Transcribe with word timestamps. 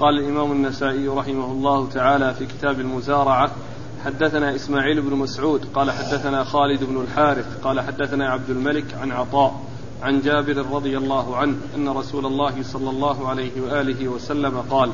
قال 0.00 0.18
الإمام 0.18 0.52
النسائي 0.52 1.08
رحمه 1.08 1.44
الله 1.44 1.88
تعالى 1.88 2.34
في 2.34 2.46
كتاب 2.46 2.80
المزارعة 2.80 3.50
حدثنا 4.04 4.54
إسماعيل 4.54 5.02
بن 5.02 5.16
مسعود 5.16 5.64
قال 5.74 5.90
حدثنا 5.90 6.44
خالد 6.44 6.84
بن 6.84 7.00
الحارث 7.00 7.46
قال 7.64 7.80
حدثنا 7.80 8.28
عبد 8.28 8.50
الملك 8.50 8.84
عن 9.00 9.12
عطاء 9.12 9.60
عن 10.02 10.20
جابر 10.20 10.66
رضي 10.72 10.98
الله 10.98 11.36
عنه 11.36 11.56
أن 11.76 11.88
رسول 11.88 12.26
الله 12.26 12.62
صلى 12.62 12.90
الله 12.90 13.28
عليه 13.28 13.60
وآله 13.60 14.08
وسلم 14.08 14.60
قال 14.70 14.90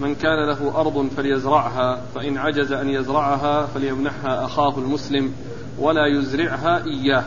من 0.00 0.14
كان 0.14 0.48
له 0.48 0.80
أرض 0.80 1.08
فليزرعها 1.16 2.00
فإن 2.14 2.38
عجز 2.38 2.72
أن 2.72 2.88
يزرعها 2.88 3.66
فليمنحها 3.66 4.44
أخاه 4.44 4.78
المسلم 4.78 5.32
ولا 5.78 6.06
يزرعها 6.06 6.84
إياه. 6.84 7.24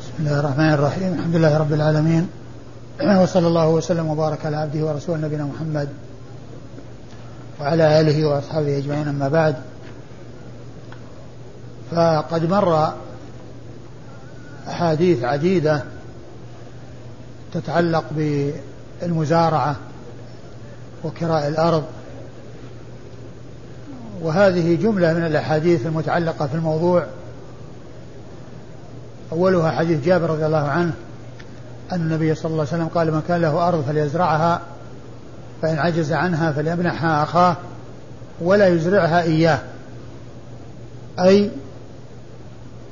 بسم 0.00 0.12
الله 0.18 0.40
الرحمن 0.40 0.72
الرحيم 0.72 1.12
الحمد 1.12 1.36
لله 1.36 1.58
رب 1.58 1.72
العالمين 1.72 2.28
وصلى 3.00 3.46
الله 3.46 3.68
وسلم 3.68 4.06
وبارك 4.06 4.46
على 4.46 4.56
عبده 4.56 4.84
ورسوله 4.84 5.20
نبينا 5.20 5.44
محمد 5.44 5.88
وعلى 7.60 8.00
آله 8.00 8.28
وأصحابه 8.28 8.78
أجمعين 8.78 9.08
أما 9.08 9.28
بعد. 9.28 9.56
فقد 11.90 12.50
مر 12.50 12.94
أحاديث 14.68 15.24
عديدة 15.24 15.82
تتعلق 17.54 18.04
بالمزارعة 19.00 19.76
وكراء 21.04 21.48
الأرض. 21.48 21.84
وهذه 24.22 24.74
جملة 24.74 25.12
من 25.12 25.26
الأحاديث 25.26 25.86
المتعلقة 25.86 26.46
في 26.46 26.54
الموضوع. 26.54 27.06
أولها 29.32 29.70
حديث 29.70 30.04
جابر 30.04 30.30
رضي 30.30 30.46
الله 30.46 30.68
عنه 30.68 30.92
أن 31.92 32.00
النبي 32.00 32.34
صلى 32.34 32.50
الله 32.50 32.66
عليه 32.72 32.82
وسلم 32.82 32.88
قال 32.88 33.12
من 33.12 33.22
كان 33.28 33.40
له 33.40 33.68
أرض 33.68 33.84
فليزرعها 33.84 34.60
فإن 35.62 35.78
عجز 35.78 36.12
عنها 36.12 36.52
فليمنحها 36.52 37.22
أخاه 37.22 37.56
ولا 38.40 38.66
يزرعها 38.66 39.22
إياه. 39.22 39.58
أي 41.20 41.50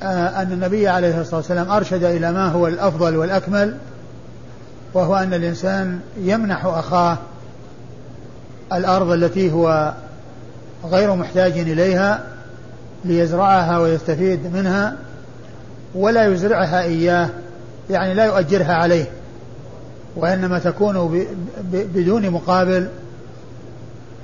آه، 0.03 0.43
أن 0.43 0.53
النبي 0.53 0.89
عليه 0.89 1.21
الصلاة 1.21 1.37
والسلام 1.37 1.71
أرشد 1.71 2.05
إلى 2.05 2.33
ما 2.33 2.49
هو 2.49 2.67
الأفضل 2.67 3.17
والأكمل 3.17 3.77
وهو 4.95 5.17
أن 5.17 5.35
الإنسان 5.35 6.01
يمنح 6.19 6.67
أخاه 6.67 7.19
الأرض 8.73 9.11
التي 9.11 9.53
هو 9.53 9.95
غير 10.85 11.15
محتاج 11.15 11.59
إليها 11.59 12.25
ليزرعها 13.05 13.79
ويستفيد 13.79 14.57
منها 14.57 14.97
ولا 15.95 16.27
يزرعها 16.27 16.83
إياه. 16.83 17.29
يعني 17.91 18.15
لا 18.15 18.25
يؤجرها 18.25 18.73
عليه 18.73 19.07
وإنما 20.17 20.59
تكون 20.59 21.27
بدون 21.73 22.31
مقابل 22.31 22.89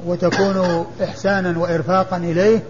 وتكون 0.06 0.86
إحسانا 1.05 1.58
وإرفاقا 1.58 2.16
إليه 2.16 2.62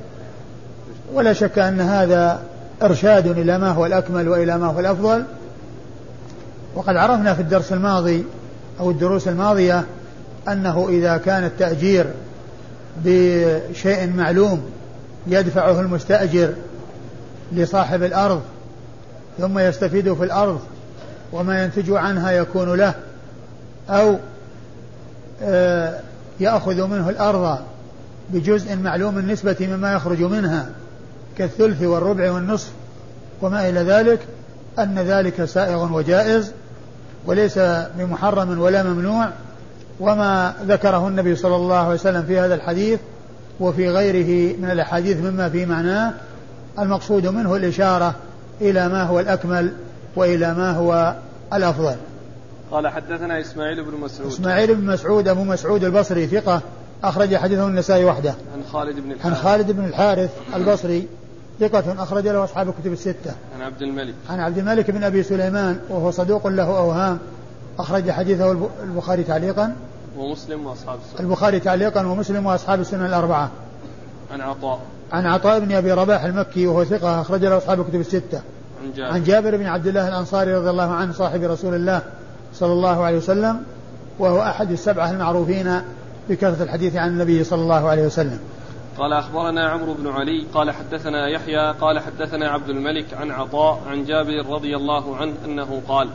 ولا 1.12 1.32
شك 1.32 1.58
أن 1.58 1.80
هذا 1.80 2.42
إرشاد 2.82 3.26
إلى 3.26 3.58
ما 3.58 3.70
هو 3.70 3.86
الأكمل 3.86 4.28
وإلى 4.28 4.58
ما 4.58 4.66
هو 4.66 4.80
الأفضل. 4.80 5.24
وقد 6.74 6.96
عرفنا 6.96 7.34
في 7.34 7.42
الدرس 7.42 7.72
الماضي 7.72 8.24
أو 8.80 8.90
الدروس 8.90 9.28
الماضية 9.28 9.84
أنه 10.48 10.88
إذا 10.88 11.16
كان 11.16 11.44
التأجير 11.44 12.06
بشيء 13.04 14.12
معلوم 14.16 14.62
يدفعه 15.26 15.80
المستأجر 15.80 16.52
لصاحب 17.52 18.02
الأرض 18.02 18.42
ثم 19.38 19.58
يستفيد 19.58 20.12
في 20.14 20.24
الأرض 20.24 20.60
وما 21.32 21.64
ينتج 21.64 21.90
عنها 21.90 22.30
يكون 22.30 22.74
له 22.74 22.94
أو 23.90 24.16
آه، 25.42 26.00
يأخذ 26.40 26.86
منه 26.86 27.08
الأرض 27.08 27.58
بجزء 28.30 28.76
معلوم 28.76 29.18
النسبة 29.18 29.56
مما 29.60 29.92
يخرج 29.92 30.22
منها 30.22 30.68
كالثلث 31.38 31.82
والربع 31.82 32.30
والنصف 32.30 32.70
وما 33.42 33.68
إلى 33.68 33.80
ذلك 33.80 34.20
أن 34.78 34.98
ذلك 34.98 35.44
سائغ 35.44 35.92
وجائز 35.92 36.52
وليس 37.26 37.58
بمحرم 37.98 38.60
ولا 38.60 38.82
ممنوع 38.82 39.28
وما 40.00 40.54
ذكره 40.66 41.08
النبي 41.08 41.36
صلى 41.36 41.56
الله 41.56 41.76
عليه 41.76 41.94
وسلم 41.94 42.22
في 42.22 42.40
هذا 42.40 42.54
الحديث 42.54 43.00
وفي 43.60 43.88
غيره 43.88 44.56
من 44.56 44.70
الأحاديث 44.70 45.16
مما 45.16 45.48
في 45.48 45.66
معناه 45.66 46.12
المقصود 46.78 47.26
منه 47.26 47.56
الإشارة 47.56 48.14
إلى 48.60 48.88
ما 48.88 49.02
هو 49.02 49.20
الأكمل 49.20 49.72
وإلى 50.16 50.54
ما 50.54 50.72
هو 50.72 51.14
الأفضل 51.52 51.96
قال 52.70 52.88
حدثنا 52.88 53.40
إسماعيل 53.40 53.84
بن 53.84 54.00
مسعود 54.00 54.28
إسماعيل 54.32 54.74
بن 54.74 54.86
مسعود 54.86 55.28
أبو 55.28 55.44
مسعود 55.44 55.84
البصري 55.84 56.26
ثقة 56.26 56.60
أخرج 57.04 57.36
حديثه 57.36 57.66
النسائي 57.66 58.04
وحده 58.04 58.34
عن 58.54 58.64
خالد 58.72 59.00
بن 59.00 59.12
الحارث 59.12 59.26
عن 59.26 59.34
خالد 59.34 59.70
بن 59.70 59.84
الحارث 59.84 60.30
البصري 60.54 61.08
ثقة 61.60 62.02
أخرج 62.02 62.28
له 62.28 62.44
أصحاب 62.44 62.68
الكتب 62.68 62.92
الستة. 62.92 63.34
عن 63.54 63.62
عبد 63.62 63.82
الملك. 63.82 64.14
عن 64.30 64.40
عبد 64.40 64.58
الملك 64.58 64.90
بن 64.90 65.04
أبي 65.04 65.22
سليمان 65.22 65.80
وهو 65.88 66.10
صدوق 66.10 66.46
له 66.46 66.78
أوهام 66.78 67.18
أخرج 67.78 68.10
حديثه 68.10 68.68
البخاري 68.82 69.24
تعليقا. 69.24 69.76
ومسلم 70.16 70.66
وأصحاب 70.66 70.98
السنن. 71.04 71.26
البخاري 71.26 71.60
تعليقا 71.60 72.06
ومسلم 72.06 72.46
وأصحاب 72.46 72.80
السنن 72.80 73.06
الأربعة. 73.06 73.50
عن 74.32 74.40
عطاء. 74.40 74.80
عن 75.12 75.26
عطاء 75.26 75.60
بن 75.60 75.72
أبي 75.72 75.92
رباح 75.92 76.24
المكي 76.24 76.66
وهو 76.66 76.84
ثقة 76.84 77.20
أخرج 77.20 77.44
له 77.44 77.56
أصحاب 77.56 77.80
الكتب 77.80 78.00
الستة. 78.00 78.40
عن 78.80 78.92
جابر. 78.96 79.12
عن 79.12 79.24
جابر 79.24 79.56
بن 79.56 79.66
عبد 79.66 79.86
الله 79.86 80.08
الأنصاري 80.08 80.54
رضي 80.54 80.70
الله 80.70 80.90
عنه 80.90 81.12
صاحب 81.12 81.42
رسول 81.42 81.74
الله 81.74 82.02
صلى 82.54 82.72
الله 82.72 83.04
عليه 83.04 83.16
وسلم 83.16 83.62
وهو 84.18 84.42
أحد 84.42 84.70
السبعة 84.70 85.10
المعروفين 85.10 85.80
بكثرة 86.28 86.62
الحديث 86.62 86.96
عن 86.96 87.08
النبي 87.08 87.44
صلى 87.44 87.62
الله 87.62 87.88
عليه 87.88 88.06
وسلم. 88.06 88.38
قال 88.98 89.12
أخبرنا 89.12 89.68
عمرو 89.70 89.94
بن 89.94 90.08
علي 90.08 90.46
قال 90.54 90.70
حدثنا 90.70 91.28
يحيى 91.28 91.72
قال 91.80 91.98
حدثنا 91.98 92.48
عبد 92.48 92.68
الملك 92.68 93.14
عن 93.14 93.30
عطاء 93.30 93.82
عن 93.86 94.04
جابر 94.04 94.46
رضي 94.46 94.76
الله 94.76 95.16
عنه 95.16 95.34
أنه 95.44 95.82
قال 95.88 96.08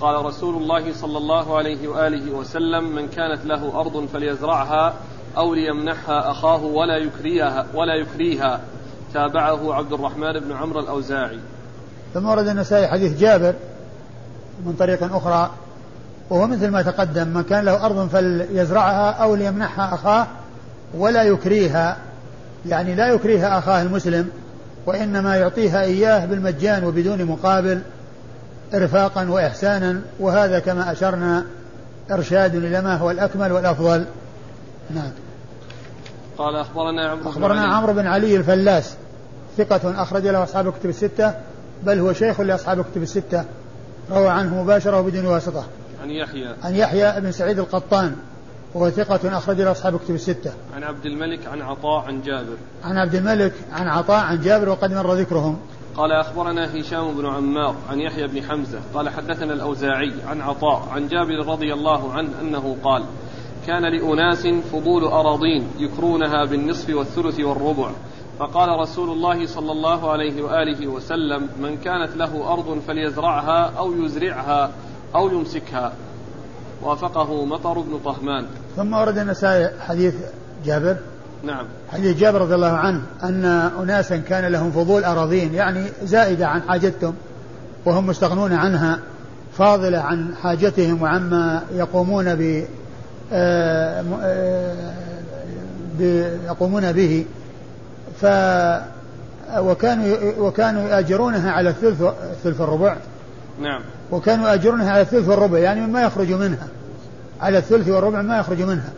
قال 0.00 0.24
رسول 0.24 0.62
الله 0.62 0.92
صلى 0.92 1.18
الله 1.18 1.56
عليه 1.56 1.88
وآله 1.88 2.30
وسلم 2.32 2.84
من 2.84 3.08
كانت 3.08 3.44
له 3.44 3.80
أرض 3.80 4.06
فليزرعها 4.12 4.94
أو 5.36 5.54
ليمنحها 5.54 6.30
أخاه 6.30 6.64
ولا 6.64 6.96
يكريها 6.96 7.66
ولا 7.74 7.94
يكريها 7.94 8.60
تابعه 9.14 9.74
عبد 9.74 9.92
الرحمن 9.92 10.40
بن 10.40 10.52
عمرو 10.52 10.80
الأوزاعي 10.80 11.38
ثم 12.14 12.26
ورد 12.26 12.48
النسائي 12.48 12.88
حديث 12.88 13.18
جابر 13.18 13.54
من 14.66 14.72
طريق 14.78 15.14
أخرى 15.14 15.50
وهو 16.30 16.46
مثل 16.46 16.68
ما 16.68 16.82
تقدم 16.82 17.28
من 17.28 17.42
كان 17.42 17.64
له 17.64 17.86
أرض 17.86 18.08
فليزرعها 18.08 19.10
أو 19.10 19.34
ليمنحها 19.34 19.94
أخاه 19.94 20.26
ولا 20.94 21.22
يكريها. 21.22 21.96
يعني 22.66 22.94
لا 22.94 23.08
يكرهها 23.08 23.58
أخاه 23.58 23.82
المسلم 23.82 24.28
وإنما 24.86 25.36
يعطيها 25.36 25.82
إياه 25.82 26.26
بالمجان 26.26 26.84
وبدون 26.84 27.24
مقابل 27.24 27.80
إرفاقا 28.74 29.28
وإحسانا. 29.28 30.00
وهذا 30.20 30.58
كما 30.58 30.92
أشرنا 30.92 31.44
إرشاد 32.10 32.54
إلى 32.54 32.80
ما 32.80 32.96
هو 32.96 33.10
الأكمل 33.10 33.52
والأفضل. 33.52 34.04
نعم. 34.94 35.10
قال 36.38 36.56
أخبرنا 36.56 37.08
عمرو 37.08 37.30
أخبرنا 37.30 37.64
عمرو 37.64 37.92
بن 37.92 38.06
علي 38.06 38.36
الفلاس 38.36 38.94
ثقة 39.58 40.02
أخرج 40.02 40.26
له 40.26 40.42
أصحاب 40.42 40.68
الكتب 40.68 40.88
الستة. 40.88 41.34
بل 41.82 41.98
هو 41.98 42.12
شيخ 42.12 42.40
لأصحاب 42.40 42.80
الكتب 42.80 43.02
الستة 43.02 43.44
روى 44.10 44.28
عنه 44.28 44.62
مباشرة 44.62 45.00
وبدون 45.00 45.26
واسطة 45.26 45.64
عن 46.02 46.10
يحيى 46.10 46.54
عن 46.62 46.74
يحيى 46.74 47.20
بن 47.20 47.32
سعيد 47.32 47.58
القطان 47.58 48.16
وهو 48.74 48.90
ثقة 48.90 49.38
أخرج 49.38 49.60
له 49.60 49.70
أصحاب 49.70 49.96
كتب 49.96 50.14
الستة. 50.14 50.52
عن 50.76 50.82
عبد 50.82 51.06
الملك 51.06 51.46
عن 51.46 51.62
عطاء 51.62 52.04
عن 52.04 52.22
جابر. 52.22 52.56
عن 52.84 52.98
عبد 52.98 53.14
الملك 53.14 53.52
عن 53.72 53.88
عطاء 53.88 54.24
عن 54.24 54.40
جابر 54.40 54.68
وقد 54.68 54.92
مر 54.92 55.14
ذكرهم. 55.14 55.58
قال 55.96 56.12
أخبرنا 56.12 56.80
هشام 56.80 57.14
بن 57.14 57.26
عمار 57.26 57.76
عن 57.90 58.00
يحيى 58.00 58.26
بن 58.26 58.42
حمزة 58.42 58.78
قال 58.94 59.08
حدثنا 59.08 59.52
الأوزاعي 59.52 60.12
عن 60.26 60.40
عطاء 60.40 60.88
عن 60.92 61.08
جابر 61.08 61.46
رضي 61.46 61.72
الله 61.72 62.12
عنه 62.12 62.30
أنه 62.40 62.76
قال 62.84 63.04
كان 63.66 63.82
لأناس 63.82 64.46
فضول 64.72 65.04
أراضين 65.04 65.66
يكرونها 65.78 66.44
بالنصف 66.44 66.94
والثلث 66.94 67.40
والربع 67.40 67.90
فقال 68.38 68.80
رسول 68.80 69.10
الله 69.10 69.46
صلى 69.46 69.72
الله 69.72 70.10
عليه 70.10 70.42
وآله 70.42 70.86
وسلم 70.86 71.48
من 71.60 71.76
كانت 71.76 72.16
له 72.16 72.52
أرض 72.52 72.80
فليزرعها 72.86 73.72
أو 73.78 73.92
يزرعها 73.92 74.70
أو 75.14 75.28
يمسكها. 75.28 75.92
وافقه 76.82 77.44
مطر 77.44 77.78
بن 77.78 77.98
طهمان. 78.04 78.46
ثم 78.76 78.94
ورد 78.94 79.18
النسائي 79.18 79.70
حديث 79.80 80.14
جابر. 80.64 80.96
نعم. 81.44 81.66
حديث 81.92 82.16
جابر 82.16 82.40
رضي 82.40 82.54
الله 82.54 82.72
عنه 82.72 83.02
أن 83.22 83.44
أناسا 83.82 84.16
كان 84.16 84.52
لهم 84.52 84.70
فضول 84.70 85.04
أراضين 85.04 85.54
يعني 85.54 85.86
زائدة 86.02 86.46
عن 86.46 86.62
حاجتهم 86.62 87.14
وهم 87.84 88.06
مستغنون 88.06 88.52
عنها 88.52 88.98
فاضلة 89.58 89.98
عن 89.98 90.34
حاجتهم 90.42 91.02
وعما 91.02 91.62
يقومون 91.74 92.34
ب 92.34 92.64
آه، 93.32 94.04
آه، 94.22 94.96
يقومون 96.46 96.92
به. 96.92 97.26
ف 98.24 98.26
وكانوا 99.58 100.16
وكانوا 100.38 100.88
يأجرونها 100.88 101.52
على 101.52 101.70
الثلث 101.70 102.02
ثلث 102.44 102.60
الربع. 102.60 102.96
نعم. 103.60 103.82
وكانوا 104.10 104.48
يأجرونها 104.48 104.92
على 104.92 105.00
الثلث 105.00 105.28
والربع 105.28 105.58
يعني 105.58 105.80
مما 105.80 106.02
يخرج 106.02 106.32
منها. 106.32 106.68
على 107.40 107.58
الثلث 107.58 107.88
والربع 107.88 108.22
ما 108.22 108.38
يخرج 108.38 108.62
منها. 108.62 108.92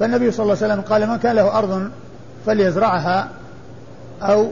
فالنبي 0.00 0.30
صلى 0.30 0.44
الله 0.44 0.56
عليه 0.62 0.74
وسلم 0.74 0.80
قال 0.80 1.08
من 1.08 1.16
كان 1.16 1.36
له 1.36 1.58
أرض 1.58 1.90
فليزرعها 2.46 3.28
أو 4.22 4.42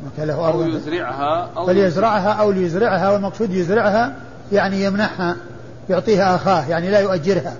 من 0.00 0.10
كان 0.16 0.26
له 0.26 0.48
أرض 0.48 0.60
أو 0.60 0.68
يزرعها 0.68 1.50
أو 1.56 1.66
فليزرعها 1.66 2.32
أو 2.32 2.50
ليزرعها 2.50 3.10
والمقصود 3.10 3.50
يزرعها 3.50 4.14
يعني 4.52 4.84
يمنحها 4.84 5.36
يعطيها 5.90 6.34
أخاه 6.34 6.68
يعني 6.68 6.90
لا 6.90 7.00
يؤجرها. 7.00 7.54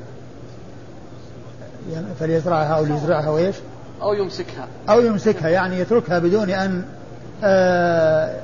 فليزرعها 2.21 2.79
أو 2.79 2.85
ليزرعها 2.85 3.29
وإيش؟ 3.29 3.57
أو 4.03 4.15
يمسكها. 4.15 4.67
أو 4.89 5.01
يمسكها 5.01 5.49
يعني 5.49 5.79
يتركها 5.79 6.19
بدون 6.19 6.51
أن 6.51 6.83
آه 7.45 8.35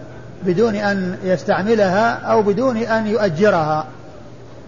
بدون 0.42 0.74
أن 0.74 1.18
يستعملها 1.24 2.12
أو 2.12 2.42
بدون 2.42 2.76
أن 2.76 3.06
يؤجرها. 3.06 3.86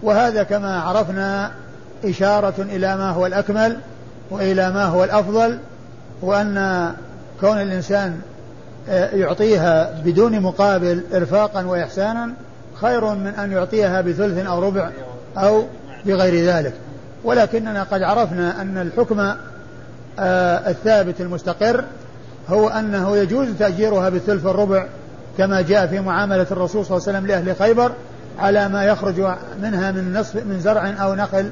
وهذا 0.03 0.43
كما 0.43 0.81
عرفنا 0.81 1.51
إشارة 2.05 2.53
إلى 2.59 2.97
ما 2.97 3.09
هو 3.11 3.25
الأكمل 3.25 3.77
وإلى 4.31 4.71
ما 4.71 4.85
هو 4.85 5.03
الأفضل 5.03 5.59
وأن 6.21 6.91
كون 7.41 7.61
الإنسان 7.61 8.19
آه، 8.89 9.09
يعطيها 9.15 10.01
بدون 10.05 10.39
مقابل 10.39 11.03
إرفاقا 11.13 11.65
وإحسانا 11.65 12.33
خير 12.81 13.05
من 13.05 13.27
أن 13.27 13.51
يعطيها 13.51 14.01
بثلث 14.01 14.45
أو 14.45 14.59
ربع 14.59 14.89
أو 15.37 15.63
بغير 16.05 16.45
ذلك. 16.45 16.73
ولكننا 17.23 17.83
قد 17.83 18.01
عرفنا 18.01 18.61
أن 18.61 18.77
الحكم 18.77 19.33
الثابت 20.69 21.21
المستقر 21.21 21.83
هو 22.49 22.69
أنه 22.69 23.17
يجوز 23.17 23.47
تأجيرها 23.59 24.09
بالثلث 24.09 24.45
والربع 24.45 24.85
كما 25.37 25.61
جاء 25.61 25.87
في 25.87 25.99
معاملة 25.99 26.47
الرسول 26.51 26.85
صلى 26.85 26.97
الله 26.97 27.07
عليه 27.07 27.17
وسلم 27.17 27.27
لأهل 27.27 27.55
خيبر 27.55 27.91
على 28.39 28.69
ما 28.69 28.85
يخرج 28.85 29.15
منها 29.61 29.91
من 29.91 30.13
نصف 30.13 30.35
من 30.35 30.59
زرع 30.59 30.93
أو 31.01 31.15
نقل 31.15 31.51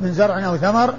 من 0.00 0.12
زرع 0.12 0.46
أو 0.46 0.56
ثمر 0.56 0.94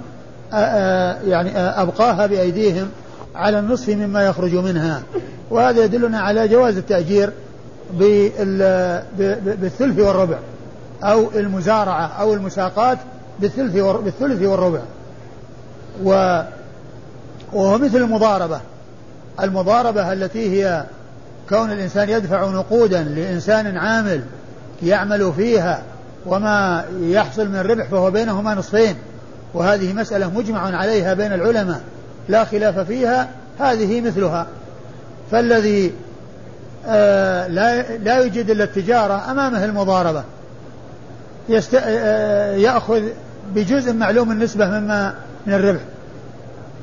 آه، 0.52 0.56
آه، 0.56 1.22
يعني 1.22 1.58
أبقاها 1.58 2.26
بأيديهم 2.26 2.88
على 3.34 3.58
النصف 3.58 3.88
مما 3.88 4.26
يخرج 4.26 4.54
منها. 4.54 5.02
وهذا 5.50 5.84
يدلنا 5.84 6.20
على 6.20 6.48
جواز 6.48 6.76
التأجير 6.76 7.32
بالثلث 9.58 9.98
والربع 9.98 10.38
أو 11.02 11.30
المزارعة 11.34 12.06
أو 12.06 12.34
المساقات 12.34 12.98
بالثلث 13.40 13.76
بالثلث 13.76 14.42
والربع. 14.42 14.80
و 16.04 16.42
وهو 17.54 17.78
مثل 17.78 17.96
المضاربة. 17.96 18.60
المضاربة 19.42 20.12
التي 20.12 20.62
هي 20.62 20.84
كون 21.48 21.72
الإنسان 21.72 22.08
يدفع 22.08 22.46
نقودا 22.46 23.02
لإنسان 23.02 23.76
عامل 23.76 24.22
يعمل 24.82 25.32
فيها 25.36 25.82
وما 26.26 26.84
يحصل 27.00 27.48
من 27.48 27.56
الربح 27.56 27.88
فهو 27.88 28.10
بينهما 28.10 28.54
نصفين. 28.54 28.96
وهذه 29.54 29.92
مسألة 29.92 30.30
مجمع 30.30 30.76
عليها 30.76 31.14
بين 31.14 31.32
العلماء. 31.32 31.80
لا 32.28 32.44
خلاف 32.44 32.78
فيها 32.78 33.28
هذه 33.58 34.00
مثلها. 34.00 34.46
فالذي 35.30 35.92
آه 36.86 37.46
لا 37.46 37.96
لا 37.96 38.18
يوجد 38.18 38.50
إلا 38.50 38.64
التجارة 38.64 39.30
أمامه 39.30 39.64
المضاربة. 39.64 40.22
يست... 41.48 41.74
آه 41.74 42.54
يأخذ 42.54 43.02
بجزء 43.54 43.92
معلوم 43.92 44.30
النسبة 44.30 44.66
مما 44.66 45.14
من 45.46 45.54
الربح. 45.54 45.80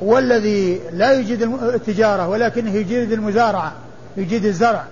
والذي 0.01 0.81
لا 0.93 1.13
يجيد 1.13 1.41
التجارة 1.63 2.27
ولكنه 2.27 2.75
يجيد 2.75 3.11
المزارعة 3.11 3.73
يجيد 4.17 4.45
الزرع. 4.45 4.83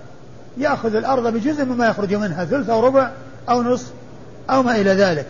يأخذ 0.58 0.96
الأرض 0.96 1.34
بجزء 1.34 1.66
مما 1.66 1.88
يخرج 1.88 2.16
منها 2.16 2.46
ثلث 2.46 2.70
أو 2.70 2.80
ربع 2.80 3.12
أو 3.50 3.64
نصف 3.64 3.92
أو 4.50 4.64
ما 4.64 4.76
إلى 4.76 4.92
ذلك. 4.92 5.26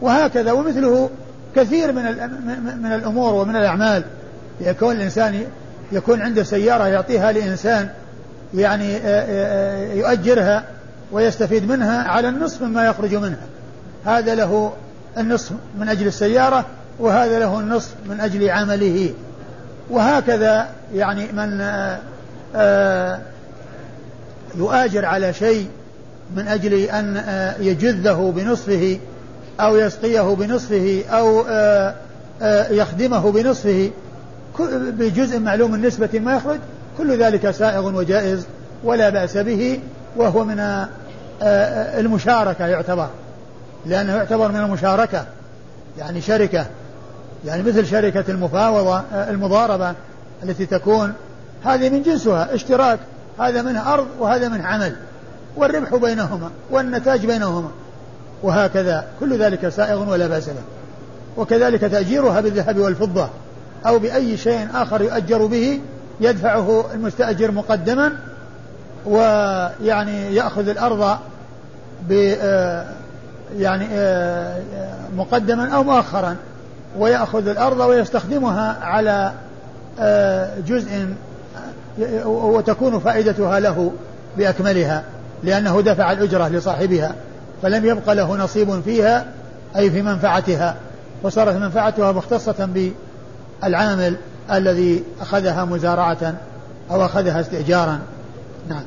وهكذا 0.00 0.52
ومثله 0.52 1.10
كثير 1.56 1.92
من 1.92 2.02
من 2.82 2.92
الأمور 2.92 3.34
ومن 3.34 3.56
الأعمال. 3.56 4.04
يكون 4.60 4.96
الإنسان 4.96 5.44
يكون 5.92 6.22
عنده 6.22 6.42
سيارة 6.42 6.86
يعطيها 6.86 7.32
لإنسان 7.32 7.88
يعني 8.54 8.96
آه، 8.96 9.00
آه، 9.04 9.90
آه، 9.90 9.94
يؤجرها 9.94 10.64
ويستفيد 11.12 11.68
منها 11.68 12.02
على 12.02 12.28
النصف 12.28 12.62
مما 12.62 12.86
يخرج 12.86 13.14
منها. 13.14 13.46
هذا 14.04 14.34
له 14.34 14.72
النصف 15.18 15.52
من 15.78 15.88
أجل 15.88 16.06
السيارة 16.06 16.64
وهذا 16.98 17.38
له 17.38 17.60
النصف 17.60 17.94
من 18.08 18.20
أجل 18.20 18.50
عمله. 18.50 19.14
وهكذا 19.90 20.68
يعني 20.94 21.32
من 21.32 21.60
يؤاجر 24.54 25.04
على 25.04 25.32
شيء 25.32 25.68
من 26.36 26.48
أجل 26.48 26.74
أن 26.74 27.22
يجذه 27.60 28.32
بنصفه 28.36 28.98
أو 29.60 29.76
يسقيه 29.76 30.34
بنصفه 30.34 31.04
أو 31.10 31.44
يخدمه 32.70 33.32
بنصفه. 33.32 33.90
بجزء 34.98 35.38
معلوم 35.38 35.74
النسبة 35.74 36.20
ما 36.20 36.34
يخرج 36.36 36.58
كل 36.98 37.18
ذلك 37.18 37.50
سائغ 37.50 37.96
وجائز 37.96 38.46
ولا 38.84 39.10
بأس 39.10 39.36
به 39.36 39.80
وهو 40.16 40.44
من 40.44 40.58
آه، 40.60 40.88
آه، 41.42 42.00
المشاركة 42.00 42.66
يعتبر. 42.66 43.08
لأنه 43.86 44.16
يعتبر 44.16 44.52
من 44.52 44.60
المشاركة 44.60 45.24
يعني 45.98 46.20
شركة. 46.20 46.66
يعني 47.44 47.62
مثل 47.62 47.86
شركة 47.86 48.24
المفاوضة 48.28 48.96
آه، 48.96 49.30
المضاربة 49.30 49.94
التي 50.42 50.66
تكون 50.66 51.12
هذه 51.64 51.90
من 51.90 52.02
جنسها 52.02 52.54
اشتراك 52.54 52.98
هذا 53.38 53.62
منه 53.62 53.94
أرض 53.94 54.06
وهذا 54.18 54.48
منه 54.48 54.66
عمل 54.66 54.96
والربح 55.56 55.94
بينهما 55.94 56.50
والنتاج 56.70 57.26
بينهما 57.26 57.70
وهكذا. 58.42 59.04
كل 59.20 59.38
ذلك 59.38 59.68
سائغ 59.68 60.10
ولا 60.10 60.26
بأس 60.26 60.46
به. 60.46 60.62
وكذلك 61.36 61.80
تأجيرها 61.80 62.40
بالذهب 62.40 62.78
والفضة 62.78 63.28
أو 63.86 63.98
بأي 63.98 64.36
شيء 64.36 64.68
آخر 64.74 65.02
يؤجر 65.02 65.46
به 65.46 65.80
يدفعه 66.20 66.84
المستأجر 66.94 67.50
مقدما 67.50 68.12
ويعني 69.06 70.34
يأخذ 70.34 70.68
الأرض 70.68 71.18
ب 72.08 72.34
آه، 72.40 72.86
يعني 73.58 73.86
آه، 73.92 74.60
مقدما 75.16 75.68
أو 75.68 75.84
مؤخرا. 75.84 76.36
ويأخذ 76.98 77.48
الأرض 77.48 77.80
ويستخدمها 77.80 78.78
على 78.82 79.32
آه، 80.00 80.60
جزء 80.66 81.06
وتكون 82.24 82.98
فائدتها 82.98 83.60
له 83.60 83.92
بأكملها 84.36 85.04
لأنه 85.42 85.80
دفع 85.80 86.12
الأجرة 86.12 86.48
لصاحبها 86.48 87.14
فلم 87.62 87.84
يبق 87.84 88.12
له 88.12 88.36
نصيب 88.36 88.80
فيها 88.80 89.26
أي 89.76 89.90
في 89.90 90.02
منفعتها 90.02 90.76
وصارت 91.22 91.56
منفعتها 91.56 92.12
مختصة 92.12 92.90
بالعامل 93.62 94.16
الذي 94.52 95.04
أخذها 95.20 95.64
مزارعة 95.64 96.34
أو 96.90 97.04
أخذها 97.04 97.40
استئجارا. 97.40 97.98
نعم. 98.68 98.82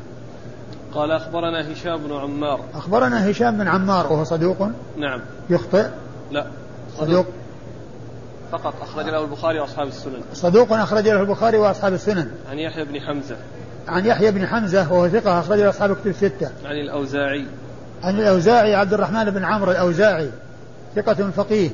قال 0.93 1.11
أخبرنا 1.11 1.73
هشام 1.73 1.97
بن 1.97 2.13
عمار. 2.13 2.59
أخبرنا 2.75 3.31
هشام 3.31 3.57
بن 3.57 3.67
عمار 3.67 4.13
وهو 4.13 4.23
صدوق؟ 4.23 4.69
نعم. 4.97 5.21
يخطئ؟ 5.49 5.85
لا. 6.31 6.45
صدوق؟ 6.97 7.25
فقط 8.51 8.73
أخرج 8.81 9.05
له 9.05 9.23
البخاري 9.23 9.59
وأصحاب 9.59 9.87
السنن. 9.87 10.21
صدوق 10.33 10.73
أخرج 10.73 11.07
له 11.07 11.21
البخاري 11.21 11.57
وأصحاب 11.57 11.93
السنن. 11.93 12.31
عن 12.49 12.59
يحيى 12.59 12.85
بن 12.85 12.99
حمزة. 12.99 13.35
عن 13.87 14.05
يحيى 14.05 14.31
بن 14.31 14.47
حمزة 14.47 14.93
وهو 14.93 15.09
ثقة 15.09 15.39
أخرج 15.39 15.59
له 15.59 15.69
أصحاب 15.69 15.91
الكتب 15.91 16.07
الستة. 16.07 16.49
عن 16.65 16.75
الأوزاعي. 16.75 17.45
عن 18.03 18.19
الأوزاعي 18.19 18.75
عبد 18.75 18.93
الرحمن 18.93 19.29
بن 19.29 19.43
عمرو 19.43 19.71
الأوزاعي 19.71 20.29
ثقة 20.95 21.31
فقيه 21.31 21.69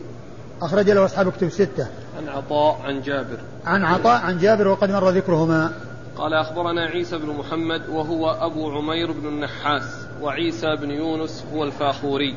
أخرج 0.61 0.89
له 0.89 1.05
أصحاب 1.05 1.27
الكتب 1.27 1.47
الستة. 1.47 1.87
عن 2.17 2.29
عطاء 2.29 2.81
عن 2.83 3.01
جابر. 3.01 3.37
عن 3.65 3.85
عطاء 3.85 4.21
عن 4.21 4.37
جابر 4.37 4.67
وقد 4.67 4.91
مر 4.91 5.09
ذكرهما. 5.09 5.73
قال 6.17 6.33
أخبرنا 6.33 6.81
عيسى 6.81 7.17
بن 7.17 7.27
محمد 7.27 7.89
وهو 7.89 8.31
أبو 8.31 8.71
عمير 8.71 9.11
بن 9.11 9.27
النحاس 9.27 9.83
وعيسى 10.21 10.75
بن 10.75 10.91
يونس 10.91 11.45
هو 11.53 11.63
الفاخوري. 11.63 12.35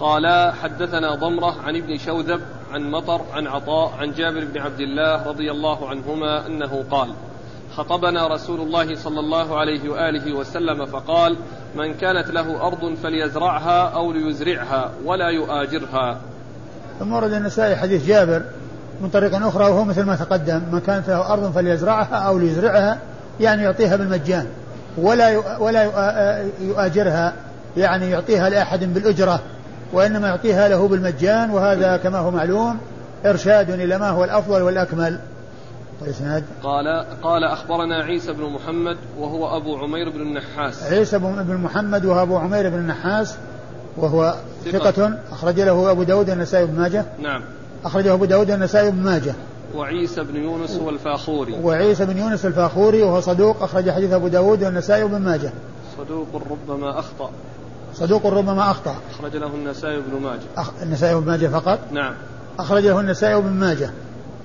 قال 0.00 0.52
حدثنا 0.52 1.14
ضمرة 1.14 1.56
عن 1.62 1.76
ابن 1.76 1.98
شوذب 1.98 2.40
عن 2.72 2.90
مطر 2.90 3.20
عن 3.32 3.46
عطاء 3.46 3.92
عن 3.98 4.12
جابر 4.12 4.44
بن 4.44 4.60
عبد 4.60 4.80
الله 4.80 5.26
رضي 5.26 5.50
الله 5.50 5.88
عنهما 5.88 6.46
أنه 6.46 6.84
قال 6.90 7.08
خطبنا 7.76 8.26
رسول 8.26 8.60
الله 8.60 8.94
صلى 8.94 9.20
الله 9.20 9.58
عليه 9.58 9.88
وآله 9.90 10.32
وسلم 10.32 10.86
فقال 10.86 11.36
من 11.74 11.94
كانت 11.94 12.30
له 12.30 12.66
أرض 12.66 12.94
فليزرعها 13.02 13.88
أو 13.88 14.12
ليزرعها 14.12 14.90
ولا 15.04 15.28
يؤاجرها. 15.28 16.20
ثم 16.98 17.12
ورد 17.12 17.32
النسائي 17.32 17.76
حديث 17.76 18.06
جابر 18.06 18.42
من 19.00 19.08
طريق 19.08 19.46
أخرى 19.46 19.64
وهو 19.64 19.84
مثل 19.84 20.02
ما 20.02 20.16
تقدم 20.16 20.62
من 20.72 20.80
كانت 20.80 21.08
له 21.08 21.32
أرض 21.32 21.52
فليزرعها 21.52 22.16
أو 22.16 22.38
ليزرعها 22.38 22.98
يعني 23.40 23.62
يعطيها 23.62 23.96
بالمجان 23.96 24.46
ولا 24.98 25.58
ولا 25.58 25.82
يؤاجرها 26.60 27.34
يعني 27.76 28.10
يعطيها 28.10 28.48
لأحد 28.48 28.94
بالأجرة. 28.94 29.40
وإنما 29.92 30.28
يعطيها 30.28 30.68
له 30.68 30.88
بالمجان 30.88 31.50
وهذا 31.50 31.96
كما 31.96 32.18
هو 32.18 32.30
معلوم 32.30 32.78
إرشاد 33.26 33.70
إلى 33.70 33.98
ما 33.98 34.10
هو 34.10 34.24
الأفضل 34.24 34.62
والأكمل. 34.62 35.18
والإسناد 36.00 36.44
قال 36.62 37.04
قال 37.22 37.44
أخبرنا 37.44 38.04
عيسى 38.04 38.32
بن 38.32 38.44
محمد 38.44 38.96
وهو 39.18 39.56
أبو 39.56 39.76
عمير 39.76 40.10
بن 40.10 40.20
النحاس. 40.20 40.82
عيسى 40.82 41.18
بن 41.18 41.56
محمد 41.56 42.04
وهو 42.04 42.22
أبو 42.22 42.36
عمير 42.36 42.70
بن 42.70 42.78
النحاس 42.78 43.36
وهو 43.96 44.34
ثقة, 44.64 44.90
ثقة. 44.90 45.18
أخرج 45.32 45.60
له 45.60 45.90
أبو 45.90 46.02
داود 46.02 46.30
النسائي 46.30 46.66
بن 46.66 46.80
ماجه. 46.80 47.04
نعم. 47.22 47.42
أخرجه 47.84 48.12
أبو 48.12 48.24
داود 48.24 48.50
والنسائي 48.50 48.90
بن 48.90 49.02
ماجه. 49.02 49.34
وعيسى 49.74 50.24
بن 50.24 50.36
يونس 50.36 50.76
والفاخوري. 50.76 51.54
وعيسى 51.62 52.04
بن 52.04 52.18
يونس 52.18 52.46
الفاخوري 52.46 53.02
وهو 53.02 53.20
صدوق 53.20 53.62
أخرج 53.62 53.90
حديث 53.90 54.12
أبو 54.12 54.28
داود 54.28 54.64
والنسائي 54.64 55.04
بن 55.04 55.18
ماجه. 55.18 55.50
صدوق 55.98 56.26
ربما 56.50 56.98
أخطأ. 56.98 57.30
صدوق 57.98 58.26
ربما 58.26 58.70
أخطأ. 58.70 58.96
أخرج 59.10 59.36
له 59.36 59.46
النسائي 59.46 60.00
بن 60.00 60.22
ماجه. 60.22 60.40
أخ... 60.56 60.70
النسائي 60.82 61.14
بن 61.14 61.26
ماجه 61.26 61.46
فقط؟ 61.46 61.78
نعم. 61.92 62.14
أخرج 62.58 62.86
له 62.86 63.00
النسائي 63.00 63.40
بن 63.40 63.50
ماجه. 63.50 63.90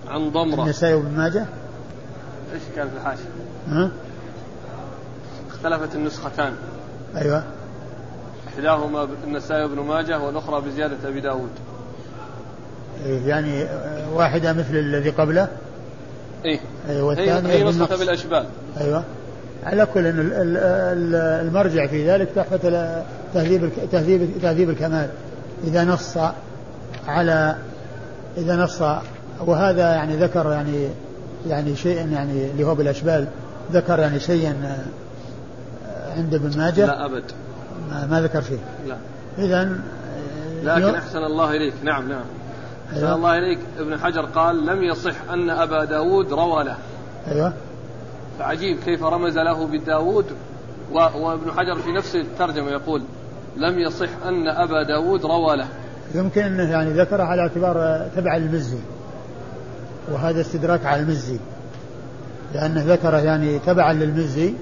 عن 0.08 0.30
ضمرة. 0.30 0.64
النسائي 0.64 0.96
بن 0.96 1.18
ماجه؟ 1.18 1.46
إيش 2.54 2.62
كان 2.76 2.90
في 2.90 2.96
الحاشية؟ 2.96 3.24
ها؟ 3.70 3.92
اختلفت 5.50 5.96
النسختان. 5.96 6.54
أيوه. 7.16 7.44
إحداهما 8.48 9.08
النسائي 9.24 9.68
بن 9.68 9.80
ماجه 9.80 10.20
والأخرى 10.20 10.62
بزيادة 10.62 11.10
أبي 11.10 11.22
داود. 11.22 11.50
إيه، 13.06 13.28
يعني 13.28 13.68
واحدة 14.14 14.54
مثل 14.54 14.76
الذي 14.76 15.10
قبله؟ 15.10 15.48
إيه. 16.46 16.60
أيوة 16.90 17.00
هي, 17.00 17.02
والثانية 17.02 17.54
هي 17.54 17.64
نسخة 17.64 17.86
بالنقص. 17.86 18.00
بالأشبال. 18.00 18.46
أيوه. 18.82 19.04
على 19.66 19.86
كل 19.86 20.02
المرجع 21.48 21.88
في 21.88 22.10
ذلك 22.10 22.30
تحفة 22.36 23.04
تهذيب 23.34 23.70
تهذيب 23.92 24.30
تهذيب 24.42 24.70
الكمال. 24.70 25.10
إذا 25.64 25.84
نص 25.84 26.18
على 27.08 27.56
إذا 28.38 28.56
نص 28.56 28.82
وهذا 29.40 29.94
يعني 29.94 30.16
ذكر 30.16 30.52
يعني 30.52 30.88
يعني 31.48 31.76
شيء 31.76 32.12
يعني 32.12 32.52
اللي 32.52 32.64
هو 32.64 32.76
بالأشبال 32.76 33.28
ذكر 33.72 34.00
يعني 34.00 34.20
شيئا 34.20 34.52
آه، 34.52 36.18
عند 36.18 36.34
ابن 36.34 36.58
ماجه؟ 36.58 36.86
لا 36.86 37.06
أبد. 37.06 37.24
ما, 37.92 38.08
ما 38.12 38.22
ذكر 38.22 38.42
شيء. 38.42 38.60
لا. 38.88 38.96
إذا 39.38 39.80
لكن 40.64 40.96
أحسن 40.96 41.24
الله 41.24 41.52
إليك. 41.52 41.74
نعم 41.84 42.10
نعم. 42.10 42.24
أحسن 42.90 43.06
أيوة. 43.06 43.16
الله 43.16 43.38
إليك. 43.38 43.60
ابن 43.80 44.00
حجر 44.00 44.26
قال 44.26 44.66
لم 44.66 44.84
يصح 44.84 45.16
أن 45.34 45.50
أبا 45.50 45.86
داود 45.86 46.34
روى 46.34 46.64
له. 46.64 46.76
أيوه. 47.32 47.54
فعجيب 48.40 48.78
كيف 48.86 49.04
رمز 49.04 49.38
له 49.38 49.68
بالداود 49.68 50.26
وابن 50.92 51.52
حجر 51.52 51.76
في 51.76 51.92
نفس 51.92 52.16
الترجمة 52.16 52.70
يقول 52.72 53.04
لم 53.58 53.80
يصح 53.80 54.10
أن 54.26 54.48
أبا 54.48 54.84
داود 54.84 55.26
روى 55.26 55.58
له. 55.58 55.68
يمكن 56.16 56.42
أنه 56.42 56.72
يعني 56.72 56.92
ذكره 56.92 57.24
على 57.24 57.42
اعتبار 57.42 58.08
تبع 58.16 58.36
المزي 58.36 58.80
وهذا 60.12 60.42
استدراك 60.42 60.86
على 60.86 61.02
المزي 61.02 61.40
لأنه 62.54 62.84
ذكره 62.88 63.18
يعني 63.18 63.60
تبعا 63.60 63.94
للمزي 63.94 64.54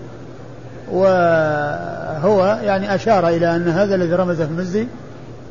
وهو 0.92 2.60
يعني 2.64 2.96
أشار 2.96 3.28
إلى 3.28 3.56
أن 3.56 3.68
هذا 3.68 3.96
الذي 3.96 4.14
رمزه 4.16 4.46
في 4.46 4.52
المزي 4.52 4.88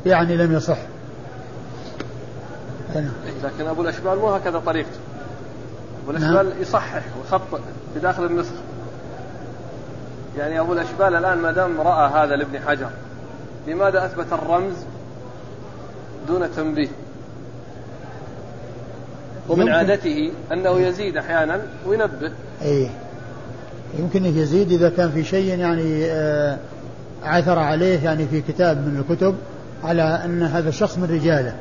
يعني 0.05 0.37
لم 0.37 0.53
يصح. 0.53 0.77
لكن 3.43 3.67
أبو 3.67 3.81
الأشبال 3.81 4.17
مو 4.17 4.29
هكذا 4.29 4.59
طريقته. 4.59 4.99
أبو 6.03 6.11
نعم. 6.17 6.47
يصحح 6.61 7.01
ويخطئ 7.21 7.59
بداخل 7.95 8.25
النسخة 8.25 8.55
يعني 10.37 10.59
أبو 10.59 10.73
الأشبال 10.73 11.15
الآن 11.15 11.37
ما 11.37 11.51
دام 11.51 11.81
رأى 11.81 12.09
هذا 12.09 12.35
لابن 12.35 12.59
حجر 12.59 12.89
لماذا 13.67 14.05
أثبت 14.05 14.33
الرمز 14.33 14.73
دون 16.27 16.47
تنبيه؟ 16.55 16.87
ومن 19.49 19.61
يمكن- 19.61 19.73
عادته 19.73 20.31
أنه 20.51 20.79
يزيد 20.79 21.17
أحيانا 21.17 21.61
وينبه. 21.87 22.31
أي 22.61 22.89
يمكن 23.99 24.25
يزيد 24.25 24.71
إذا 24.71 24.89
كان 24.89 25.11
في 25.11 25.23
شيء 25.23 25.59
يعني 25.59 26.05
آه، 26.05 26.57
عثر 27.23 27.59
عليه 27.59 28.03
يعني 28.03 28.27
في 28.27 28.41
كتاب 28.41 28.77
من 28.77 29.03
الكتب 29.09 29.35
على 29.83 30.01
أن 30.25 30.43
هذا 30.43 30.69
الشخص 30.69 30.97
من 30.97 31.03
رجاله 31.03 31.55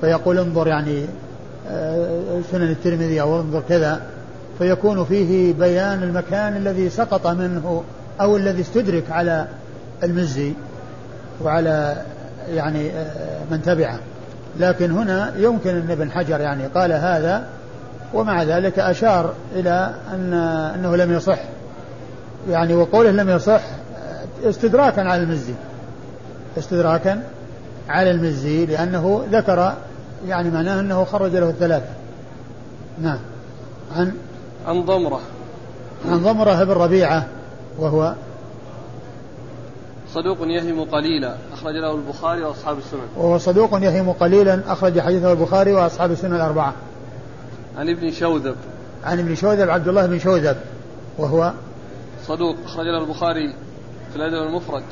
فيقول 0.00 0.38
انظر 0.38 0.68
يعني 0.68 1.06
سنن 2.50 2.70
الترمذي 2.70 3.20
أو 3.20 3.40
انظر 3.40 3.62
كذا 3.68 4.00
فيكون 4.58 5.04
فيه 5.04 5.52
بيان 5.52 6.02
المكان 6.02 6.56
الذي 6.56 6.90
سقط 6.90 7.26
منه 7.26 7.84
أو 8.20 8.36
الذي 8.36 8.60
استدرك 8.60 9.10
على 9.10 9.46
المزي 10.02 10.52
وعلى 11.44 12.02
يعني 12.48 12.90
آه، 12.90 13.40
من 13.50 13.62
تبعه. 13.62 13.98
لكن 14.60 14.90
هنا 14.90 15.32
يمكن 15.36 15.70
أن 15.70 15.90
ابن 15.90 16.10
حجر 16.10 16.40
يعني 16.40 16.66
قال 16.66 16.92
هذا 16.92 17.44
ومع 18.14 18.42
ذلك 18.42 18.78
أشار 18.78 19.32
إلى 19.54 19.94
أن 20.14 20.34
أنه 20.74 20.96
لم 20.96 21.12
يصح. 21.12 21.38
يعني 22.50 22.74
وقوله 22.74 23.10
لم 23.10 23.28
يصح 23.28 23.62
استدراكا 24.44 25.00
على 25.02 25.22
المزي. 25.22 25.54
استدراكا 26.58 27.22
على 27.88 28.10
المزي 28.10 28.66
لأنه 28.66 29.24
ذكر 29.32 29.74
يعني 30.26 30.50
معناه 30.50 30.80
أنه 30.80 31.04
خرج 31.04 31.36
له 31.36 31.50
الثلاثة 31.50 31.92
نعم. 32.98 33.18
عن 33.96 34.12
عن 34.66 34.84
ضمرة. 34.84 35.20
عن 36.08 36.22
ضمرة 36.22 36.64
بن 36.64 36.72
ربيعة 36.72 37.26
وهو 37.78 38.14
صدوق 40.14 40.38
يهم 40.40 40.84
قليلا 40.84 41.36
أخرج 41.52 41.74
له 41.74 41.94
البخاري 41.94 42.42
وأصحاب 42.42 42.78
السنن. 42.78 43.00
وهو 43.16 43.38
صدوق 43.38 43.82
يهم 43.82 44.12
قليلا 44.12 44.60
أخرج 44.66 45.00
حديثه 45.00 45.32
البخاري 45.32 45.72
وأصحاب 45.72 46.10
السنن 46.10 46.34
الأربعة. 46.34 46.74
عن 47.78 47.88
ابن 47.88 48.10
شوذب. 48.10 48.56
عن 49.04 49.18
ابن 49.18 49.34
شوذب 49.34 49.70
عبد 49.70 49.88
الله 49.88 50.06
بن 50.06 50.18
شوذب 50.18 50.56
وهو 51.18 51.52
صدوق 52.26 52.56
أخرج 52.64 52.86
له 52.86 53.04
البخاري 53.04 53.54
في 54.10 54.16
الأدب 54.16 54.46
المفرد. 54.48 54.82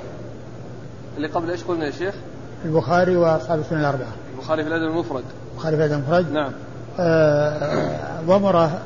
اللي 1.16 1.28
قبل 1.28 1.50
إيش 1.50 1.64
قلنا 1.64 1.87
يا 1.87 1.90
شيخ؟ 1.90 2.14
البخاري 2.64 3.16
وأصحاب 3.16 3.60
السنن 3.60 3.80
الأربعة. 3.80 4.12
البخاري 4.40 4.62
في 4.62 4.68
الأدب 4.68 4.85
المفرد. 4.85 5.25
البخاري 5.52 5.76
في 5.76 5.82
هذا 5.82 5.94
المفرد؟ 5.94 6.32
نعم. 6.32 6.52
آه، 7.00 8.20
ضمرة 8.26 8.80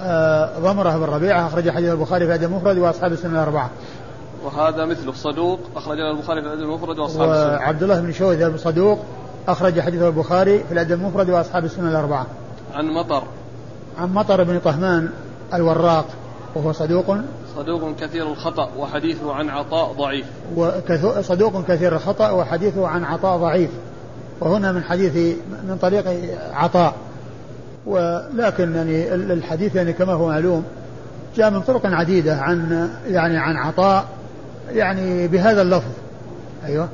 آه، 0.00 0.58
ضمرة 0.58 0.96
بن 0.96 1.04
ربيعة 1.04 1.46
أخرج 1.46 1.70
حديث 1.70 1.90
البخاري 1.90 2.26
في 2.26 2.34
الأدب 2.34 2.52
المفرد 2.52 2.78
وأصحاب 2.78 3.12
السنن 3.12 3.34
الأربعة. 3.34 3.70
وهذا 4.44 4.84
مثله 4.84 5.12
صدوق 5.12 5.60
أخرج 5.76 5.98
له 5.98 6.10
البخاري 6.10 6.42
في 6.42 6.46
الأدب 6.46 6.62
المفرد 6.62 6.98
وأصحاب 6.98 7.30
السنن 7.30 7.54
وعبد 7.54 7.82
الله 7.82 8.00
بن 8.00 8.12
شوذب 8.12 8.56
صدوق 8.56 8.98
أخرج 9.48 9.80
حديثه 9.80 10.08
البخاري 10.08 10.58
في 10.58 10.72
الأدب 10.72 10.92
المفرد 10.92 11.30
وأصحاب 11.30 11.64
السنن 11.64 11.88
الأربعة. 11.88 12.26
عن 12.74 12.86
مطر. 12.86 13.22
عن 13.98 14.14
مطر 14.14 14.44
بن 14.44 14.58
طهمان 14.58 15.08
الوراق 15.54 16.06
وهو 16.54 16.72
صدوق. 16.72 17.16
صدوق 17.56 17.96
كثير 18.00 18.26
الخطأ 18.32 18.68
وحديثه 18.78 19.34
عن 19.34 19.48
عطاء 19.48 19.92
ضعيف. 19.92 20.26
صدوق 21.20 21.64
كثير 21.64 21.96
الخطأ 21.96 22.30
وحديثه 22.30 22.88
عن 22.88 23.04
عطاء 23.04 23.38
ضعيف. 23.38 23.70
وهنا 24.40 24.72
من 24.72 24.82
حديث 24.82 25.36
من 25.68 25.78
طريق 25.82 26.04
عطاء. 26.52 26.94
ولكن 27.86 28.74
يعني 28.76 29.14
ال- 29.14 29.32
الحديث 29.32 29.74
يعني 29.74 29.92
كما 29.92 30.12
هو 30.12 30.28
معلوم 30.28 30.64
جاء 31.36 31.50
من 31.50 31.60
طرق 31.60 31.86
عديدة 31.86 32.36
عن 32.36 32.88
يعني 33.08 33.38
عن 33.38 33.56
عطاء 33.56 34.04
يعني 34.72 35.28
بهذا 35.28 35.62
اللفظ. 35.62 35.90
أيوه. 36.64 36.88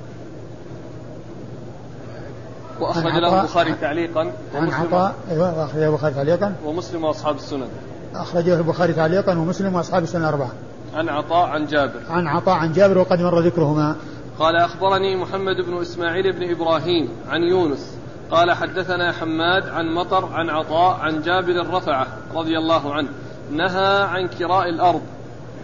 وأخرج 2.80 3.12
له 3.12 3.40
البخاري 3.40 3.74
تعليقا 3.80 4.32
عن 4.54 4.70
عطاء. 4.70 5.14
أيوه 5.30 5.64
أخرجه 5.64 5.86
البخاري 5.88 6.14
تعليقا. 6.14 6.54
ومسلم 6.64 7.04
وأصحاب 7.04 7.36
السنن. 7.36 7.66
أخرجه 8.14 8.54
البخاري 8.54 8.92
تعليقا 8.92 9.38
ومسلم 9.38 9.74
وأصحاب 9.74 10.02
السنة 10.02 10.20
الأربعة 10.28 10.50
عن 10.94 11.08
عطاء 11.08 11.46
عن 11.48 11.66
جابر. 11.66 12.00
عن 12.10 12.26
عطاء 12.26 12.54
عن 12.54 12.72
جابر 12.72 12.98
وقد 12.98 13.20
مر 13.20 13.40
ذكرهما. 13.40 13.96
قال 14.38 14.56
أخبرني 14.56 15.16
محمد 15.16 15.56
بن 15.56 15.80
إسماعيل 15.80 16.32
بن 16.32 16.50
إبراهيم 16.50 17.08
عن 17.28 17.42
يونس 17.42 17.96
قال 18.30 18.52
حدثنا 18.52 19.12
حماد 19.12 19.68
عن 19.68 19.94
مطر 19.94 20.28
عن 20.32 20.50
عطاء 20.50 20.96
عن 21.00 21.22
جابر 21.22 21.74
رفعه 21.74 22.06
رضي 22.34 22.58
الله 22.58 22.94
عنه 22.94 23.08
نهى 23.52 24.02
عن 24.02 24.28
كراء 24.28 24.68
الأرض. 24.68 25.00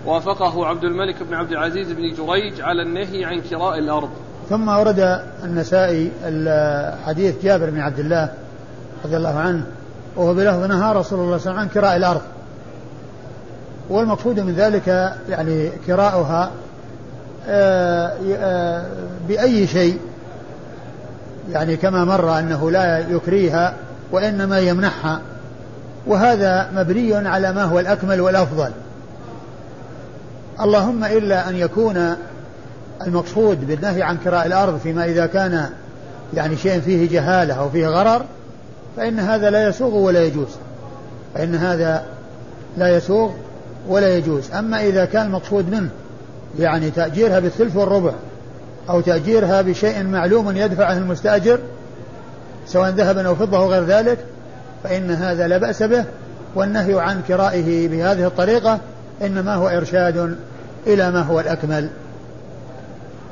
وافقه 0.06 0.66
عبد 0.66 0.84
الملك 0.84 1.22
بن 1.22 1.34
عبد 1.34 1.50
العزيز 1.50 1.92
بن 1.92 2.14
جريج 2.14 2.60
على 2.60 2.82
النهي 2.82 3.25
عن 3.25 3.40
كراء 3.40 3.78
الأرض. 3.78 4.10
ثم 4.48 4.68
أورد 4.68 5.22
النسائي 5.44 6.12
ال- 6.25 6.98
حديث 7.06 7.42
جابر 7.42 7.70
بن 7.70 7.80
عبد 7.80 7.98
الله 7.98 8.32
رضي 9.04 9.16
الله 9.16 9.38
عنه 9.38 9.66
وهو 10.16 10.34
بلفظ 10.34 10.64
نهى 10.64 10.92
رسول 10.92 10.94
الله 10.94 11.02
صلى 11.02 11.20
الله 11.20 11.26
عليه 11.26 11.34
وسلم 11.34 11.58
عن 11.58 11.68
كراء 11.68 11.96
الأرض. 11.96 12.22
والمقصود 13.90 14.40
من 14.40 14.52
ذلك 14.54 15.16
يعني 15.28 15.70
كراؤها 15.87 16.50
بأي 19.28 19.66
شيء. 19.66 19.99
يعني 21.52 21.76
كما 21.76 22.04
مر 22.04 22.38
أنه 22.38 22.71
لا 22.71 22.99
يكريها 22.99 23.75
وإنما 24.12 24.59
يمنحها. 24.59 25.21
وهذا 26.07 26.71
مبني 26.75 27.14
على 27.28 27.52
ما 27.52 27.64
هو 27.64 27.80
الأكمل 27.80 28.21
والأفضل. 28.21 28.71
اللهم 30.61 31.04
إلا 31.04 31.49
أن 31.49 31.57
يكون 31.57 32.16
المقصود 33.07 33.66
بالنهي 33.66 34.02
عن 34.02 34.16
كراء 34.25 34.47
الأرض 34.47 34.78
فيما 34.78 35.04
إذا 35.04 35.26
كان 35.26 35.71
يعني 36.35 36.57
شيء 36.57 36.80
فيه 36.80 37.11
جهالة 37.11 37.54
أو 37.54 37.71
فيه 37.71 37.87
غرر 37.87 38.25
فإن 38.97 39.18
هذا 39.18 39.50
لا 39.50 39.68
يسوغ 39.68 39.95
ولا 39.95 40.25
يجوز. 40.25 40.49
فإن 41.35 41.54
هذا 41.54 42.02
لا 42.78 42.97
يسوغ 42.97 43.30
ولا 43.88 44.16
يجوز. 44.16 44.52
أما 44.52 44.80
إذا 44.80 45.04
كان 45.04 45.26
المقصود 45.26 45.71
منه 45.71 45.90
يعني 46.59 46.90
تأجيرها 46.90 47.38
بالثلث 47.38 47.76
والربع 47.76 48.12
أو 48.90 49.00
تأجيرها 49.00 49.62
بشيء 49.62 50.05
معلوم 50.05 50.57
يدفعه 50.57 50.93
المستأجر 50.93 51.59
سواء 52.67 52.90
ذهبا 52.90 53.28
أو 53.28 53.35
فضة 53.35 53.57
أو 53.59 53.71
غير 53.71 53.85
ذلك 53.85 54.19
فإن 54.85 55.11
هذا 55.11 55.49
لا 55.49 55.59
بأس 55.59 55.83
به 55.83 56.05
والنهي 56.55 57.00
عن 57.00 57.23
كرائه 57.28 57.88
بهذه 57.88 58.26
الطريقة 58.26 58.81
إنما 59.23 59.55
هو 59.55 59.69
إرشاد 59.69 60.37
إلى 60.87 61.11
ما 61.11 61.23
هو 61.23 61.40
الأكمل. 61.40 61.88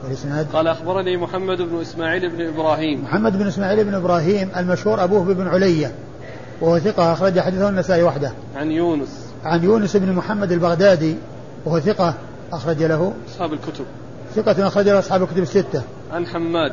والإسناد؟ 0.04 0.46
قال 0.52 0.68
أخبرني 0.68 1.16
محمد 1.16 1.58
بن 1.62 1.80
إسماعيل 1.80 2.30
بن 2.30 2.46
إبراهيم. 2.46 3.04
محمد 3.04 3.38
بن 3.38 3.46
إسماعيل 3.46 3.84
بن 3.84 3.94
إبراهيم 3.94 4.50
المشهور 4.56 5.04
أبوه 5.04 5.24
بن 5.24 5.48
علية 5.48 5.92
وهو 6.60 6.78
ثقة 6.78 7.12
أخرج 7.12 7.40
حديثه 7.40 7.68
النسائي 7.68 8.02
وحده. 8.02 8.32
عن 8.56 8.70
يونس. 8.70 9.26
عن 9.44 9.64
يونس 9.64 9.96
بن 9.96 10.12
محمد 10.12 10.52
البغدادي 10.52 11.16
وهو 11.64 11.80
ثقة 11.80 12.14
أخرج 12.52 12.82
له 12.82 13.12
أصحاب 13.28 13.52
الكتب. 13.52 13.84
ثقة 14.34 14.66
أخرج 14.66 14.88
له 14.88 14.98
أصحاب 14.98 15.22
الكتب 15.22 15.42
الستة. 15.42 15.82
عن 16.12 16.26
حماد. 16.26 16.72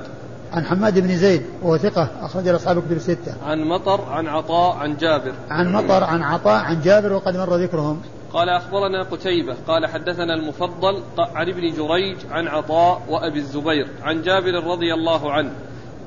عن 0.53 0.65
حماد 0.65 1.00
بن 1.00 1.18
زيد 1.18 1.46
وهو 1.62 1.77
ثقة 1.77 2.10
أخرج 2.22 2.48
له 2.48 2.56
أصحاب 2.56 2.77
الكتب 2.77 2.92
الستة. 2.92 3.34
عن 3.46 3.63
مطر 3.63 4.01
عن 4.01 4.27
عطاء 4.27 4.75
عن 4.75 4.98
جابر. 4.98 5.34
عن 5.50 5.74
مطر 5.74 6.03
عن 6.03 6.24
عطاء 6.24 6.63
عن 6.63 6.82
جابر 6.82 7.13
وقد 7.13 7.38
مر 7.38 7.56
ذكرهم. 7.56 8.01
قال 8.34 8.50
أخبرنا 8.50 9.03
قتيبة 9.03 9.56
قال 9.68 9.86
حدثنا 9.86 10.34
المفضل 10.34 11.03
عن 11.18 11.50
ابن 11.50 11.62
جريج 11.62 12.18
عن 12.32 12.48
عطاء 12.48 13.01
وأبي 13.10 13.39
الزبير 13.39 13.88
عن 14.03 14.22
جابر 14.22 14.63
رضي 14.63 14.94
الله 14.94 15.32
عنه 15.32 15.51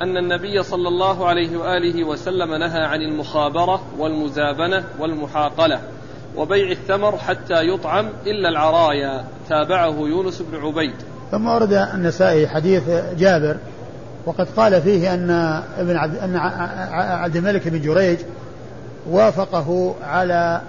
أن 0.02 0.16
النبي 0.16 0.62
صلى 0.62 0.88
الله 0.88 1.26
عليه 1.26 1.56
وآله 1.56 2.04
وسلم 2.04 2.54
نهى 2.54 2.80
عن 2.80 3.00
المخابرة 3.00 3.82
والمزابنة 3.98 4.84
والمحاقلة. 4.98 5.80
وبيع 6.36 6.70
الثمر 6.70 7.18
حتى 7.18 7.68
يطعم 7.68 8.08
إلا 8.26 8.48
العرايا. 8.48 9.24
تابعه 9.48 9.94
يونس 9.98 10.42
بن 10.42 10.58
عبيد. 10.58 10.94
ثم 11.30 11.46
ورد 11.46 11.72
النسائي 11.72 12.48
حديث 12.48 12.82
جابر 13.18 13.56
وقد 14.26 14.48
قال 14.56 14.82
فيه 14.82 15.14
أن 15.14 15.30
ابن 15.78 15.96
عبد, 15.96 16.16
أن 16.16 16.36
عبد 16.92 17.36
الملك 17.36 17.68
بن 17.68 17.80
جريج 17.80 18.18
وافقه 19.10 19.94
على 20.02 20.60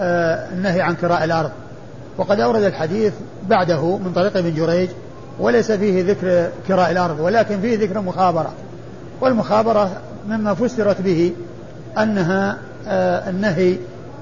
آه، 0.00 0.48
النهي 0.52 0.80
عن 0.80 0.94
كراء 0.94 1.24
الأرض. 1.24 1.50
وقد 2.18 2.40
أورد 2.40 2.62
الحديث 2.62 3.12
بعده 3.48 3.96
من 3.96 4.12
طريق 4.12 4.36
ابن 4.36 4.54
جريج 4.54 4.88
وليس 5.38 5.72
فيه 5.72 6.04
ذكر 6.04 6.48
كراء 6.68 6.90
الأرض 6.90 7.20
ولكن 7.20 7.60
فيه 7.60 7.78
ذكر 7.78 8.00
مخابرة. 8.00 8.52
والمخابرة 9.20 9.90
مما 10.28 10.54
فسرت 10.54 11.00
به 11.00 11.32
أنها 11.98 12.58
آه، 12.88 13.30
النهي 13.30 13.76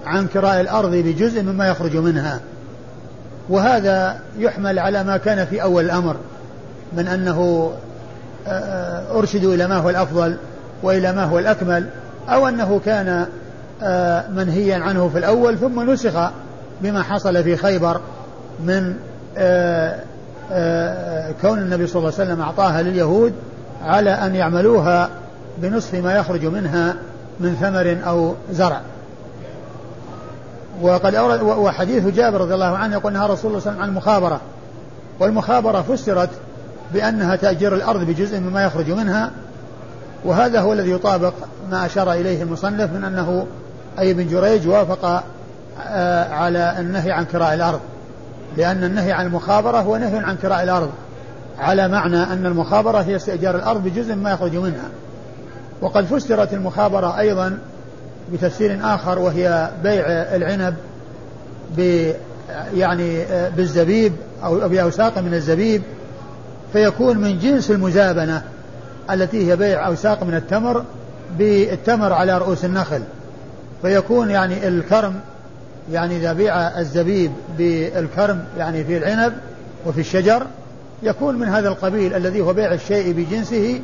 عن 0.07 0.27
كراء 0.27 0.61
الأرض 0.61 0.91
بجزء 0.95 1.43
مما 1.43 1.69
يخرج 1.69 1.97
منها. 1.97 2.41
وهذا 3.49 4.21
يحمل 4.39 4.79
على 4.79 5.05
ما 5.05 5.17
كان 5.17 5.47
في 5.47 5.63
أول 5.63 5.85
الأمر 5.85 6.17
من 6.93 7.09
أنه 7.09 7.71
آه، 8.47 9.19
أرشدوا 9.19 9.55
إلى 9.55 9.67
ما 9.67 9.77
هو 9.77 9.91
الأفضل 9.91 10.37
وإلى 10.83 11.13
ما 11.13 11.25
هو 11.25 11.39
الأكمل 11.39 11.87
أو 12.29 12.49
أنه 12.49 12.81
كان 12.85 13.27
آه، 13.83 14.29
منهيا 14.29 14.79
عنه 14.79 15.09
في 15.09 15.19
الأول 15.19 15.59
ثم 15.59 15.91
نسخ 15.91 16.31
بما 16.83 17.03
حصل 17.03 17.45
في 17.45 17.57
خيبر 17.57 18.01
من 18.65 18.95
آه، 19.39 20.01
كون 21.43 21.59
النبي 21.59 21.87
صلى 21.87 22.01
الله 22.01 22.13
عليه 22.19 22.31
وسلم 22.31 22.41
أعطاها 22.41 22.83
لليهود 22.83 23.33
على 23.83 24.11
أن 24.11 24.35
يعملوها 24.35 25.11
بنصف 25.59 25.95
ما 25.95 26.17
يخرج 26.17 26.45
منها 26.45 26.95
من 27.41 27.57
ثمر 27.61 27.99
أو 28.07 28.35
زرع. 28.53 28.81
وقد 30.83 31.15
أورد 31.15 31.43
وحديث 31.43 32.07
جابر 32.07 32.41
رضي 32.41 32.55
الله 32.55 32.77
عنه 32.77 32.95
يقول 32.97 33.13
نهى 33.13 33.27
رسول 33.27 33.51
الله 33.51 33.61
صلى 33.61 33.73
الله 33.73 33.83
عليه 33.83 33.83
وسلم 33.83 33.83
عن 33.83 33.89
المخابرة. 33.89 34.41
والمخابرة 35.21 35.83
فسرت 35.83 36.31
بأنها 36.93 37.37
تأجير 37.37 37.75
الأرض 37.75 38.01
بجزء 38.01 38.41
مما 38.41 38.65
يخرج 38.65 38.91
منها 38.91 39.31
وهذا 40.25 40.61
هو 40.61 40.73
الذي 40.73 40.91
يطابق 40.91 41.33
ما 41.71 41.87
أشار 41.87 42.13
إليه 42.13 42.43
المصنف 42.43 42.93
من 42.93 43.05
أنه 43.05 43.47
أي 43.99 44.15
بن 44.15 44.29
جريج 44.29 44.69
وافق 44.69 45.23
آه، 45.83 46.35
على 46.35 46.77
النهي 46.79 47.13
عن 47.13 47.25
كراء 47.25 47.55
الأرض. 47.55 47.81
لأن 48.57 48.85
النهي 48.85 49.13
عن 49.13 49.27
المخابرة 49.27 49.81
هو 49.81 49.97
نهي 49.97 50.19
عن 50.19 50.37
كراء 50.37 50.63
الأرض 50.63 50.91
على 51.59 51.89
معنى 51.89 52.23
أن 52.23 52.47
المخابرة 52.47 52.99
هي 52.99 53.17
استئجار 53.17 53.57
الأرض 53.57 53.83
بجزء 53.83 54.15
مما 54.15 54.31
يخرج 54.31 54.57
منها. 54.57 54.89
وقد 55.81 56.05
فسرت 56.05 56.55
المخابرة 56.55 57.19
أيضا 57.19 57.59
بتفسير 58.33 58.79
آخر 58.83 59.19
وهي 59.19 59.71
بيع 59.83 60.05
العنب 60.09 60.75
ب 61.77 62.13
يعني 62.75 63.25
بالزبيب 63.57 64.13
أو 64.45 64.69
بأوساق 64.69 65.19
من 65.19 65.35
الزبيب 65.35 65.83
فيكون 66.73 67.19
من 67.19 67.39
جنس 67.39 67.71
المزابنة 67.71 68.43
التي 69.11 69.51
هي 69.51 69.57
بيع 69.57 69.87
أوساق 69.87 70.23
من 70.25 70.35
التمر 70.35 70.85
بالتمر 71.39 72.13
على 72.13 72.39
رؤوس 72.39 72.65
النخل. 72.65 73.03
فيكون 73.83 74.31
يعني 74.31 74.69
الكرم 74.69 75.15
يعني 75.93 76.17
إذا 76.17 76.33
بيع 76.33 76.79
الزبيب 76.81 77.33
بالكرم 77.59 78.45
يعني 78.59 78.85
في 78.85 78.97
العنب 78.97 79.33
وفي 79.87 80.01
الشجر 80.01 80.47
يكون 81.03 81.35
من 81.39 81.49
هذا 81.49 81.69
القبيل 81.69 82.15
الذي 82.15 82.41
هو 82.41 82.53
بيع 82.53 82.73
الشيء 82.75 83.13
بجنسه 83.13 83.81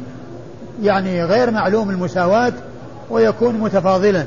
يعني 0.82 1.24
غير 1.24 1.50
معلوم 1.50 1.90
المساواة 1.90 2.52
ويكون 3.10 3.54
متفاضلا. 3.54 4.26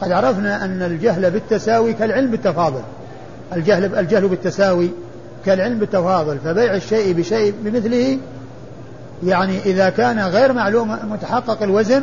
وقد 0.00 0.12
عرفنا 0.12 0.64
أن 0.64 0.82
الجهل 0.82 1.30
بالتساوي 1.30 1.92
كالعلم 1.92 2.30
بالتفاضل. 2.30 2.82
الجهل 3.52 3.98
الجهل 3.98 4.28
بالتساوي 4.28 4.90
كالعلم 5.46 5.78
بالتفاضل 5.78 6.38
فبيع 6.44 6.74
الشيء 6.74 7.12
بشيء 7.12 7.54
بمثله 7.62 8.18
يعني 9.24 9.58
إذا 9.58 9.88
كان 9.88 10.18
غير 10.18 10.52
معلوم 10.52 10.98
متحقق 11.10 11.62
الوزن 11.62 12.02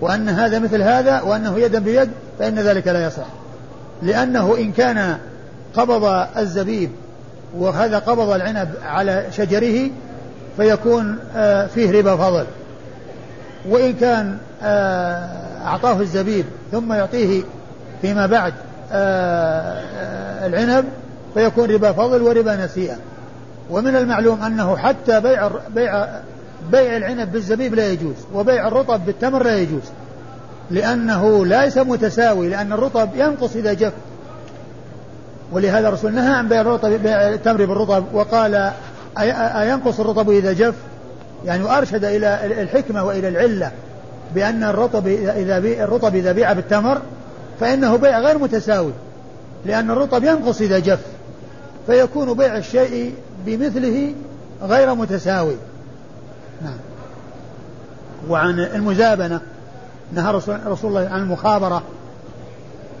وأن 0.00 0.28
هذا 0.28 0.58
مثل 0.58 0.82
هذا 0.82 1.20
وأنه 1.20 1.58
يدا 1.58 1.78
بيد 1.78 2.10
فإن 2.38 2.54
ذلك 2.54 2.88
لا 2.88 3.06
يصح 3.06 3.26
لأنه 4.02 4.56
إن 4.58 4.72
كان 4.72 5.18
قبض 5.76 6.26
الزبيب 6.38 6.90
وهذا 7.58 7.98
قبض 7.98 8.30
العنب 8.30 8.68
على 8.84 9.26
شجره 9.36 9.90
فيكون 10.56 11.18
آه، 11.36 11.66
فيه 11.66 11.90
ربا 11.90 12.16
فضل. 12.16 12.44
وإن 13.68 13.92
كان 13.92 14.38
آه، 14.62 15.28
أعطاه 15.64 16.00
الزبيب 16.00 16.44
ثم 16.74 16.92
يعطيه 16.92 17.42
فيما 18.02 18.26
بعد 18.26 18.52
آه، 18.92 20.46
العنب 20.46 20.84
فيكون 21.34 21.70
ربا 21.70 21.92
فضل 21.92 22.22
وربا 22.22 22.56
نسيئة. 22.56 22.96
ومن 23.70 23.96
المعلوم 23.96 24.42
أنه 24.42 24.76
حتى 24.76 25.20
بيع 25.20 25.50
بيع 25.74 26.06
بيع 26.72 26.96
العنب 26.96 27.32
بالزبيب 27.32 27.74
لا 27.74 27.90
يجوز 27.90 28.14
وبيع 28.34 28.68
الرطب 28.68 29.06
بالتمر 29.06 29.42
لا 29.42 29.58
يجوز. 29.58 29.82
لأنه 30.70 31.46
ليس 31.46 31.78
متساوي 31.78 32.48
لأن 32.48 32.72
الرطب 32.72 33.08
ينقص 33.14 33.56
إذا 33.56 33.72
جف. 33.72 33.92
ولهذا 35.52 35.88
الرسول 35.88 36.14
نهى 36.14 36.34
عن 36.34 36.48
بيع 36.48 36.60
الرطب 36.60 36.90
بيع 36.90 37.28
التمر 37.28 37.64
بالرطب 37.64 38.04
وقال 38.12 38.72
أينقص 39.18 40.00
الرطب 40.00 40.30
إذا 40.30 40.52
جف؟ 40.52 40.74
يعني 41.44 41.64
وأرشد 41.64 42.04
إلى 42.04 42.62
الحكمة 42.62 43.04
وإلى 43.04 43.28
العلة. 43.28 43.70
بأن 44.34 44.64
الرطب 44.64 45.06
إذا 45.08 45.58
الرطب 45.58 46.14
إذا 46.14 46.32
بيع 46.32 46.52
بالتمر 46.52 47.02
فإنه 47.60 47.96
بيع 47.96 48.20
غير 48.20 48.38
متساوي 48.38 48.92
لأن 49.66 49.90
الرطب 49.90 50.24
ينقص 50.24 50.60
إذا 50.60 50.78
جف 50.78 51.00
فيكون 51.86 52.34
بيع 52.34 52.56
الشيء 52.56 53.14
بمثله 53.46 54.14
غير 54.62 54.94
متساوي. 54.94 55.56
نعم. 56.62 56.76
وعن 58.28 58.60
المزابنة 58.60 59.40
نهى 60.12 60.32
رسول, 60.32 60.60
الله 60.84 61.08
عن 61.08 61.22
المخابرة 61.22 61.82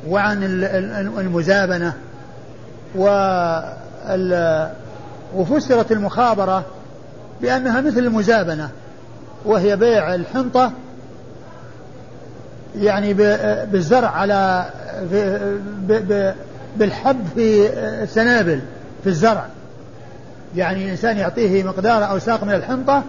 وعن 0.08 0.38
المزابنة 1.18 1.92
وفسرت 5.34 5.92
المخابرة 5.92 6.64
بأنها 7.40 7.80
مثل 7.80 7.98
المزابنة 7.98 8.70
وهي 9.44 9.76
بيع 9.76 10.14
الحنطة 10.14 10.72
يعني 12.76 13.14
بالزرع 13.64 14.08
على 14.08 14.66
بالحب 16.76 17.26
في 17.34 17.68
السنابل 18.02 18.60
في 19.02 19.06
الزرع. 19.10 19.46
يعني 20.56 20.84
الإنسان 20.84 21.16
يعطيه 21.16 21.62
مقدار 21.62 22.10
أو 22.10 22.18
ساق 22.18 22.44
من 22.44 22.54
الحنطة 22.54 23.02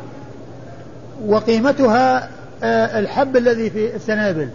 وقيمتها 1.25 2.30
آه، 2.63 2.99
الحب 2.99 3.38
الذي 3.38 3.69
في 3.69 3.95
السنابل. 3.95 4.49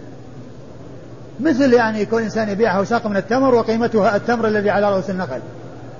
مثل 1.39 1.73
يعني 1.73 2.01
يكون 2.01 2.23
إنسان 2.23 2.49
يبيع 2.49 2.77
أوساق 2.77 3.07
من 3.07 3.17
التمر 3.17 3.55
وقيمتها 3.55 4.15
التمر 4.15 4.47
الذي 4.47 4.69
على 4.69 4.91
رؤوس 4.91 5.09
النخل. 5.09 5.39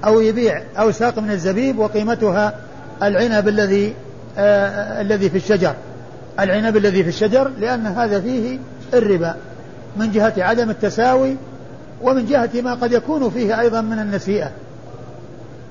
أو 0.06 0.22
يبيع 0.22 0.62
أوساق 0.80 1.20
من 1.20 1.32
الزبيب 1.32 1.80
وقيمتها 1.80 2.54
العنب 3.04 3.48
الذي 3.48 3.94
آه 4.38 5.02
الذي 5.02 5.30
في 5.30 5.38
الشجر. 5.38 5.74
العنب 6.40 6.78
الذي 6.78 7.04
في 7.04 7.10
الشجر 7.10 7.52
لأن 7.60 7.88
هذا 7.88 8.22
فيه 8.22 8.60
الربا 8.94 9.36
من 9.98 10.12
جهة 10.12 10.34
عدم 10.38 10.70
التساوي 10.70 11.36
ومن 12.02 12.26
جهة 12.26 12.50
ما 12.56 12.74
قد 12.74 12.92
يكون 12.92 13.30
فيه 13.30 13.60
أيضا 13.60 13.82
من 13.82 14.00
النسيئة. 14.00 14.52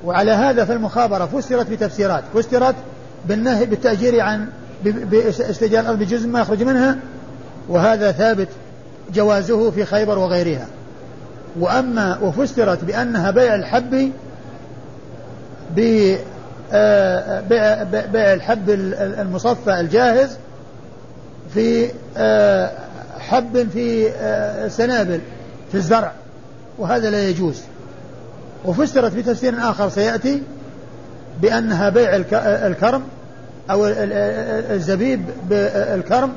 وعلى 0.04 0.30
هذا 0.30 0.64
فالمخابرة 0.64 1.26
فسرت 1.26 1.70
بتفسيرات 1.70 2.24
فسرت 2.35 2.74
بالنهي 3.28 3.66
بالتأجير 3.66 4.20
عن 4.20 4.48
باستئجار 4.85 5.83
الأرض 5.83 5.98
بجزء 5.98 6.28
ما 6.28 6.40
يخرج 6.40 6.62
منها 6.62 6.96
وهذا 7.68 8.12
ثابت 8.12 8.48
جوازه 9.14 9.70
في 9.70 9.85
خيبر 9.85 10.18
وغيرها. 10.18 10.66
وأما 11.61 12.18
وفسرت 12.22 12.85
بأنها 12.85 13.30
بيع 13.30 13.54
الحب 13.54 14.12
آه، 16.72 17.40
بيع 18.12 18.33
الحب 18.33 18.70
المصفى 18.70 19.80
الجاهز 19.80 20.37
في 21.54 21.88
آه، 22.16 22.70
حب 23.20 23.68
في 23.72 24.11
آه، 24.11 24.68
سنابل 24.68 25.20
في 25.70 25.74
الزرع 25.74 26.12
وهذا 26.78 27.11
لا 27.11 27.28
يجوز. 27.28 27.61
وفسرت 28.64 29.12
بتفسير 29.12 29.54
آخر 29.59 29.88
سيأتي 29.88 30.42
بأنها 31.42 31.88
بيع 31.88 32.16
الكرم 32.66 33.02
أو 33.70 33.87
الزبيب 33.87 35.22
بالكرم 35.50 36.33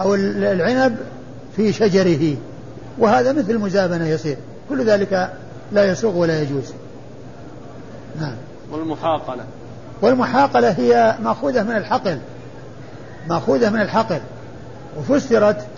أو 0.00 0.14
العنب 0.14 0.96
في 1.56 1.72
شجره. 1.72 2.36
وهذا 2.98 3.32
مثل 3.32 3.50
المزابنة 3.50 4.08
يصير. 4.08 4.36
كل 4.68 4.84
ذلك 4.84 5.32
لا 5.72 5.84
يسوغ 5.84 6.16
ولا 6.16 6.42
يجوز. 6.42 6.72
نعم. 8.20 8.34
والمحاقلة. 8.72 9.44
والمحاقلة 10.02 10.70
هي 10.70 11.14
مأخوذة 11.22 11.62
من 11.62 11.76
الحقل. 11.76 12.18
مأخوذة 13.28 13.70
من 13.70 13.80
الحقل. 13.80 14.20
وفسرت 14.98 15.56
آه، 15.56 15.71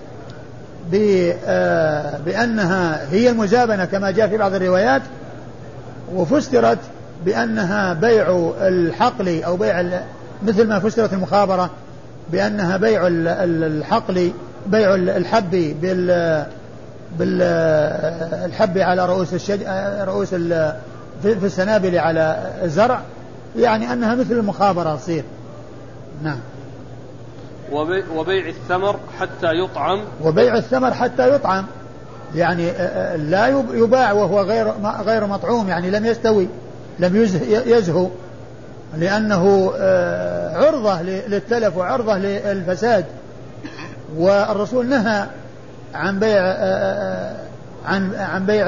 بأنها 2.26 3.12
هي 3.12 3.30
المزابنة 3.30 3.84
كما 3.84 4.10
جاء 4.10 4.28
في 4.28 4.36
بعض 4.36 4.54
الروايات 4.54 5.02
وفسرت 6.14 6.78
بأنها 7.24 7.92
بيع 7.92 8.52
الحقل 8.60 9.42
أو 9.42 9.56
بيع 9.56 10.02
مثل 10.42 10.68
ما 10.68 10.78
فسرت 10.78 11.12
المخابرة 11.12 11.70
بأنها 12.32 12.76
بيع 12.76 13.06
الحقل 13.06 14.32
بيع 14.66 14.94
الحب 14.94 15.76
بال 15.82 16.46
بالحب 17.18 18.78
على 18.78 19.06
رؤوس 19.06 19.34
الشج... 19.34 19.60
رؤوس 20.00 20.28
في 21.22 21.44
السنابل 21.44 21.98
على 21.98 22.52
الزرع 22.62 23.00
يعني 23.56 23.92
أنها 23.92 24.14
مثل 24.14 24.32
المخابرة 24.32 24.96
تصير. 24.96 25.24
نعم. 26.22 26.38
وبيع 28.14 28.48
الثمر 28.48 28.98
حتى 29.20 29.52
يطعم. 29.52 30.00
وبيع 30.22 30.56
الثمر 30.56 30.94
حتى 30.94 31.34
يطعم. 31.34 31.66
يعني 32.34 32.72
لا 33.16 33.46
يباع 33.74 34.12
وهو 34.12 34.40
غير 34.40 34.72
غير 35.04 35.26
مطعوم 35.26 35.68
يعني 35.68 35.90
لم 35.90 36.06
يستوي 36.06 36.48
لم 36.98 37.16
يزهو. 37.66 38.08
لأنه 38.96 39.72
عرضة 40.54 41.02
للتلف 41.02 41.76
وعرضة 41.76 42.18
للفساد. 42.18 43.04
والرسول 44.16 44.86
نهى 44.86 45.26
عن 45.94 46.18
بيع 46.18 46.42
عن 47.86 48.14
عن 48.14 48.46
بيع 48.46 48.64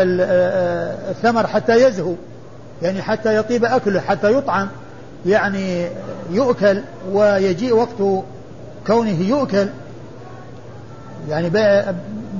الثمر 1.10 1.46
حتى 1.46 1.86
يزهو. 1.86 2.14
يعني 2.82 3.02
حتى 3.02 3.36
يطيب 3.36 3.64
أكله 3.64 4.00
حتى 4.00 4.32
يطعم. 4.32 4.68
يعني 5.26 5.88
يؤكل 6.30 6.82
ويجيء 7.12 7.74
وقت 7.74 8.24
كونه 8.86 9.20
يؤكل 9.20 9.68
يعني 11.28 11.50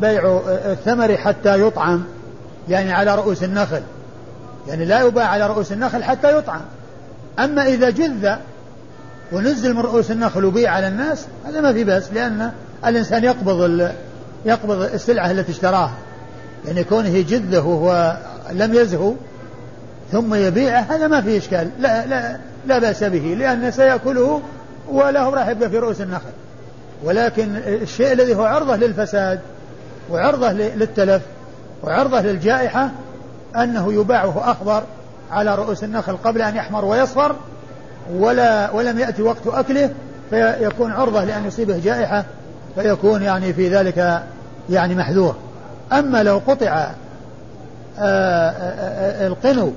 بيع 0.00 0.40
الثمر 0.48 1.16
حتى 1.16 1.60
يطعم 1.60 2.04
يعني 2.68 2.92
على 2.92 3.14
رؤوس 3.14 3.42
النخل 3.42 3.80
يعني 4.68 4.84
لا 4.84 5.00
يباع 5.00 5.26
على 5.26 5.46
رؤوس 5.46 5.72
النخل 5.72 6.04
حتى 6.04 6.38
يطعم. 6.38 6.60
أما 7.38 7.66
إذا 7.66 7.90
جذ 7.90 8.34
ونزل 9.32 9.74
من 9.74 9.80
رؤوس 9.80 10.10
النخل 10.10 10.44
وبيع 10.44 10.70
على 10.70 10.88
الناس 10.88 11.26
هذا 11.46 11.60
ما 11.60 11.72
في 11.72 11.84
بأس 11.84 12.12
لأن 12.12 12.52
الإنسان 12.86 13.24
يقبض 13.24 13.90
يقبض 14.44 14.80
السلعة 14.80 15.30
التي 15.30 15.52
اشتراها. 15.52 15.94
يعني 16.66 16.84
كونه 16.84 17.20
جذه 17.20 17.58
وهو 17.58 18.16
لم 18.52 18.74
يزهو 18.74 19.14
ثم 20.12 20.34
يبيعه 20.34 20.80
هذا 20.80 21.06
ما 21.06 21.20
في 21.20 21.38
إشكال 21.38 21.70
لا, 21.80 22.06
لا, 22.06 22.36
لا 22.66 22.78
بأس 22.78 23.04
به 23.04 23.36
لأن 23.38 23.70
سيأكله 23.70 24.42
وله 24.88 25.30
راح 25.30 25.48
يبقى 25.48 25.70
في 25.70 25.78
رؤوس 25.78 26.00
النخل. 26.00 26.30
ولكن 27.04 27.56
الشيء 27.56 28.12
الذي 28.12 28.34
هو 28.34 28.44
عرضة 28.44 28.76
للفساد 28.76 29.40
وعرضة 30.10 30.52
للتلف 30.52 31.22
وعرضة 31.82 32.20
للجائحة 32.20 32.90
أنه 33.56 33.92
يباعه 33.92 34.50
أخضر 34.50 34.82
على 35.30 35.54
رؤوس 35.54 35.84
النخل 35.84 36.16
قبل 36.16 36.42
أن 36.42 36.56
يحمر 36.56 36.84
ويصفر 36.84 37.36
ولا 38.12 38.70
ولم 38.70 38.98
يأتي 38.98 39.22
وقت 39.22 39.46
أكله 39.46 39.90
فيكون 40.30 40.92
عرضة 40.92 41.24
لأن 41.24 41.46
يصيبه 41.46 41.78
جائحة 41.78 42.24
فيكون 42.74 43.22
يعني 43.22 43.52
في 43.52 43.68
ذلك 43.68 44.22
يعني 44.70 44.94
محذور. 44.94 45.36
أما 45.92 46.22
لو 46.22 46.40
قطع 46.46 46.66
آه، 46.68 46.90
آه، 47.98 48.50
آه، 48.50 49.26
القنو 49.26 49.72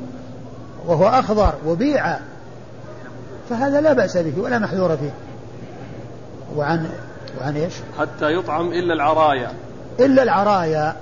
وهو 0.88 1.08
أخضر 1.08 1.54
وبيع 1.65 2.17
فهذا 3.50 3.82
لا 3.82 3.94
بأس 3.94 4.18
به 4.18 4.42
ولا 4.42 4.60
محذور 4.60 4.98
فيه. 4.98 5.14
وعن 6.56 6.90
وعن 7.42 7.56
إيش؟ 7.56 7.74
حتى 8.00 8.34
يطعم 8.34 8.68
إلا 8.68 8.94
العرايا. 8.94 9.52
إلا 10.00 10.24
العرايا. 10.24 10.96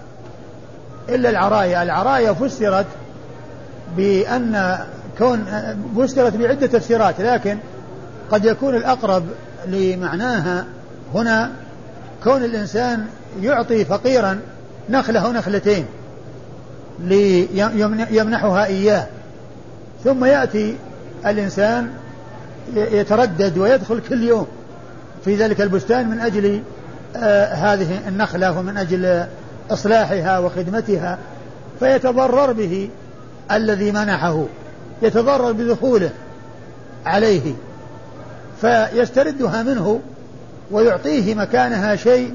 إلا 1.09 1.29
العرايا. 1.29 1.83
العرايا 1.83 2.33
فسرت 2.33 2.85
بأن 3.97 4.77
كون 5.17 5.45
فسرت 5.97 6.35
بعدة 6.35 6.67
تفسيرات 6.67 7.21
لكن 7.21 7.57
قد 8.31 8.45
يكون 8.45 8.75
الأقرب 8.75 9.23
لمعناها 9.67 10.65
هنا 11.13 11.51
كون 12.23 12.43
الإنسان 12.43 13.05
يعطي 13.41 13.85
فقيرا 13.85 14.39
نخلة 14.89 15.19
أو 15.19 15.31
نخلتين 15.31 15.85
ليمنحها 16.99 18.65
إياه. 18.65 19.07
ثم 20.03 20.25
يأتي 20.25 20.75
الإنسان 21.25 21.89
يتردد 22.75 23.57
ويدخل 23.57 24.01
كل 24.09 24.23
يوم. 24.23 24.47
في 25.25 25.35
ذلك 25.35 25.61
البستان 25.61 26.09
من 26.09 26.19
أجل 26.19 26.61
آه 27.15 27.53
هذه 27.53 28.07
النخلة 28.07 28.59
ومن 28.59 28.77
أجل 28.77 29.25
إصلاحها 29.71 30.39
وخدمتها 30.39 31.17
فيتضرر 31.79 32.51
به 32.51 32.89
الذي 33.51 33.91
منحه. 33.91 34.45
يتضرر 35.01 35.51
بدخوله 35.51 36.09
عليه. 37.05 37.53
فيستردها 38.61 39.63
منه 39.63 39.99
ويعطيه 40.71 41.35
مكانها 41.35 41.95
شيء 41.95 42.33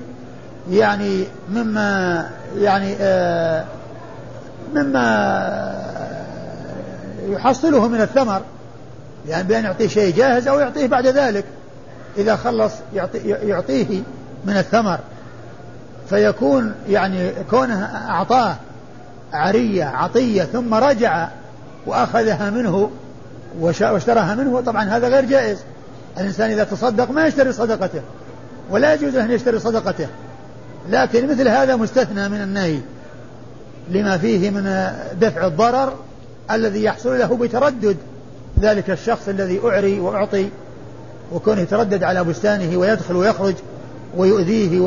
يعني 0.71 1.25
مما 1.53 2.27
يعني 2.59 2.95
آه 3.01 3.65
مما 4.75 5.83
يحصله 7.29 7.89
من 7.89 8.01
الثمر. 8.01 8.43
يعني 9.29 9.49
بأن 9.49 9.65
يعطيه 9.65 9.89
شيء 9.89 10.17
جاهز 10.17 10.49
أو 10.49 10.61
يعطيه 10.61 10.87
بعد 10.87 11.07
ذلك. 11.07 11.45
إذا 12.19 12.37
خلص 12.37 12.73
يعطي 12.95 13.19
يعطيه 13.29 14.03
من 14.45 14.57
الثمر. 14.57 14.99
فيكون 16.09 16.75
يعني 16.89 17.31
كونه 17.51 17.85
أعطاه 18.09 18.57
عرية 19.33 19.85
عطية 19.85 20.43
ثم 20.43 20.75
رجع 20.75 21.29
وأخذها 21.87 22.51
منه 22.51 22.91
واشتراها 23.61 24.35
منه 24.35 24.61
طبعا 24.61 24.85
هذا 24.85 25.09
غير 25.09 25.25
جائز. 25.25 25.59
الإنسان 26.19 26.51
إذا 26.51 26.65
تصدق 26.65 27.11
ما 27.11 27.27
يشتري 27.27 27.53
صدقته 27.53 28.01
ولا 28.71 28.95
يجوز 28.95 29.17
أن 29.17 29.31
يشتري 29.31 29.59
صدقته. 29.59 30.07
لكن 30.91 31.31
مثل 31.31 31.49
هذا 31.49 31.77
مستثنى 31.77 32.29
من 32.29 32.43
النهي 32.43 32.79
لما 33.91 34.19
فيه 34.19 34.51
من 34.51 34.93
دفع 35.21 35.47
الضرر 35.47 35.93
الذي 36.51 36.85
يحصل 36.85 37.19
له 37.19 37.37
بتردد. 37.37 37.97
ذلك 38.63 38.91
الشخص 38.91 39.29
الذي 39.29 39.61
أعري 39.65 40.01
وأعطي 40.01 40.49
وكونه 41.33 41.61
يتردد 41.61 42.03
على 42.05 42.25
بستانه 42.25 42.77
ويدخل 42.77 43.17
ويخرج 43.17 43.55
ويؤذيه 44.17 44.81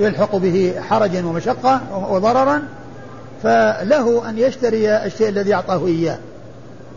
ويلحق 0.00 0.36
به 0.36 0.74
حرجا 0.80 1.26
ومشقة 1.26 1.80
وضررا 2.10 2.62
فله 3.42 4.28
أن 4.28 4.38
يشتري 4.38 4.96
الشيء 4.96 5.28
الذي 5.28 5.54
أعطاه 5.54 5.86
إياه. 5.86 6.18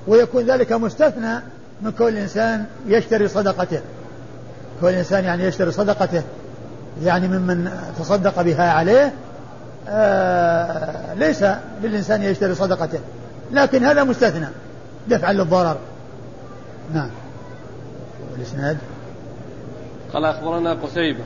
ويكون 0.08 0.46
ذلك 0.46 0.72
مستثنى 0.72 1.42
من 1.82 1.92
كل 1.92 2.18
إنسان 2.18 2.66
يشتري 2.88 3.28
صدقته. 3.28 3.80
كل 4.82 4.88
إنسان 4.88 5.24
يعني 5.24 5.44
يشتري 5.44 5.72
صدقته 5.72 6.24
يعني 7.04 7.28
ممن 7.28 7.72
تصدق 8.00 8.42
بها 8.42 8.72
عليه 8.72 9.14
آه 9.90 11.14
ليس 11.14 11.46
للإنسان 11.84 12.24
يشتري 12.24 12.56
صدقته. 12.56 13.00
لكن 13.52 13.84
هذا 13.84 14.04
مستثنى. 14.04 14.48
دفعا 15.08 15.34
للضرر. 15.34 15.78
نعم. 16.94 17.10
والإسناد 18.32 18.78
قال 20.14 20.26
أخبرنا 20.26 20.74
قتيبة. 20.74 21.24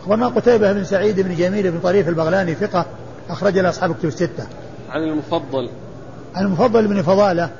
أخبرنا 0.00 0.28
قتيبة 0.28 0.72
بن 0.72 0.84
سعيد 0.84 1.20
بن 1.20 1.34
جميل 1.34 1.70
بن 1.70 1.80
طريف 1.80 2.08
البغلاني 2.08 2.54
ثقة 2.54 2.86
أخرج 3.30 3.58
له 3.58 3.68
أصحاب 3.68 3.94
كتب 3.94 4.08
الستة. 4.08 4.46
عن 4.90 5.02
المفضل. 5.02 5.70
عن 6.34 6.44
المفضل 6.44 6.86
بن 6.86 7.02
فضالة 7.02 7.50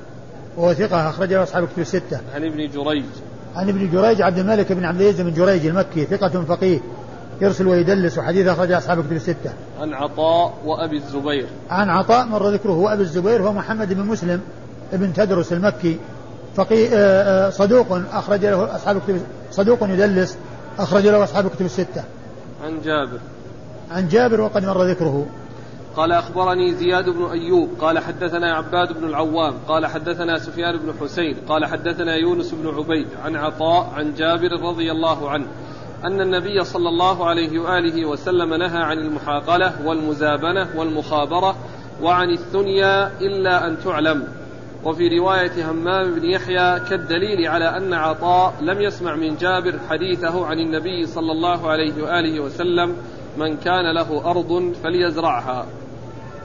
وهو 0.57 0.75
ثقة 0.75 1.09
أخرج 1.09 1.33
له 1.33 1.43
أصحاب 1.43 1.69
كتب 1.69 1.79
الستة. 1.79 2.21
عن 2.35 2.45
ابن 2.45 2.57
جريج. 2.57 3.05
عن 3.57 3.69
ابن 3.69 3.91
جريج 3.91 4.23
عبد 4.23 4.39
الملك 4.39 4.73
بن 4.73 4.85
عبد 4.85 5.01
العزيز 5.01 5.21
بن 5.21 5.33
جريج 5.33 5.67
المكي 5.67 6.05
ثقة 6.05 6.45
فقيه. 6.45 6.81
يرسل 7.41 7.67
ويدلس 7.67 8.19
وحديث 8.19 8.47
أخرج 8.47 8.73
أصحاب 8.73 9.07
كتب 9.07 9.13
الستة. 9.13 9.53
عن 9.81 9.95
عطاء 9.95 10.55
وأبي 10.65 10.97
الزبير. 10.97 11.47
عن 11.71 11.91
عطاء 11.91 12.27
مر 12.27 12.49
ذكره 12.49 12.73
وأبي 12.73 13.03
الزبير 13.03 13.43
هو 13.43 13.53
محمد 13.53 13.93
بن 13.93 14.03
مسلم 14.03 14.41
ابن 14.93 15.13
تدرس 15.13 15.53
المكي. 15.53 15.99
فقي 16.57 16.89
آه، 16.89 17.47
آه، 17.47 17.51
صدوق 17.51 17.87
أخرج 18.13 18.47
له 18.47 18.77
أصحاب 18.77 19.01
كتب 19.01 19.21
صدوق 19.51 19.79
يدلس 19.83 20.39
أخرج 20.79 21.07
له 21.07 21.25
أصحاب 21.25 21.49
كتب 21.49 21.65
الستة. 21.65 22.05
عن 22.65 22.81
جابر. 22.85 23.19
عن 23.91 24.09
جابر 24.09 24.41
وقد 24.41 24.65
مر 24.65 24.83
ذكره. 24.83 25.27
قال 25.97 26.13
أخبرني 26.13 26.75
زياد 26.75 27.05
بن 27.09 27.25
أيوب 27.25 27.71
قال 27.81 27.99
حدثنا 27.99 28.55
عباد 28.55 28.93
بن 28.93 29.05
العوام 29.05 29.55
قال 29.69 29.87
حدثنا 29.87 30.39
سفيان 30.39 30.77
بن 30.77 30.93
حسين 31.01 31.37
قال 31.49 31.67
حدثنا 31.67 32.15
يونس 32.15 32.55
بن 32.55 32.69
عبيد 32.69 33.07
عن 33.25 33.37
عطاء 33.37 33.93
عن 33.97 34.15
جابر 34.15 34.51
رضي 34.63 34.93
الله 34.93 35.31
عنه. 35.31 35.47
أن 36.05 36.21
النبي 36.21 36.65
صلى 36.65 36.89
الله 36.89 37.27
عليه 37.27 37.59
وآله 37.59 38.07
وسلم 38.07 38.55
نهى 38.55 38.83
عن 38.83 38.99
المحاقلة 38.99 39.73
والمزابنة 39.85 40.69
والمخابرة 40.77 41.57
وعن 42.03 42.31
الثنيا 42.31 43.11
إلا 43.21 43.67
أن 43.67 43.77
تعلم. 43.85 44.25
وفي 44.85 45.19
رواية 45.19 45.71
همام 45.71 46.15
بن 46.15 46.25
يحيى 46.25 46.81
كالدليل 46.81 47.49
على 47.49 47.77
أن 47.77 47.95
عطاء 47.95 48.55
لم 48.61 48.81
يسمع 48.81 49.15
من 49.15 49.37
جابر 49.37 49.75
حديثه 49.91 50.47
عن 50.47 50.59
النبي 50.59 51.07
صلى 51.07 51.33
الله 51.33 51.71
عليه 51.71 52.03
وآله 52.03 52.41
وسلم 52.41 52.97
من 53.39 53.57
كان 53.57 53.95
له 53.95 54.31
أرض 54.31 54.73
فليزرعها. 54.83 55.67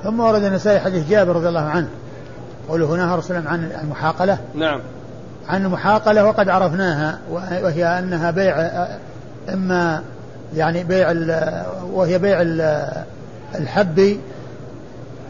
ثم 0.04 0.20
ورد 0.20 0.44
النسائي 0.44 0.80
حديث 0.80 1.10
جابر 1.10 1.36
رضي 1.36 1.48
الله 1.48 1.62
عنه. 1.62 1.90
قوله 2.70 2.96
نهى 2.96 3.18
رسول 3.18 3.38
الله 3.38 3.50
عن 3.50 3.72
المحاقلة. 3.84 4.38
نعم. 4.56 4.80
عن 5.48 5.66
المحاقلة 5.66 6.26
وقد 6.26 6.50
عرفناها 6.50 7.20
وهي 7.64 8.00
أنها 8.00 8.32
بيع 8.32 8.56
إما 9.50 10.04
يعني 10.56 10.84
بيع 10.84 11.12
وهي 11.94 12.18
بيع 12.20 12.42
الحب 13.56 14.18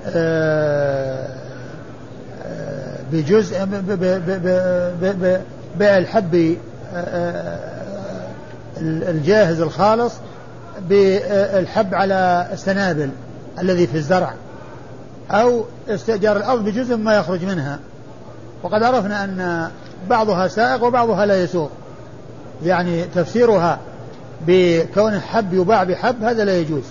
آه، 0.07 1.27
آه، 2.45 2.97
بجزء 3.11 3.65
بيع 5.79 5.97
الحب 5.97 6.55
آه، 6.95 7.57
الجاهز 8.81 9.61
الخالص 9.61 10.13
بالحب 10.89 11.95
على 11.95 12.47
السنابل 12.53 13.09
الذي 13.59 13.87
في 13.87 13.97
الزرع 13.97 14.33
أو 15.31 15.65
استئجار 15.89 16.37
الأرض 16.37 16.65
بجزء 16.65 16.97
ما 16.97 17.15
يخرج 17.15 17.45
منها. 17.45 17.79
وقد 18.63 18.83
عرفنا 18.83 19.23
أن 19.23 19.69
بعضها 20.09 20.47
سائق 20.47 20.83
وبعضها 20.83 21.25
لا 21.25 21.43
يسوق. 21.43 21.69
يعني 22.63 23.03
تفسيرها 23.03 23.79
بكون 24.47 25.13
الحب 25.13 25.53
يباع 25.53 25.83
بحب 25.83 26.23
هذا 26.23 26.45
لا 26.45 26.57
يجوز. 26.57 26.83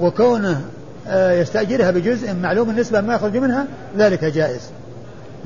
وكونه 0.00 0.60
آه، 1.08 1.32
يستأجرها 1.32 1.90
بجزء 1.90 2.34
معلوم 2.34 2.70
النسبة 2.70 3.00
ما 3.00 3.14
يخرج 3.14 3.36
منها 3.36 3.66
ذلك 3.96 4.24
جائز. 4.24 4.60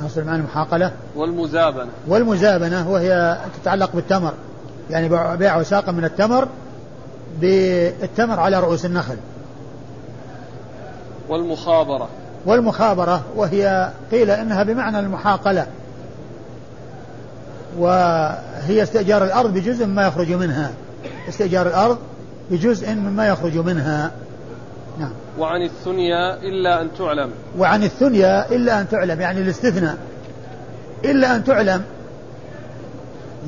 نصل 0.01 0.25
معنا 0.25 0.37
المحاقلة 0.37 0.93
والمزابنة. 1.17 1.89
والمزابنة 2.09 2.91
وهي 2.91 3.39
تتعلق 3.63 3.91
بالتمر. 3.95 4.33
يعني 4.91 5.37
بيع 5.37 5.57
وساق 5.57 5.91
من 5.91 6.05
التمر 6.05 6.49
بالتمر 7.41 8.41
على 8.41 8.61
رؤوس 8.61 8.85
النخل. 8.85 9.17
والمخابرة. 11.29 12.09
والمخابرة 12.47 13.23
وهي 13.37 13.91
قيل 14.13 14.31
إنها 14.31 14.63
بمعنى 14.63 14.99
المحاقلة. 14.99 15.67
وهي 17.79 18.83
استئجار 18.83 19.25
الأرض 19.25 19.55
بجزء 19.55 19.87
مما 19.87 20.07
يخرج 20.07 20.33
منها. 20.33 20.71
استئجار 21.29 21.67
الأرض 21.67 21.99
بجزء 22.51 22.95
مما 22.95 23.29
يخرج 23.29 23.57
منها. 23.57 24.11
نعم. 24.99 25.13
وعن 25.39 25.63
الثنيا 25.63 26.37
إلا 26.37 26.83
أن 26.83 26.89
تعلم. 26.99 27.31
وعن 27.59 27.85
الثنيا 27.85 28.51
إلا 28.51 28.81
أن 28.81 28.89
تعلم 28.89 29.21
يعني 29.21 29.41
الاستثناء. 29.41 29.97
إلا 31.05 31.37
أن 31.37 31.45
تعلم. 31.45 31.83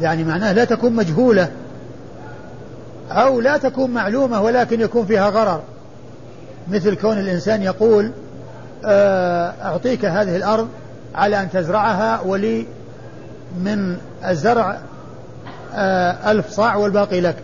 يعني 0.01 0.25
معناه 0.25 0.53
لا 0.53 0.65
تكون 0.65 0.93
مجهولة 0.93 1.51
أو 3.11 3.41
لا 3.41 3.57
تكون 3.57 3.91
معلومة 3.91 4.41
ولكن 4.41 4.81
يكون 4.81 5.07
فيها 5.07 5.29
غرر. 5.29 5.63
مثل 6.69 6.95
كون 6.97 7.19
الإنسان 7.19 7.63
يقول 7.63 8.11
آه، 8.85 9.53
أعطيك 9.63 10.05
هذه 10.05 10.37
الأرض 10.37 10.69
على 11.15 11.41
أن 11.41 11.51
تزرعها 11.51 12.21
ولي 12.21 12.67
من 13.59 13.97
الزرع 14.29 14.79
آه، 15.75 16.31
ألف 16.31 16.51
صاع 16.51 16.77
والباقي 16.77 17.21
لك. 17.21 17.37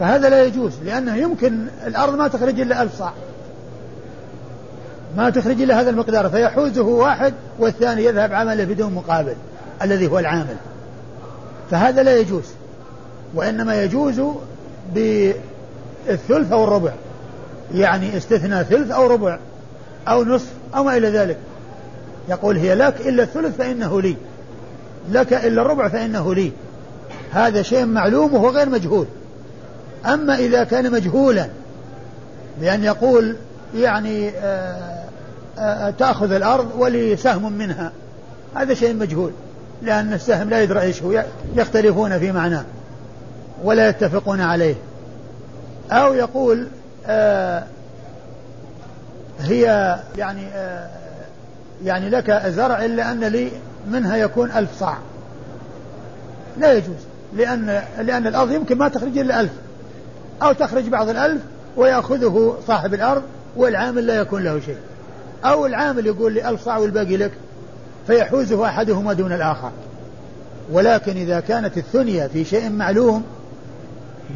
فهذا 0.00 0.28
لا 0.28 0.44
يجوز 0.44 0.72
لأنه 0.84 1.16
يمكن 1.16 1.66
الأرض 1.86 2.14
ما 2.14 2.28
تخرج 2.28 2.60
إلا 2.60 2.82
ألف 2.82 2.98
صاع. 2.98 3.12
ما 5.16 5.30
تخرج 5.30 5.62
إلا 5.62 5.80
هذا 5.80 5.90
المقدار 5.90 6.28
فيحوزه 6.28 6.82
واحد 6.82 7.34
والثاني 7.58 8.04
يذهب 8.04 8.32
عمله 8.32 8.64
بدون 8.64 8.94
مقابل 8.94 9.34
الذي 9.82 10.06
هو 10.06 10.18
العامل. 10.18 10.56
فهذا 11.70 12.02
لا 12.02 12.16
يجوز 12.16 12.44
وإنما 13.34 13.82
يجوز 13.82 14.20
بالثلث 14.94 16.52
أو 16.52 16.64
الربع. 16.64 16.92
يعني 17.74 18.16
استثنى 18.16 18.64
ثلث 18.64 18.90
أو 18.90 19.06
ربع 19.06 19.38
أو 20.08 20.24
نصف 20.24 20.52
أو 20.76 20.84
ما 20.84 20.96
إلى 20.96 21.08
ذلك. 21.08 21.36
يقول 22.28 22.56
هي 22.56 22.74
لك 22.74 23.00
إلا 23.00 23.22
الثلث 23.22 23.56
فإنه 23.56 24.00
لي 24.00 24.16
لك 25.10 25.32
إلا 25.32 25.62
الربع 25.62 25.88
فإنه 25.88 26.34
لي. 26.34 26.52
هذا 27.30 27.62
شيء 27.62 27.86
معلوم 27.86 28.34
وهو 28.34 28.48
غير 28.48 28.68
مجهول. 28.68 29.06
أما 30.06 30.34
إذا 30.34 30.64
كان 30.64 30.92
مجهولا 30.92 31.46
بأن 32.60 32.84
يقول 32.84 33.36
يعني 33.74 34.28
آآ 34.28 35.04
آآ 35.58 35.90
تأخذ 35.90 36.32
الأرض 36.32 36.70
ولي 36.78 37.16
سهم 37.16 37.52
منها. 37.52 37.92
هذا 38.54 38.74
شيء 38.74 38.94
مجهول 38.94 39.32
لأن 39.82 40.12
السهم 40.12 40.50
لا 40.50 40.62
يدرى 40.62 40.80
إيش 40.80 41.02
هو 41.02 41.24
يختلفون 41.56 42.18
في 42.18 42.32
معناه 42.32 42.64
ولا 43.64 43.88
يتفقون 43.88 44.40
عليه. 44.40 44.74
أو 45.90 46.14
يقول 46.14 46.66
آه 47.06 47.64
هي 49.40 49.96
يعني 50.18 50.46
آه 50.54 50.88
يعني 51.84 52.08
لك 52.08 52.42
زرع 52.46 52.84
إلا 52.84 53.12
أن 53.12 53.24
لي 53.24 53.50
منها 53.90 54.16
يكون 54.16 54.50
ألف 54.50 54.70
صاع. 54.78 54.96
لا 56.58 56.72
يجوز 56.72 56.96
لأن 57.36 57.82
لأن 58.00 58.26
الأرض 58.26 58.52
يمكن 58.52 58.78
ما 58.78 58.88
تخرج 58.88 59.18
إلا 59.18 59.40
ألف. 59.40 59.52
أو 60.42 60.52
تخرج 60.52 60.88
بعض 60.88 61.08
الألف 61.08 61.42
ويأخذه 61.76 62.58
صاحب 62.66 62.94
الأرض 62.94 63.22
والعامل 63.56 64.06
لا 64.06 64.14
يكون 64.14 64.44
له 64.44 64.60
شيء. 64.60 64.78
أو 65.44 65.66
العامل 65.66 66.06
يقول 66.06 66.32
لي 66.32 66.48
ألف 66.48 66.64
صاع 66.64 66.78
والباقي 66.78 67.16
لك 67.16 67.32
فيحوزه 68.06 68.66
أحدهما 68.66 69.12
دون 69.12 69.32
الآخر. 69.32 69.70
ولكن 70.72 71.16
إذا 71.16 71.40
كانت 71.40 71.78
الثنية 71.78 72.26
في 72.26 72.44
شيء 72.44 72.70
معلوم 72.70 73.24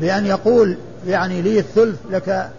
بأن 0.01 0.27
يقول 0.27 0.77
يعني 1.07 1.43
لي 1.43 1.59
الثلث 1.59 1.99
لك 2.11 2.51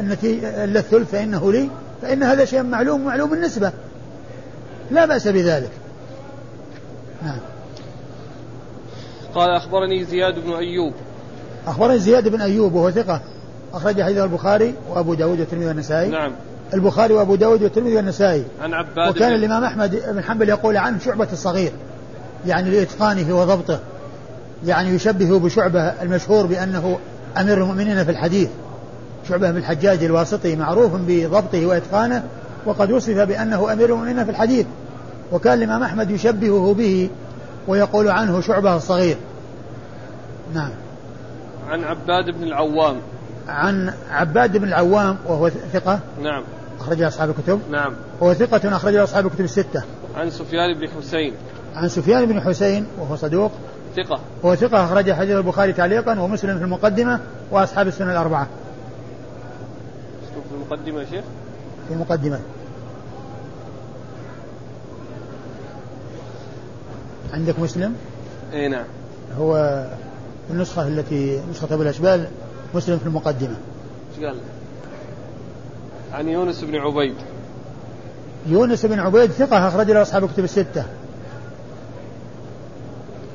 النتيجة 0.00 0.64
إلا 0.64 0.80
الثلث 0.80 1.10
فإنه 1.10 1.52
لي 1.52 1.68
فإن 2.02 2.22
هذا 2.22 2.44
شيء 2.44 2.62
معلوم 2.62 3.04
معلوم 3.04 3.34
النسبة. 3.34 3.72
لا 4.90 5.06
بأس 5.06 5.28
بذلك. 5.28 5.70
نعم. 7.22 7.38
قال 9.34 9.50
أخبرني 9.50 10.04
زياد 10.04 10.38
بن 10.38 10.52
أيوب 10.52 10.92
أخبرني 11.68 11.98
زياد 11.98 12.28
بن 12.28 12.40
أيوب 12.40 12.74
وهو 12.74 12.90
ثقة 12.90 13.20
أخرج 13.74 14.02
حديث 14.02 14.18
البخاري 14.18 14.74
وأبو 14.90 15.14
داود 15.14 15.40
والترمذي 15.40 15.66
والنسائي. 15.66 16.08
نعم. 16.08 16.32
البخاري 16.74 17.14
وأبو 17.14 17.34
داود 17.34 17.62
والترمذي 17.62 17.96
والنسائي. 17.96 18.44
عن 18.62 18.74
عباد 18.74 19.08
وكان 19.08 19.34
الإمام 19.34 19.64
أحمد 19.64 20.02
بن 20.12 20.22
حنبل 20.22 20.48
يقول 20.48 20.76
عنه 20.76 20.98
شعبة 20.98 21.28
الصغير 21.32 21.72
يعني 22.46 22.70
لإتقانه 22.70 23.40
وضبطه 23.40 23.78
يعني 24.66 24.88
يشبه 24.88 25.38
بشعبة 25.38 25.80
المشهور 25.80 26.46
بأنه 26.46 26.98
أمير 27.36 27.58
المؤمنين 27.58 28.04
في 28.04 28.10
الحديث 28.10 28.48
شعبة 29.28 29.50
بن 29.50 29.56
الحجاج 29.56 30.04
الواسطي 30.04 30.56
معروف 30.56 30.92
بضبطه 30.94 31.66
وإتقانه 31.66 32.22
وقد 32.66 32.92
وصف 32.92 33.18
بأنه 33.18 33.72
أمير 33.72 33.88
المؤمنين 33.88 34.24
في 34.24 34.30
الحديث. 34.30 34.66
وكان 35.32 35.58
الإمام 35.58 35.82
أحمد 35.82 36.10
يشبهه 36.10 36.74
به 36.78 37.10
ويقول 37.68 38.08
عنه 38.08 38.40
شعبة 38.40 38.76
الصغير. 38.76 39.16
نعم. 40.54 40.70
عن 41.68 41.84
عباد 41.84 42.30
بن 42.30 42.44
العوام. 42.44 42.96
عن 43.48 43.92
عباد 44.10 44.56
بن 44.56 44.68
العوام 44.68 45.16
وهو 45.26 45.48
ثقة. 45.48 46.00
نعم. 46.22 46.44
أخرج 46.80 47.02
أصحاب 47.02 47.30
الكتب. 47.30 47.60
نعم. 47.70 47.92
هو 48.22 48.34
ثقة 48.34 48.76
أخرج 48.76 48.94
أصحاب 48.94 49.26
الكتب 49.26 49.44
الستة. 49.44 49.82
عن 50.16 50.30
سفيان 50.30 50.74
بن 50.74 50.88
حسين. 50.88 51.34
عن 51.74 51.88
سفيان 51.88 52.26
بن 52.26 52.40
حسين 52.40 52.86
وهو 52.98 53.16
صدوق. 53.16 53.52
ثقة. 53.96 54.20
هو 54.44 54.54
ثقة 54.54 54.84
أخرج 54.84 55.12
حديث 55.12 55.36
البخاري 55.36 55.72
تعليقا 55.72 56.20
ومسلم 56.20 56.58
في 56.58 56.64
المقدمة 56.64 57.20
وأصحاب 57.50 57.88
السنة 57.88 58.12
الأربعة. 58.12 58.46
في 60.48 60.54
المقدمة 60.54 61.00
يا 61.00 61.04
شيخ؟ 61.04 61.24
في 61.88 61.94
المقدمة. 61.94 62.40
عندك 67.32 67.58
مسلم؟ 67.58 67.94
اي 68.52 68.68
نعم. 68.68 68.84
هو 69.38 69.84
النسخة 70.50 70.88
التي 70.88 71.40
نسخة 71.50 71.74
أبو 71.74 71.82
الأشبال 71.82 72.28
مسلم 72.74 72.98
في 72.98 73.06
المقدمة. 73.06 73.56
قال؟ 74.22 74.36
عن 76.12 76.28
يونس 76.28 76.64
بن 76.64 76.76
عبيد. 76.76 77.14
يونس 78.46 78.86
بن 78.86 78.98
عبيد 78.98 79.30
ثقة 79.30 79.68
أخرج 79.68 79.90
له 79.90 80.02
أصحاب 80.02 80.28
كتب 80.28 80.44
الستة. 80.44 80.84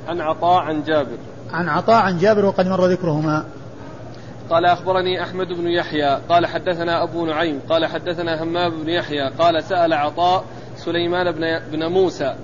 عن 0.07 0.21
عطاء 0.21 0.61
عن 0.61 0.83
جابر. 0.83 1.17
عن 1.51 1.69
عطاء 1.69 1.95
عن 1.95 2.17
جابر 2.17 2.45
وقد 2.45 2.67
مر 2.67 2.85
ذكرهما. 2.85 3.45
قال 4.49 4.65
أخبرني 4.65 5.23
أحمد 5.23 5.47
بن 5.47 5.67
يحيى 5.67 6.19
قال 6.29 6.45
حدثنا 6.45 7.03
أبو 7.03 7.25
نعيم 7.25 7.59
قال 7.69 7.85
حدثنا 7.85 8.43
همام 8.43 8.83
بن 8.83 8.89
يحيى 8.89 9.29
قال 9.29 9.63
سأل 9.63 9.93
عطاء 9.93 10.43
سليمان 10.77 11.31
بن, 11.31 11.59
بن 11.71 11.85
موسى 11.85 12.35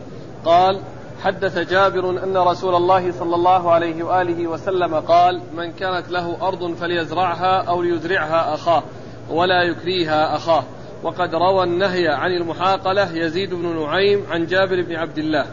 قال 0.45 0.79
حدث 1.23 1.57
جابر 1.57 2.23
أن 2.23 2.37
رسول 2.37 2.75
الله 2.75 3.11
صلى 3.11 3.35
الله 3.35 3.71
عليه 3.71 4.03
وآله 4.03 4.47
وسلم 4.47 4.95
قال 4.95 5.41
من 5.57 5.71
كانت 5.71 6.09
له 6.09 6.47
أرض 6.47 6.75
فليزرعها 6.75 7.61
أو 7.61 7.81
ليزرعها 7.81 8.53
أخاه 8.53 8.83
ولا 9.29 9.63
يكريها 9.63 10.35
أخاه. 10.35 10.63
وقد 11.03 11.35
روى 11.35 11.63
النهي 11.63 12.07
عن 12.07 12.31
المحاقلة 12.31 13.11
يزيد 13.11 13.53
بن 13.53 13.83
نعيم 13.83 14.23
عن 14.31 14.45
جابر 14.45 14.81
بن 14.81 14.95
عبد 14.95 15.17
الله. 15.17 15.45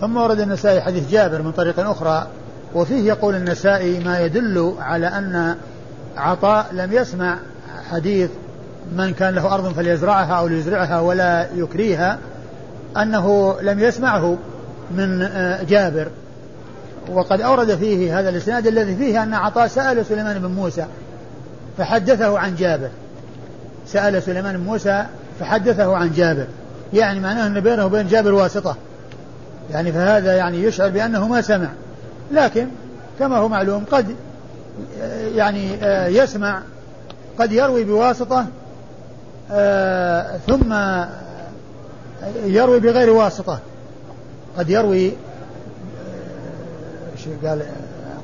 ثم 0.00 0.16
ورد 0.16 0.40
النسائي 0.40 0.80
حديث 0.80 1.10
جابر 1.10 1.42
من 1.42 1.52
طريق 1.52 1.80
أخرى 1.80 2.26
وفيه 2.74 3.08
يقول 3.08 3.34
النسائي 3.34 4.04
ما 4.04 4.20
يدل 4.20 4.74
على 4.78 5.06
أن 5.06 5.56
عطاء 6.16 6.66
لم 6.72 6.92
يسمع 6.92 7.38
حديث 7.90 8.30
من 8.92 9.14
كان 9.14 9.34
له 9.34 9.54
أرض 9.54 9.72
فليزرعها 9.72 10.34
أو 10.34 10.46
ليزرعها 10.46 11.00
ولا 11.00 11.48
يكريها 11.54 12.18
أنه 12.96 13.56
لم 13.62 13.80
يسمعه. 13.80 14.38
من 14.90 15.22
آه، 15.22 15.62
جابر. 15.62 16.08
وقد 17.12 17.40
أورد 17.40 17.74
فيه 17.76 18.20
هذا 18.20 18.28
الإسناد 18.28 18.66
الذي 18.66 18.96
فيه 18.96 19.22
أن 19.22 19.34
عطاء 19.34 19.66
سأل 19.66 20.06
سليمان 20.06 20.38
بن 20.38 20.50
موسى 20.50 20.86
فحدثه 21.78 22.38
عن 22.38 22.54
جابر. 22.56 22.88
سأل 23.86 24.22
سليمان 24.22 24.56
بن 24.56 24.64
موسى 24.64 25.06
فحدثه 25.40 25.96
عن 25.96 26.12
جابر. 26.12 26.46
يعني 26.92 27.20
معناه 27.20 27.46
أن 27.46 27.60
بينه 27.60 27.86
وبين 27.86 28.08
جابر 28.08 28.32
واسطة. 28.32 28.76
يعني 29.70 29.92
فهذا 29.92 30.36
يعني 30.36 30.62
يشعر 30.62 30.88
بأنه 30.88 31.28
ما 31.28 31.40
سمع. 31.40 31.68
لكن 32.32 32.66
كما 33.18 33.36
هو 33.36 33.48
معلوم 33.48 33.84
قد 33.90 34.16
يعني 35.34 35.74
آه، 35.82 36.06
يسمع 36.06 36.62
قد 37.38 37.52
يروي 37.52 37.84
بواسطة 37.84 38.46
آه، 39.52 40.36
ثم 40.46 40.74
يروي 42.44 42.80
بغير 42.80 43.10
واسطة. 43.10 43.58
قد 44.58 44.70
يروي 44.70 45.12
قال؟ 47.44 47.62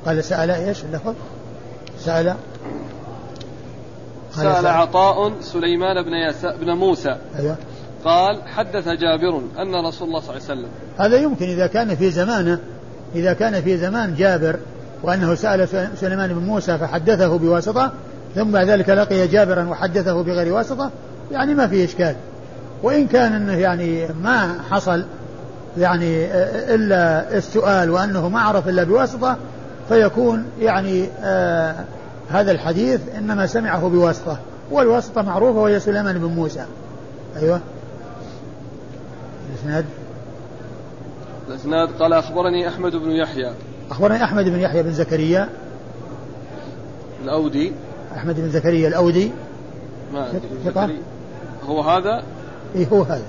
قال 0.05 0.23
سأل 0.23 0.51
إيش 0.51 0.83
اللفظ؟ 0.83 1.13
سأل. 1.99 2.35
سأل 4.31 4.67
عطاء 4.67 5.41
سليمان 5.41 6.03
بن 6.03 6.13
يس... 6.29 6.45
بن 6.45 6.71
موسى. 6.71 7.17
أيوة. 7.39 7.55
قال 8.05 8.41
حدث 8.47 8.87
جابر 8.87 9.41
أن 9.59 9.85
رسول 9.87 10.07
الله 10.07 10.19
صلى 10.19 10.29
الله 10.29 10.31
عليه 10.31 10.43
وسلم. 10.43 10.69
هذا 10.97 11.17
يمكن 11.17 11.45
إذا 11.45 11.67
كان 11.67 11.95
في 11.95 12.11
زمانه 12.11 12.59
إذا 13.15 13.33
كان 13.33 13.61
في 13.61 13.77
زمان 13.77 14.15
جابر 14.15 14.59
وأنه 15.03 15.35
سأل 15.35 15.67
سليمان 15.97 16.33
بن 16.33 16.45
موسى 16.45 16.77
فحدثه 16.77 17.37
بواسطة 17.37 17.91
ثم 18.35 18.51
بعد 18.51 18.69
ذلك 18.69 18.89
لقي 18.89 19.27
جابرا 19.27 19.63
وحدثه 19.69 20.23
بغير 20.23 20.53
واسطة 20.53 20.91
يعني 21.31 21.53
ما 21.53 21.67
في 21.67 21.85
إشكال. 21.85 22.15
وإن 22.83 23.07
كان 23.07 23.33
أنه 23.33 23.57
يعني 23.57 24.07
ما 24.23 24.61
حصل 24.69 25.05
يعني 25.77 26.25
إلا 26.75 27.37
السؤال 27.37 27.89
وأنه 27.89 28.29
ما 28.29 28.41
عرف 28.41 28.67
إلا 28.67 28.83
بواسطة 28.83 29.37
فيكون 29.89 30.45
يعني 30.59 31.09
آه 31.23 31.75
هذا 32.29 32.51
الحديث 32.51 33.01
إنما 33.17 33.47
سمعه 33.47 33.89
بواسطة. 33.89 34.37
والواسطة 34.71 35.21
معروفة 35.21 35.59
وهي 35.59 35.79
سليمان 35.79 36.17
بن 36.17 36.25
موسى. 36.25 36.65
أيوة. 37.37 37.59
الإسناد؟ 39.49 39.85
الإسناد 41.49 41.89
قال 41.99 42.13
أخبرني 42.13 42.67
أحمد 42.67 42.95
بن 42.95 43.11
يحيى. 43.11 43.51
أخبرني 43.91 44.23
أحمد 44.23 44.45
بن 44.45 44.59
يحيى 44.59 44.83
بن 44.83 44.91
زكريا. 44.91 45.49
الأودي. 47.23 47.71
أحمد 48.15 48.35
بن 48.35 48.49
زكريا 48.49 48.87
الأودي. 48.87 49.31
ما 50.13 50.27
ثقة؟ 50.65 50.89
هو 51.65 51.81
هذا؟ 51.81 52.23
إيه 52.75 52.87
هو 52.87 53.01
هذا. 53.01 53.25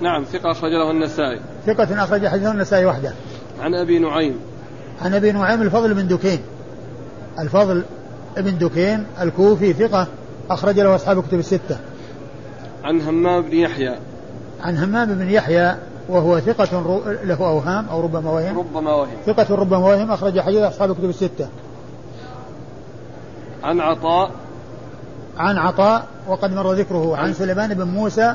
نعم 0.00 0.24
ثقة 0.24 0.50
أخرج 0.50 0.70
له 0.70 0.90
النسائي. 0.90 1.40
ثقة 1.66 2.04
أخرج 2.04 2.26
حديثه 2.26 2.50
النسائي 2.50 2.84
وحده. 2.84 3.12
عن 3.60 3.74
أبي 3.74 3.98
نعيم. 3.98 4.36
عن 5.02 5.14
أبي 5.14 5.32
نعيم 5.32 5.62
الفضل 5.62 5.94
بن 5.94 6.08
دكين. 6.08 6.38
الفضل 7.38 7.82
بن 8.36 8.58
دكين 8.58 9.06
الكوفي 9.20 9.72
ثقة 9.72 10.06
أخرج 10.50 10.80
له 10.80 10.94
أصحاب 10.94 11.22
كتب 11.22 11.38
الستة. 11.38 11.76
عن 12.84 13.00
همام 13.00 13.42
بن 13.42 13.56
يحيى. 13.56 13.96
عن 14.60 14.76
همام 14.76 15.14
بن 15.14 15.30
يحيى 15.30 15.74
وهو 16.08 16.40
ثقة 16.40 17.00
له 17.24 17.36
أوهام 17.40 17.88
أو 17.88 18.00
ربما 18.00 18.30
وهم. 18.30 18.58
ربما 18.58 18.94
وهم. 18.94 19.16
ثقة 19.26 19.54
ربما 19.54 19.78
وهم 19.78 20.10
أخرج 20.10 20.40
حديث 20.40 20.62
أصحاب 20.62 20.90
الكتب 20.90 21.08
الستة. 21.08 21.48
عن 23.62 23.80
عطاء. 23.80 24.30
عن 25.38 25.58
عطاء 25.58 26.06
وقد 26.28 26.54
مر 26.54 26.72
ذكره. 26.72 27.16
عن 27.16 27.32
سليمان 27.32 27.74
بن 27.74 27.84
موسى 27.84 28.34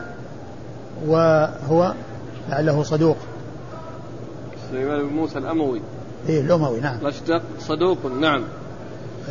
وهو 1.07 1.93
لعله 2.49 2.83
صدوق. 2.83 3.17
سليمان 4.71 5.07
بن 5.07 5.13
موسى 5.13 5.37
الأموي. 5.37 5.81
إيه 6.29 6.41
الأموي 6.41 6.79
نعم. 6.79 6.97
الأشتق 7.01 7.41
صدوق 7.59 8.05
نعم. 8.05 8.43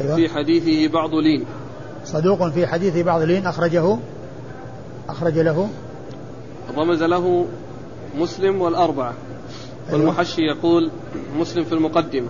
أيوة. 0.01 0.17
في 0.17 0.29
حديثه 0.29 0.93
بعض 0.93 1.15
لين. 1.15 1.45
صدوق 2.05 2.49
في 2.49 2.67
حديثه 2.67 3.03
بعض 3.03 3.23
لين 3.23 3.47
أخرجه 3.47 3.99
أخرج 5.09 5.39
له. 5.39 5.69
رمز 6.77 7.03
له 7.03 7.47
مسلم 8.19 8.63
والأربعة. 8.63 9.15
أيوة. 9.89 10.01
والمحشي 10.01 10.43
يقول 10.43 10.91
مسلم 11.37 11.65
في 11.65 11.73
المقدمة. 11.73 12.29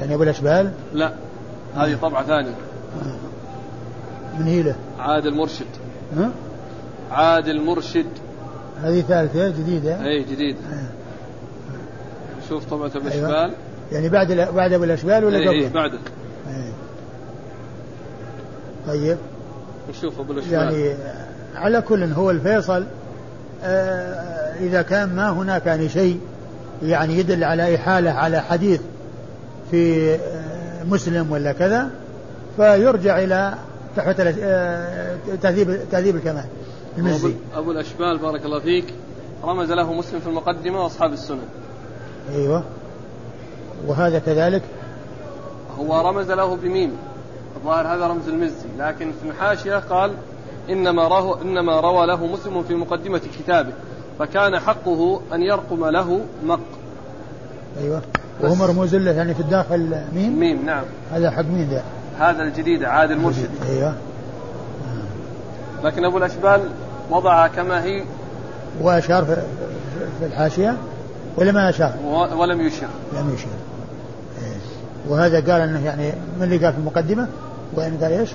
يعني 0.00 0.14
أبو 0.14 0.22
الأشبال؟ 0.22 0.72
لا 0.92 1.12
هذه 1.74 1.92
آه. 1.92 1.96
طبعة 1.96 2.26
ثانية. 2.26 2.54
آه. 3.02 3.16
من 4.38 4.46
هي 4.46 4.62
له؟ 4.62 4.76
عاد 4.98 5.26
المرشد 5.26 5.66
ها؟ 6.16 6.30
عاد 7.10 7.48
المرشد 7.48 8.06
هذه 8.82 9.00
ثالثة 9.00 9.48
جديدة 9.48 10.04
اي 10.04 10.22
جديدة 10.22 10.58
آه. 10.58 11.06
شوف 12.48 12.64
طبعة 12.64 12.90
أبو 12.96 12.98
الأشبال 12.98 13.34
أيوة. 13.34 13.50
يعني 13.92 14.08
بعد 14.08 14.32
بعد 14.32 14.72
أبو 14.72 14.84
الأشبال 14.84 15.24
ولا 15.24 15.38
قبله؟ 15.38 15.50
اي 15.50 15.68
بعده 15.68 15.98
أيه. 16.48 16.72
طيب 18.86 19.18
نشوف 19.90 20.20
أبو 20.20 20.32
الأشبال 20.32 20.52
يعني 20.52 20.94
على 21.54 21.80
كل 21.80 22.04
هو 22.04 22.30
الفيصل 22.30 22.84
آه 23.64 24.54
إذا 24.60 24.82
كان 24.82 25.16
ما 25.16 25.30
هناك 25.30 25.66
يعني 25.66 25.88
شيء 25.88 26.20
يعني 26.82 27.18
يدل 27.18 27.44
على 27.44 27.74
إحالة 27.74 28.10
على 28.10 28.40
حديث 28.40 28.80
في 29.70 30.14
آه 30.14 30.84
مسلم 30.84 31.32
ولا 31.32 31.52
كذا 31.52 31.90
فيرجع 32.56 33.18
إلى 33.18 33.54
تحت 33.96 34.20
آه 34.20 35.16
تهذيب 35.42 35.78
تهذيب 35.92 36.16
الكمال 36.16 36.44
المزي 36.98 37.34
أبو 37.54 37.70
الأشبال 37.70 38.18
بارك 38.18 38.44
الله 38.44 38.58
فيك. 38.60 38.84
رمز 39.44 39.72
له 39.72 39.92
مسلم 39.92 40.20
في 40.20 40.26
المقدمة 40.26 40.82
وأصحاب 40.82 41.12
السنن 41.12 41.48
أيوة. 42.34 42.62
وهذا 43.86 44.18
كذلك؟ 44.18 44.62
هو 45.78 46.08
رمز 46.08 46.30
له 46.30 46.56
بميم. 46.56 46.92
الظاهر 47.56 47.86
هذا 47.86 48.06
رمز 48.06 48.28
المزي. 48.28 48.66
لكن 48.78 49.12
في 49.22 49.28
الحاشية 49.28 49.76
قال 49.76 50.12
إنما 50.70 51.08
روى 51.08 51.42
إنما 51.42 51.80
روى 51.80 52.06
له 52.06 52.26
مسلم 52.26 52.62
في 52.62 52.74
مقدمة 52.74 53.20
كتابه. 53.38 53.72
فكان 54.18 54.58
حقه 54.58 55.20
أن 55.34 55.42
يرقم 55.42 55.86
له 55.86 56.20
مق. 56.44 56.60
أيوة. 57.80 58.02
وهو 58.40 58.54
مرموز 58.54 58.94
له 58.94 59.10
يعني 59.10 59.34
في 59.34 59.40
الداخل 59.40 60.02
ميم؟ 60.14 60.38
ميم 60.38 60.66
نعم. 60.66 60.84
هذا 61.12 61.30
حق 61.30 61.44
مين 61.44 61.68
ذا؟ 61.70 61.82
هذا 62.18 62.42
الجديد 62.42 62.84
عاد 62.84 63.10
المرشد 63.10 63.50
أيوة. 63.68 63.94
لكن 65.84 66.04
أبو 66.04 66.18
الأشبال 66.18 66.60
وضعها 67.10 67.48
كما 67.48 67.84
هي. 67.84 68.02
وأشار 68.82 69.24
في, 69.24 69.36
الحاشية 70.26 70.76
ولا 71.36 71.52
ما 71.52 71.68
أشار؟ 71.68 71.94
ولم 72.36 72.60
يشر. 72.60 72.86
لم 73.12 73.34
يشر. 73.34 73.48
إيه. 74.42 74.56
وهذا 75.08 75.36
قال 75.36 75.60
أنه 75.60 75.84
يعني 75.84 76.12
من 76.36 76.42
اللي 76.42 76.56
قال 76.56 76.72
في 76.72 76.78
المقدمة؟ 76.78 77.28
وين 77.76 77.98
قال 78.02 78.12
إيش؟ 78.12 78.30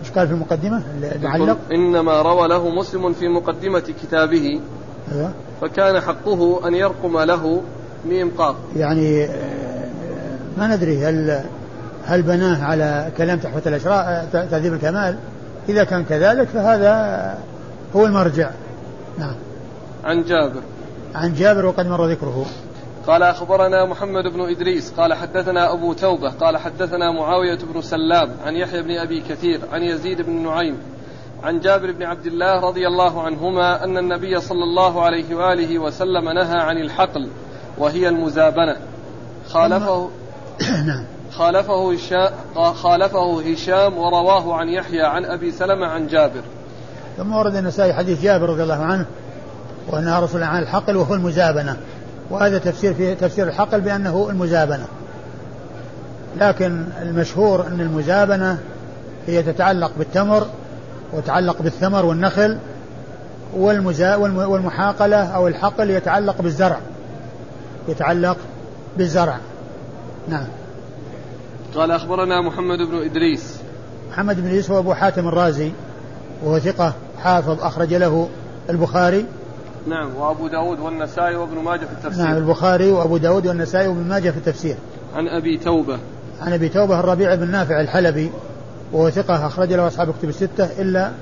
إيش 0.00 0.10
قال 0.10 0.28
في 0.28 0.34
المقدمة؟ 0.34 0.82
المعلق 1.14 1.58
إنما 1.72 2.22
روى 2.22 2.48
له 2.48 2.68
مسلم 2.68 3.12
في 3.12 3.28
مقدمة 3.28 3.80
كتابه. 4.02 4.60
أيوة. 5.12 5.30
فكان 5.60 6.00
حقه 6.00 6.68
أن 6.68 6.74
يرقم 6.74 7.18
له 7.18 7.62
ميم 8.08 8.30
قاف 8.38 8.56
يعني 8.76 9.24
آه، 9.24 9.30
ما 10.58 10.76
ندري 10.76 11.04
هل 11.04 11.44
هل 12.04 12.22
بناه 12.22 12.64
على 12.64 13.12
كلام 13.16 13.38
تحفة 13.38 13.62
الأشراء 13.66 14.28
تهذيب 14.32 14.74
الكمال؟ 14.74 15.18
إذا 15.68 15.84
كان 15.84 16.04
كذلك 16.04 16.48
فهذا 16.48 17.38
هو 17.96 18.06
المرجع. 18.06 18.50
نعم. 19.18 19.34
عن 20.04 20.22
جابر. 20.22 20.60
عن 21.14 21.34
جابر 21.34 21.66
وقد 21.66 21.86
مر 21.86 22.06
ذكره. 22.06 22.46
قال 23.06 23.22
أخبرنا 23.22 23.84
محمد 23.84 24.24
بن 24.24 24.40
إدريس 24.40 24.92
قال 24.92 25.14
حدثنا 25.14 25.72
أبو 25.72 25.92
توبة 25.92 26.28
قال 26.28 26.56
حدثنا 26.56 27.10
معاوية 27.10 27.58
بن 27.74 27.82
سلام 27.82 28.30
عن 28.44 28.54
يحيى 28.54 28.82
بن 28.82 28.90
أبي 28.90 29.20
كثير 29.20 29.60
عن 29.72 29.82
يزيد 29.82 30.22
بن 30.22 30.32
نعيم 30.32 30.76
عن 31.42 31.60
جابر 31.60 31.92
بن 31.92 32.02
عبد 32.02 32.26
الله 32.26 32.60
رضي 32.60 32.86
الله 32.86 33.22
عنهما 33.22 33.84
أن 33.84 33.98
النبي 33.98 34.40
صلى 34.40 34.64
الله 34.64 35.02
عليه 35.02 35.34
وآله 35.34 35.78
وسلم 35.78 36.28
نهى 36.28 36.58
عن 36.58 36.76
الحقل 36.76 37.28
وهي 37.78 38.08
المزابنة. 38.08 38.76
خالفه 39.48 40.10
نعم. 40.86 41.04
خالفه 41.38 41.96
خالفه 42.72 43.52
هشام 43.52 43.98
ورواه 43.98 44.54
عن 44.54 44.68
يحيى 44.68 45.02
عن 45.02 45.24
أبي 45.24 45.52
سلمة 45.52 45.86
عن 45.86 46.06
جابر. 46.06 46.42
ثم 47.16 47.32
ورد 47.32 47.56
النسائي 47.56 47.94
حديث 47.94 48.22
جابر 48.22 48.48
رضي 48.48 48.62
الله 48.62 48.82
عنه 48.84 49.06
وأنها 49.88 50.20
رسول 50.20 50.42
عن 50.42 50.62
الحقل 50.62 50.96
وهو 50.96 51.14
المزابنة 51.14 51.76
وهذا 52.30 52.58
تفسير 52.58 52.94
في 52.94 53.14
تفسير 53.14 53.48
الحقل 53.48 53.80
بأنه 53.80 54.26
المزابنة. 54.30 54.86
لكن 56.36 56.84
المشهور 57.02 57.66
أن 57.66 57.80
المزابنة 57.80 58.58
هي 59.26 59.42
تتعلق 59.42 59.92
بالتمر 59.98 60.46
وتتعلق 61.12 61.62
بالثمر 61.62 62.06
والنخل 62.06 62.58
والمزا 63.56 64.16
والمحاقلة 64.16 65.16
أو 65.16 65.48
الحقل 65.48 65.90
يتعلق 65.90 66.42
بالزرع. 66.42 66.78
يتعلق 67.88 68.36
بالزرع. 68.96 69.38
نعم. 70.28 70.46
قال 71.74 71.90
أخبرنا 71.90 72.40
محمد 72.40 72.78
بن 72.78 73.02
إدريس. 73.02 73.56
محمد 74.10 74.40
بن 74.40 74.46
إدريس 74.46 74.70
هو 74.70 74.78
أبو 74.78 74.94
حاتم 74.94 75.28
الرازي 75.28 75.72
وهو 76.44 76.58
ثقة 76.58 76.94
حافظ 77.18 77.60
أخرج 77.60 77.94
له 77.94 78.28
البخاري. 78.70 79.26
نعم 79.86 80.16
وأبو 80.16 80.48
داود 80.48 80.80
والنسائي 80.80 81.36
وابن 81.36 81.58
ماجه 81.58 81.84
في 81.84 81.92
التفسير. 81.92 82.24
نعم 82.24 82.36
البخاري 82.36 82.90
وأبو 82.90 83.16
داود 83.16 83.46
والنسائي 83.46 83.86
وابن 83.86 84.08
ماجه 84.08 84.30
في 84.30 84.36
التفسير. 84.36 84.76
عن 85.14 85.28
أبي 85.28 85.58
توبة. 85.58 85.98
عن 86.40 86.52
أبي 86.52 86.68
توبة 86.68 87.00
الربيع 87.00 87.34
بن 87.34 87.50
نافع 87.50 87.80
الحلبي 87.80 88.30
وهو 88.92 89.10
ثقة 89.10 89.46
أخرج 89.46 89.72
له 89.72 89.86
أصحاب 89.86 90.14
كتب 90.18 90.28
الستة 90.28 90.64
إلا 90.64 91.12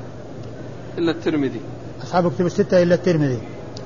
إلا 0.99 1.11
الترمذي. 1.11 1.61
أصحاب 2.03 2.33
كتب 2.33 2.47
الستة 2.47 2.83
إلا 2.83 2.95
الترمذي. 2.95 3.39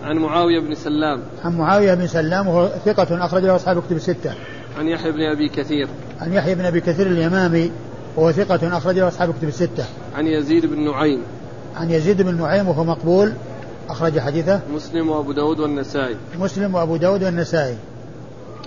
عن 0.05 0.17
معاوية 0.17 0.61
بن 0.61 0.75
سلام. 0.75 1.21
عن 1.45 1.59
معاوية 1.59 1.95
بن 1.95 2.07
سلام 2.07 2.49
وهو 2.49 2.69
ثقة 2.85 3.25
أخرج 3.25 3.43
له 3.43 3.57
أصحاب 3.57 3.83
كتب 3.83 3.97
الستة. 3.97 4.35
عن 4.79 4.89
يحيى 4.89 5.13
بن 5.13 5.23
أبي 5.23 5.49
كثير. 5.49 5.89
عن 6.21 6.33
يحيى 6.33 6.55
بن 6.55 6.65
أبي 6.65 6.81
كثير 6.81 7.07
اليمامي 7.07 7.71
وهو 8.17 8.33
ثقة 8.33 8.77
أخرج 8.77 8.99
له 8.99 9.09
أصحاب 9.09 9.35
كتب 9.39 9.49
الستة. 9.49 9.85
عن 10.15 10.27
يزيد 10.27 10.67
بن 10.67 10.85
نعيم. 10.85 11.23
عن 11.77 11.91
يزيد 11.91 12.23
بن 12.23 12.35
نعيم 12.35 12.69
وهو 12.69 12.85
مقبول 12.85 13.33
أخرج 13.89 14.19
حديثه. 14.19 14.61
مسلم 14.75 15.09
وأبو 15.09 15.33
داود 15.33 15.61
والنسائي. 15.61 16.17
مسلم 16.39 16.75
وأبو 16.75 16.97
داود 16.97 17.25
والنسائي. 17.25 17.77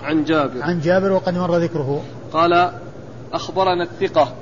عن 0.02 0.24
جابر. 0.24 0.62
عن 0.62 0.80
جابر 0.80 1.12
وقد 1.12 1.38
مر 1.38 1.56
ذكره. 1.56 2.02
قال 2.32 2.70
أخبرنا 3.32 3.82
الثقة. 3.82 4.34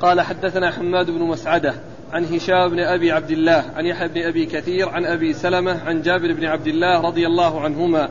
قال 0.00 0.20
حدثنا 0.20 0.70
حماد 0.70 1.10
بن 1.10 1.22
مسعدة 1.22 1.74
عن 2.12 2.24
هشام 2.24 2.68
بن 2.68 2.78
أبي 2.78 3.12
عبد 3.12 3.30
الله 3.30 3.64
عن 3.76 3.86
يحيى 3.86 4.08
بن 4.08 4.22
أبي 4.22 4.46
كثير 4.46 4.88
عن 4.88 5.04
أبي 5.04 5.32
سلمة 5.32 5.80
عن 5.84 6.02
جابر 6.02 6.32
بن 6.32 6.44
عبد 6.44 6.66
الله 6.66 7.00
رضي 7.00 7.26
الله 7.26 7.60
عنهما 7.60 8.08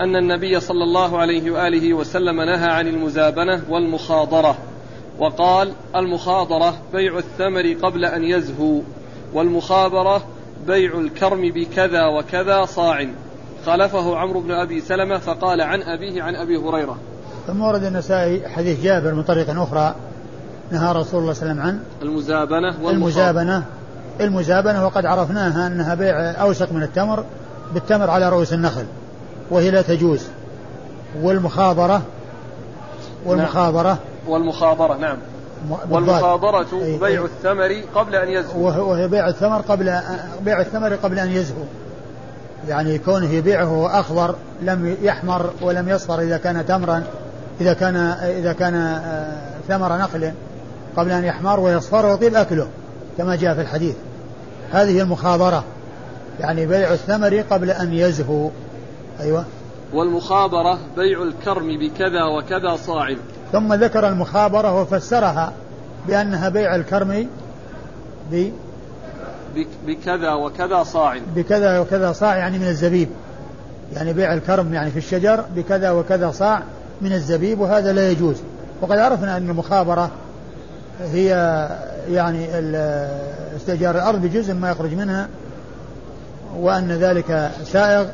أن 0.00 0.16
النبي 0.16 0.60
صلى 0.60 0.84
الله 0.84 1.18
عليه 1.18 1.50
وآله 1.50 1.94
وسلم 1.94 2.40
نهى 2.40 2.70
عن 2.70 2.86
المزابنة 2.86 3.62
والمخاضرة 3.68 4.58
وقال 5.18 5.72
المخاضرة 5.96 6.74
بيع 6.92 7.18
الثمر 7.18 7.76
قبل 7.82 8.04
أن 8.04 8.24
يزهو 8.24 8.80
والمخابرة 9.34 10.22
بيع 10.66 10.98
الكرم 10.98 11.52
بكذا 11.54 12.06
وكذا 12.06 12.64
صاع. 12.64 13.06
خالفه 13.66 14.16
عمرو 14.16 14.40
بن 14.40 14.50
أبي 14.50 14.80
سلمة 14.80 15.18
فقال 15.18 15.60
عن 15.60 15.82
أبيه 15.82 16.22
عن 16.22 16.36
أبي 16.36 16.56
هريرة. 16.56 16.98
ثم 17.46 17.62
ورد 17.62 17.84
النسائي 17.84 18.48
حديث 18.48 18.82
جابر 18.82 19.14
من 19.14 19.22
طريق 19.22 19.50
أخرى 19.50 19.94
نهى 20.72 20.92
رسول 20.92 21.20
الله 21.20 21.32
صلى 21.32 21.50
الله 21.50 21.62
عليه 21.62 21.72
وسلم 21.72 21.80
عن 21.80 21.80
المزابنة 22.02 22.90
المزابنة 22.90 23.64
المزابنة 24.20 24.86
وقد 24.86 25.06
عرفناها 25.06 25.66
أنها 25.66 25.94
بيع 25.94 26.30
أوسق 26.30 26.72
من 26.72 26.82
التمر 26.82 27.24
بالتمر 27.74 28.10
على 28.10 28.28
رؤوس 28.28 28.52
النخل. 28.52 28.84
وهي 29.50 29.70
لا 29.70 29.82
تجوز. 29.82 30.26
والمخابرة 31.22 32.02
والمخابرة. 33.26 33.88
نعم. 33.88 33.98
والمخابرة 34.28 34.96
نعم. 34.96 35.18
والمخابرة 35.90 36.66
بيع 37.00 37.24
الثمر 37.24 37.82
قبل 37.94 38.14
أن 38.14 38.28
يزهو. 38.28 38.90
وهي 38.90 39.08
بيع 39.08 39.28
الثمر 39.28 39.60
قبل 39.60 40.00
بيع 40.40 40.60
الثمر 40.60 40.94
قبل 40.94 41.18
أن 41.18 41.32
يزهو. 41.32 41.62
يعني 42.68 42.98
كونه 42.98 43.30
يبيعه 43.30 44.00
أخضر 44.00 44.34
لم 44.62 44.96
يحمر 45.02 45.50
ولم 45.60 45.88
يصفر 45.88 46.20
إذا 46.20 46.36
كان 46.36 46.66
تمرا 46.66 47.04
إذا 47.60 47.72
كان 47.72 47.96
إذا 48.22 48.52
كان 48.52 48.74
آه، 48.74 49.36
ثمر 49.68 49.96
نخل 49.96 50.32
قبل 50.96 51.10
أن 51.10 51.24
يحمر 51.24 51.60
ويصفر 51.60 52.06
ويطيب 52.06 52.34
أكله 52.34 52.68
كما 53.18 53.36
جاء 53.36 53.54
في 53.54 53.60
الحديث. 53.60 53.94
هذه 54.72 55.00
المخابرة. 55.00 55.64
يعني 56.40 56.66
بيع 56.66 56.92
الثمر 56.92 57.44
قبل 57.50 57.70
أن 57.70 57.92
يزهو. 57.92 58.50
أيوة. 59.20 59.44
والمخابرة 59.92 60.78
بيع 60.96 61.22
الكرم 61.22 61.78
بكذا 61.78 62.24
وكذا 62.24 62.76
صاع 62.76 63.16
ثم 63.52 63.74
ذكر 63.74 64.08
المخابرة 64.08 64.80
وفسرها 64.80 65.52
بأنها 66.08 66.48
بيع 66.48 66.74
الكرم 66.74 67.28
ب 68.30 68.50
بكذا 69.86 70.32
وكذا 70.32 70.82
صاع 70.82 71.18
بكذا 71.36 71.80
وكذا 71.80 72.12
صاع 72.12 72.36
يعني 72.36 72.58
من 72.58 72.66
الزبيب. 72.66 73.08
يعني 73.94 74.12
بيع 74.12 74.34
الكرم 74.34 74.74
يعني 74.74 74.90
في 74.90 74.96
الشجر 74.96 75.44
بكذا 75.56 75.90
وكذا 75.90 76.30
صاع 76.30 76.62
من 77.00 77.12
الزبيب 77.12 77.60
وهذا 77.60 77.92
لا 77.92 78.10
يجوز. 78.10 78.36
وقد 78.80 78.98
عرفنا 78.98 79.36
أن 79.36 79.50
المخابرة 79.50 80.10
هي 81.00 81.28
يعني 82.10 82.46
استئجار 83.56 83.94
الأرض 83.94 84.22
بجزء 84.22 84.54
ما 84.54 84.70
يخرج 84.70 84.94
منها 84.94 85.28
وأن 86.56 86.92
ذلك 86.92 87.50
سائغ. 87.64 88.06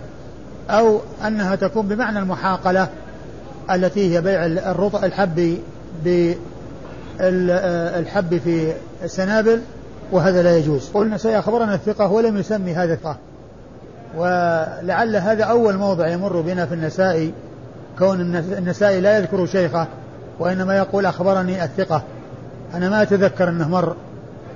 أو 0.70 1.00
أنها 1.26 1.54
تكون 1.54 1.88
بمعنى 1.88 2.18
المحاقلة 2.18 2.88
التي 3.70 4.14
هي 4.14 4.20
بيع 4.20 4.46
الرطب 4.46 5.04
الحب 5.04 5.58
بالحب 7.18 8.38
في 8.38 8.72
السنابل 9.04 9.60
وهذا 10.12 10.42
لا 10.42 10.56
يجوز. 10.56 10.90
قلنا 10.94 11.16
سيخبرنا 11.16 11.74
الثقة 11.74 12.12
ولم 12.12 12.36
يسمي 12.36 12.74
هذا 12.74 12.94
الثقة. 12.94 13.16
ولعل 14.16 15.16
هذا 15.16 15.44
أول 15.44 15.76
موضع 15.76 16.08
يمر 16.08 16.40
بنا 16.40 16.66
في 16.66 16.74
النسائي 16.74 17.32
كون 17.98 18.20
النسائي 18.36 19.00
لا 19.00 19.18
يذكر 19.18 19.46
شيخه 19.46 19.86
وإنما 20.38 20.76
يقول 20.76 21.06
أخبرني 21.06 21.64
الثقة. 21.64 22.02
أنا 22.74 22.88
ما 22.88 23.02
أتذكر 23.02 23.48
أنه 23.48 23.68
مر 23.68 23.96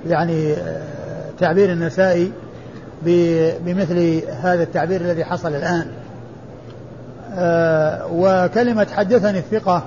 يعني 0.07 0.55
تعبير 1.39 1.71
النسائي 1.71 2.31
بمثل 3.65 4.21
هذا 4.41 4.63
التعبير 4.63 5.01
الذي 5.01 5.25
حصل 5.25 5.55
الآن. 5.55 5.79
آه، 5.79 5.98
وكلمة 8.11 8.87
حدثني 8.95 9.39
الثقة 9.39 9.83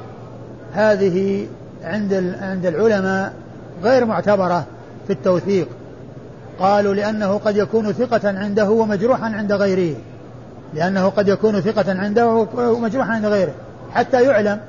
هذه 0.72 1.47
عند 1.84 2.34
عند 2.40 2.66
العلماء 2.66 3.32
غير 3.82 4.05
معتبرة 4.05 4.66
في 5.07 5.12
التوثيق. 5.12 5.68
قالوا 6.61 6.95
لأنه 6.95 7.38
قد 7.38 7.57
يكون 7.57 7.93
ثقة 7.93 8.28
عنده 8.28 8.70
ومجروحا 8.70 9.24
عند 9.24 9.53
غيره. 9.53 9.97
لأنه 10.74 11.09
قد 11.09 11.28
يكون 11.28 11.61
ثقة 11.61 12.01
عنده 12.01 12.47
ومجروحا 12.57 13.12
عند 13.12 13.26
غيره. 13.26 13.53
حتى 13.93 14.22
يعلم 14.22 14.61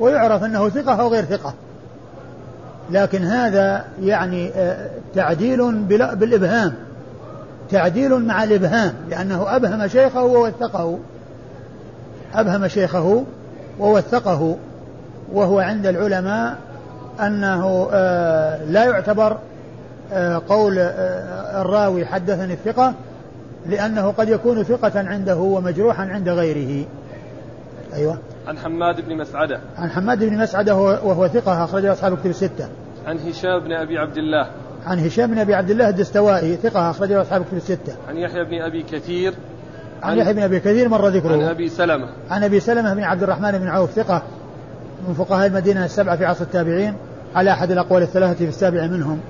ويعرف 0.00 0.44
أنه 0.44 0.68
ثقة 0.68 0.94
أو 0.94 1.08
غير 1.08 1.24
ثقة. 1.24 1.54
لكن 2.90 3.24
هذا 3.24 3.84
يعني 4.02 4.50
آه، 4.56 4.90
تعديل 5.14 5.72
بالإبهام. 6.14 6.74
تعديل 7.70 8.14
مع 8.26 8.44
الإبهام 8.44 8.94
لأنه 9.10 9.56
أبهم 9.56 9.88
شيخه 9.88 10.22
ووثقه. 10.22 10.98
أبهم 12.34 12.68
شيخه 12.68 13.24
ووثقه 13.78 14.56
وهو 15.32 15.60
عند 15.60 15.86
العلماء 15.86 16.58
أنه 17.20 17.88
آه، 17.92 18.64
لا 18.64 18.84
يعتبر 18.84 19.38
آه، 20.12 20.42
قول 20.48 20.78
آه، 20.78 21.60
الراوي 21.60 22.06
حدثني 22.06 22.52
الثقة 22.52 22.94
لأنه 23.66 24.10
قد 24.10 24.28
يكون 24.28 24.62
ثقة 24.62 25.08
عنده 25.08 25.36
ومجروحا 25.36 26.02
عند 26.02 26.28
غيره. 26.28 26.86
أيوة. 27.94 28.18
عن 28.46 28.58
حماد 28.58 29.08
بن 29.08 29.16
مسعدة. 29.16 29.60
عن 29.78 29.90
حماد 29.90 30.24
بن 30.24 30.38
مسعدة 30.38 30.76
وهو 30.76 31.28
ثقة 31.28 31.64
أخرجه 31.64 31.92
أصحاب 31.92 32.18
كتب 32.18 32.30
الستة. 32.30 32.68
عن 33.06 33.18
هشام 33.18 33.58
بن 33.58 33.72
أبي 33.72 33.98
عبد 33.98 34.16
الله. 34.16 34.46
عن 34.86 34.98
هشام 34.98 35.30
بن 35.30 35.38
أبي 35.38 35.54
عبد 35.54 35.70
الله 35.70 35.88
الدستوائي 35.88 36.56
ثقة 36.56 36.90
أخرجه 36.90 37.22
أصحاب 37.22 37.44
كتب 37.44 37.56
الستة. 37.56 37.92
عن 38.08 38.16
يحيى 38.16 38.44
بن 38.44 38.62
أبي 38.62 38.82
كثير. 38.82 39.34
عن, 40.02 40.18
يحيى 40.18 40.32
بن 40.32 40.42
أبي 40.42 40.60
كثير 40.60 40.88
مر 40.88 41.08
ذكره. 41.08 41.32
عن 41.32 41.42
أبي 41.42 41.68
سلمة. 41.68 42.08
عن 42.30 42.44
أبي 42.44 42.60
سلمة 42.60 42.94
بن 42.94 43.02
عبد 43.02 43.22
الرحمن 43.22 43.58
بن 43.58 43.68
عوف 43.68 43.90
ثقة 43.90 44.22
من 45.08 45.14
فقهاء 45.14 45.46
المدينة 45.46 45.84
السبعة 45.84 46.16
في 46.16 46.24
عصر 46.24 46.44
التابعين 46.44 46.94
على 47.34 47.50
أحد 47.50 47.70
الأقوال 47.70 48.02
الثلاثة 48.02 48.34
في 48.34 48.48
السابع 48.48 48.86
منهم. 48.86 49.20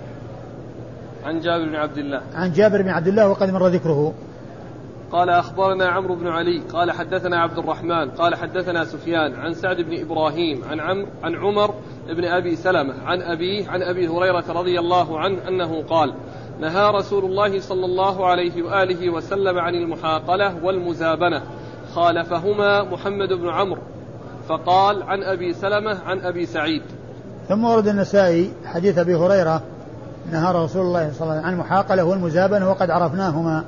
عن 1.24 1.40
جابر 1.40 1.64
بن 1.68 1.74
عبد 1.74 1.98
الله. 1.98 2.20
عن 2.34 2.52
جابر 2.52 2.82
بن 2.82 2.88
عبد 2.88 3.08
الله 3.08 3.28
وقد 3.28 3.50
مر 3.50 3.68
ذكره. 3.68 4.12
قال 5.12 5.30
أخبرنا 5.30 5.86
عمرو 5.86 6.14
بن 6.14 6.28
علي 6.28 6.58
قال 6.58 6.92
حدثنا 6.92 7.40
عبد 7.40 7.58
الرحمن 7.58 8.10
قال 8.10 8.34
حدثنا 8.34 8.84
سفيان 8.84 9.34
عن 9.34 9.54
سعد 9.54 9.80
بن 9.80 10.00
إبراهيم 10.00 10.64
عن 10.64 10.80
عمرو 10.80 11.06
عن 11.22 11.34
عمر 11.34 11.74
بن 12.08 12.24
أبي 12.24 12.56
سلمة 12.56 12.94
عن 13.04 13.22
أبيه 13.22 13.68
عن 13.68 13.82
أبي 13.82 14.08
هريرة 14.08 14.44
رضي 14.48 14.78
الله 14.78 15.18
عنه 15.18 15.48
أنه 15.48 15.82
قال 15.82 16.14
نهى 16.62 16.90
رسول 16.90 17.24
الله 17.24 17.60
صلى 17.60 17.84
الله 17.84 18.26
عليه 18.26 18.62
وآله 18.62 19.10
وسلم 19.10 19.58
عن 19.58 19.74
المحاقلة 19.74 20.64
والمزابنة. 20.64 21.42
خالفهما 21.94 22.82
محمد 22.82 23.28
بن 23.28 23.48
عمرو. 23.48 23.82
فقال 24.48 25.02
عن 25.02 25.22
أبي 25.22 25.54
سلمة 25.54 25.98
عن 26.06 26.20
أبي 26.20 26.46
سعيد. 26.46 26.82
ثم 27.48 27.64
ورد 27.64 27.88
النسائي 27.88 28.52
حديث 28.64 28.98
أبي 28.98 29.14
هريرة 29.14 29.62
نهى 30.32 30.64
رسول 30.64 30.82
الله 30.82 31.12
صلى 31.12 31.22
الله 31.22 31.32
عليه 31.32 31.40
وسلم 31.40 31.46
عن 31.46 31.52
المحاقلة 31.52 32.04
والمزابنة 32.04 32.70
وقد 32.70 32.90
عرفناهما. 32.90 33.64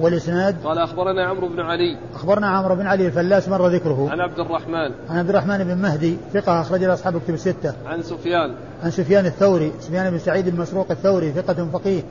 والإسناد؟ 0.00 0.56
قال 0.64 0.78
أخبرنا 0.78 1.24
عمرو 1.24 1.48
بن 1.48 1.60
علي. 1.60 1.96
أخبرنا 2.14 2.46
عمرو 2.46 2.74
بن 2.74 2.86
علي 2.86 3.06
الفلاس 3.06 3.48
مر 3.48 3.68
ذكره. 3.68 4.08
عن 4.10 4.20
عبد 4.20 4.40
الرحمن. 4.40 4.90
عن 5.10 5.18
عبد 5.18 5.28
الرحمن 5.28 5.64
بن 5.64 5.82
مهدي 5.82 6.16
ثقة 6.32 6.60
أخرج 6.60 6.84
له 6.84 6.92
أصحاب 6.92 7.18
كتب 7.18 7.34
الستة. 7.34 7.74
عن 7.86 8.02
سفيان. 8.02 8.54
عن 8.84 8.90
سفيان 8.90 9.26
الثوري 9.26 9.72
سفيان 9.80 10.10
بن 10.10 10.18
سعيد 10.18 10.46
المسروق 10.46 10.86
الثوري 10.90 11.32
ثقة 11.32 11.68
فقيه. 11.72 12.02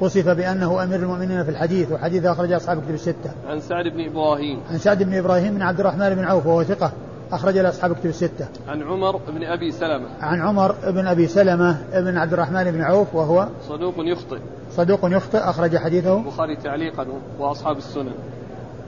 وصف 0.00 0.28
بأنه 0.28 0.82
أمير 0.82 1.00
المؤمنين 1.00 1.44
في 1.44 1.50
الحديث 1.50 1.92
وحديث 1.92 2.24
أخرج 2.24 2.52
أصحاب 2.52 2.82
كتب 2.82 2.94
الستة. 2.94 3.30
عن 3.48 3.60
سعد 3.60 3.84
بن 3.84 4.04
إبراهيم. 4.04 4.60
عن 4.70 4.78
سعد 4.78 5.02
بن 5.02 5.14
إبراهيم 5.14 5.54
بن 5.54 5.62
عبد 5.62 5.80
الرحمن 5.80 6.14
بن 6.14 6.24
عوف 6.24 6.46
وهو 6.46 6.62
ثقة. 6.62 6.92
أخرج 7.32 7.58
له 7.58 7.68
أصحاب 7.68 7.92
كتب 7.92 8.06
الستة. 8.06 8.46
عن 8.68 8.82
عمر 8.82 9.16
بن 9.16 9.44
أبي 9.44 9.72
سلمة. 9.72 10.06
عن 10.20 10.40
عمر 10.40 10.74
بن 10.86 11.06
أبي 11.06 11.26
سلمة 11.26 11.76
بن 11.94 12.16
عبد 12.16 12.32
الرحمن 12.32 12.70
بن 12.70 12.80
عوف 12.80 13.14
وهو 13.14 13.48
صدوق 13.68 13.94
يخطئ. 13.98 14.38
صدوق 14.76 15.00
يخطئ 15.04 15.38
أخرج 15.38 15.76
حديثه. 15.76 16.16
البخاري 16.16 16.56
تعليقا 16.56 17.06
وأصحاب 17.38 17.76
السنن. 17.76 18.12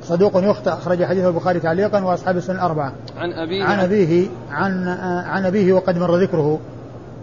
صدوق 0.03 0.32
يخطئ 0.36 0.70
أخرج 0.70 1.05
حديثه 1.05 1.28
البخاري 1.28 1.61
تعليقا 1.61 2.05
وأصحاب 2.05 2.36
السنن 2.36 2.57
الأربعة 2.57 2.93
عن 3.16 3.32
أبيه. 3.32 3.64
عن 3.64 3.78
أبيه 3.78 4.28
عن 4.51 4.88
عن 5.26 5.47
أبيه 5.47 5.72
وقد 5.72 5.99
مر 5.99 6.16
ذكره. 6.16 6.59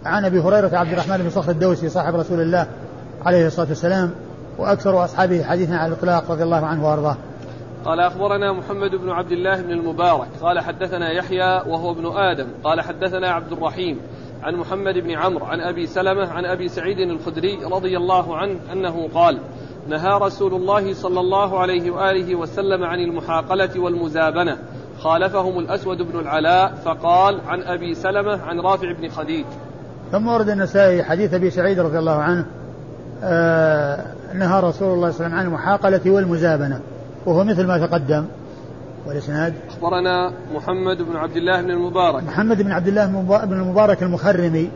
عن 0.04 0.24
أبي 0.24 0.40
هريرة 0.40 0.76
عبد 0.76 0.92
الرحمن 0.92 1.16
بن 1.18 1.30
صخر 1.30 1.50
الدوسي 1.50 1.88
صاحب 1.88 2.14
رسول 2.14 2.40
الله 2.40 2.66
عليه 3.26 3.46
الصلاة 3.46 3.68
والسلام 3.68 4.10
وأكثر 4.58 5.04
أصحابه 5.04 5.42
حديثا 5.42 5.74
على 5.74 5.92
الإطلاق 5.92 6.30
رضي 6.30 6.42
الله 6.42 6.66
عنه 6.66 6.88
وأرضاه. 6.88 7.16
قال 7.84 8.00
أخبرنا 8.00 8.52
محمد 8.52 8.90
بن 8.90 9.10
عبد 9.10 9.32
الله 9.32 9.62
بن 9.62 9.70
المبارك 9.70 10.28
قال 10.42 10.60
حدثنا 10.60 11.10
يحيى 11.12 11.62
وهو 11.66 11.90
ابن 11.90 12.06
آدم 12.06 12.46
قال 12.64 12.80
حدثنا 12.80 13.30
عبد 13.30 13.52
الرحيم 13.52 14.00
عن 14.42 14.54
محمد 14.54 14.94
بن 14.94 15.10
عمرو 15.10 15.46
عن 15.46 15.60
أبي 15.60 15.86
سلمة 15.86 16.28
عن 16.28 16.44
أبي 16.44 16.68
سعيد 16.68 16.98
الخدري 16.98 17.58
رضي 17.64 17.96
الله 17.96 18.36
عنه 18.36 18.56
أنه 18.72 19.08
قال 19.14 19.38
نهى 19.88 20.18
رسول 20.18 20.54
الله 20.54 20.94
صلى 20.94 21.20
الله 21.20 21.58
عليه 21.58 21.90
وآله 21.90 22.34
وسلم 22.34 22.84
عن 22.84 23.00
المحاقلة 23.00 23.80
والمزابنة 23.80 24.58
خالفهم 24.98 25.58
الأسود 25.58 26.02
بن 26.02 26.20
العلاء 26.20 26.74
فقال 26.84 27.40
عن 27.46 27.62
أبي 27.62 27.94
سلمة 27.94 28.42
عن 28.42 28.60
رافع 28.60 28.92
بن 28.92 29.08
خديج. 29.08 29.44
ثم 30.12 30.28
ورد 30.28 30.48
النسائي 30.48 31.04
حديث 31.04 31.34
أبي 31.34 31.50
سعيد 31.50 31.80
رضي 31.80 31.98
الله 31.98 32.16
عنه 32.16 32.46
آه 33.22 34.04
نهى 34.34 34.60
رسول 34.60 34.62
الله 34.62 34.70
صلى 34.70 34.86
الله 34.90 34.98
عليه 35.00 35.08
وسلم 35.08 35.34
عن 35.34 35.46
المحاقلة 35.46 36.10
والمزابنة. 36.10 36.80
وهو 37.26 37.44
مثل 37.44 37.66
ما 37.66 37.86
تقدم 37.86 38.24
والإسناد. 39.06 39.54
أخبرنا 39.68 40.32
محمد 40.54 41.02
بن 41.02 41.16
عبد 41.16 41.36
الله 41.36 41.62
بن 41.62 41.70
المبارك. 41.70 42.22
محمد 42.22 42.62
بن 42.62 42.72
عبد 42.72 42.88
الله 42.88 43.06
بن 43.44 43.60
المبارك 43.60 44.02
المخرمي 44.02 44.70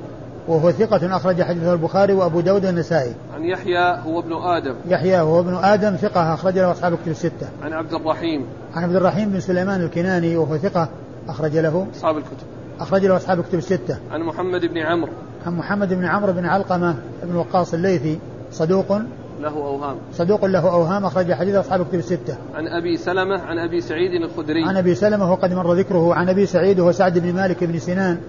وهو 0.49 0.71
ثقة 0.71 1.17
أخرج 1.17 1.43
حديثه 1.43 1.73
البخاري 1.73 2.13
وأبو 2.13 2.41
داود 2.41 2.67
والنسائي. 2.67 3.13
عن 3.35 3.45
يحيى 3.45 3.99
هو 4.07 4.21
ابن 4.21 4.33
آدم. 4.33 4.75
يحيى 4.89 5.21
هو 5.21 5.41
ابن 5.41 5.55
آدم 5.55 5.97
ثقة 5.97 6.35
أخرج 6.35 6.59
له 6.59 6.73
أصحاب 6.73 6.95
كتب 6.95 7.11
الستة. 7.11 7.49
عن 7.63 7.73
عبد 7.73 7.95
الرحيم. 7.95 8.47
عن 8.75 8.85
عبد 8.85 8.97
الرحيم 8.97 9.31
بن 9.31 9.41
سليمان 9.41 9.81
الكناني 9.81 10.37
وهو 10.37 10.57
ثقة 10.57 10.89
أخرج 11.29 11.57
له. 11.57 11.87
أصحاب 11.97 12.17
الكتب. 12.17 12.47
أخرج 12.81 13.07
له 13.07 13.17
أصحاب 13.17 13.41
كتب 13.41 13.59
الستة. 13.59 13.97
عن 14.11 14.21
محمد 14.21 14.61
بن 14.61 14.79
عمرو. 14.79 15.13
عن 15.47 15.57
محمد 15.57 15.95
بن 15.95 16.05
عمرو 16.05 16.33
بن 16.33 16.47
علقمة 16.47 16.97
بن 17.23 17.37
وقاص 17.37 17.75
الليثي 17.75 18.19
صدوق 18.53 18.99
له 19.43 19.57
أوهام. 19.57 19.97
صدوق 20.13 20.45
له 20.45 20.73
أوهام 20.73 21.05
أخرج 21.05 21.33
حديث 21.33 21.55
أصحاب 21.55 21.87
كتب 21.87 21.99
الستة. 21.99 22.37
عن 22.55 22.67
أبي 22.67 22.97
سلمة 22.97 23.41
عن 23.41 23.59
أبي 23.59 23.81
سعيد 23.81 24.23
الخدري. 24.23 24.65
عن 24.65 24.77
أبي 24.77 24.95
سلمة 24.95 25.33
وقد 25.33 25.53
مر 25.53 25.73
ذكره 25.73 26.15
عن 26.15 26.29
أبي 26.29 26.47
سعيد 26.47 26.81
وهو 26.81 26.93
سعد 26.93 27.19
بن 27.19 27.33
مالك 27.33 27.65
بن 27.65 27.79
سنان 27.79 28.21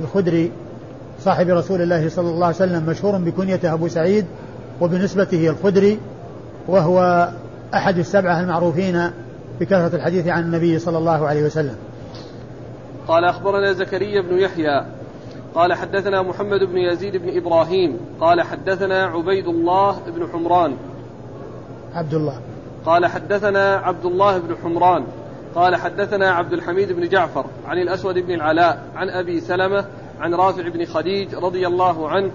الخدري 0.00 0.52
صاحب 1.20 1.48
رسول 1.48 1.82
الله 1.82 2.08
صلى 2.08 2.28
الله 2.28 2.46
عليه 2.46 2.56
وسلم 2.56 2.86
مشهور 2.86 3.18
بكنيته 3.18 3.72
أبو 3.72 3.88
سعيد 3.88 4.24
وبنسبته 4.80 5.50
الخدري 5.50 5.98
وهو 6.68 7.28
أحد 7.74 7.98
السبعة 7.98 8.40
المعروفين 8.40 9.10
بكثرة 9.60 9.96
الحديث 9.96 10.26
عن 10.26 10.42
النبي 10.42 10.78
صلى 10.78 10.98
الله 10.98 11.28
عليه 11.28 11.46
وسلم. 11.46 11.76
قال 13.08 13.24
أخبرنا 13.24 13.72
زكريا 13.72 14.22
بن 14.22 14.38
يحيى 14.38 14.97
قال 15.54 15.74
حدثنا 15.74 16.22
محمد 16.22 16.64
بن 16.64 16.78
يزيد 16.78 17.16
بن 17.16 17.36
إبراهيم 17.36 17.96
قال 18.20 18.42
حدثنا 18.42 19.04
عبيد 19.04 19.48
الله 19.48 19.96
بن 20.06 20.28
حمران. 20.32 20.76
عبد 21.94 22.14
الله. 22.14 22.40
قال 22.86 23.06
حدثنا 23.06 23.74
عبد 23.74 24.04
الله 24.04 24.38
بن 24.38 24.56
حمران 24.62 25.04
قال 25.54 25.76
حدثنا 25.76 26.30
عبد 26.30 26.52
الحميد 26.52 26.92
بن 26.92 27.08
جعفر 27.08 27.44
عن 27.66 27.78
الأسود 27.78 28.18
بن 28.18 28.34
العلاء 28.34 28.82
عن 28.96 29.10
أبي 29.10 29.40
سلمة 29.40 29.84
عن 30.20 30.34
رافع 30.34 30.68
بن 30.68 30.84
خديج 30.84 31.34
رضي 31.34 31.66
الله 31.66 32.08
عنه 32.08 32.30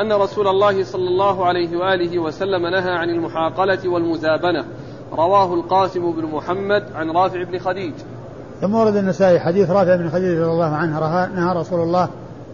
أن 0.00 0.12
رسول 0.12 0.48
الله 0.48 0.84
صلى 0.84 1.08
الله 1.08 1.46
عليه 1.46 1.76
وآله 1.76 2.18
وسلم 2.18 2.66
نهى 2.66 2.90
عن 2.90 3.10
المحاقلة 3.10 3.88
والمزابنة. 3.88 4.64
رواه 5.12 5.54
القاسم 5.54 6.12
بن 6.12 6.26
محمد 6.26 6.84
عن 6.94 7.10
رافع 7.10 7.42
بن 7.42 7.58
خديج. 7.58 7.94
ثم 8.60 8.74
ورد 8.74 8.96
النسائي 8.96 9.40
حديث 9.40 9.70
رافع 9.70 9.96
بن 9.96 10.08
خديج 10.08 10.38
رضي 10.38 10.50
الله 10.50 10.74
عنه 10.74 11.26
نهى 11.26 11.60
رسول 11.60 11.80
الله 11.80 12.08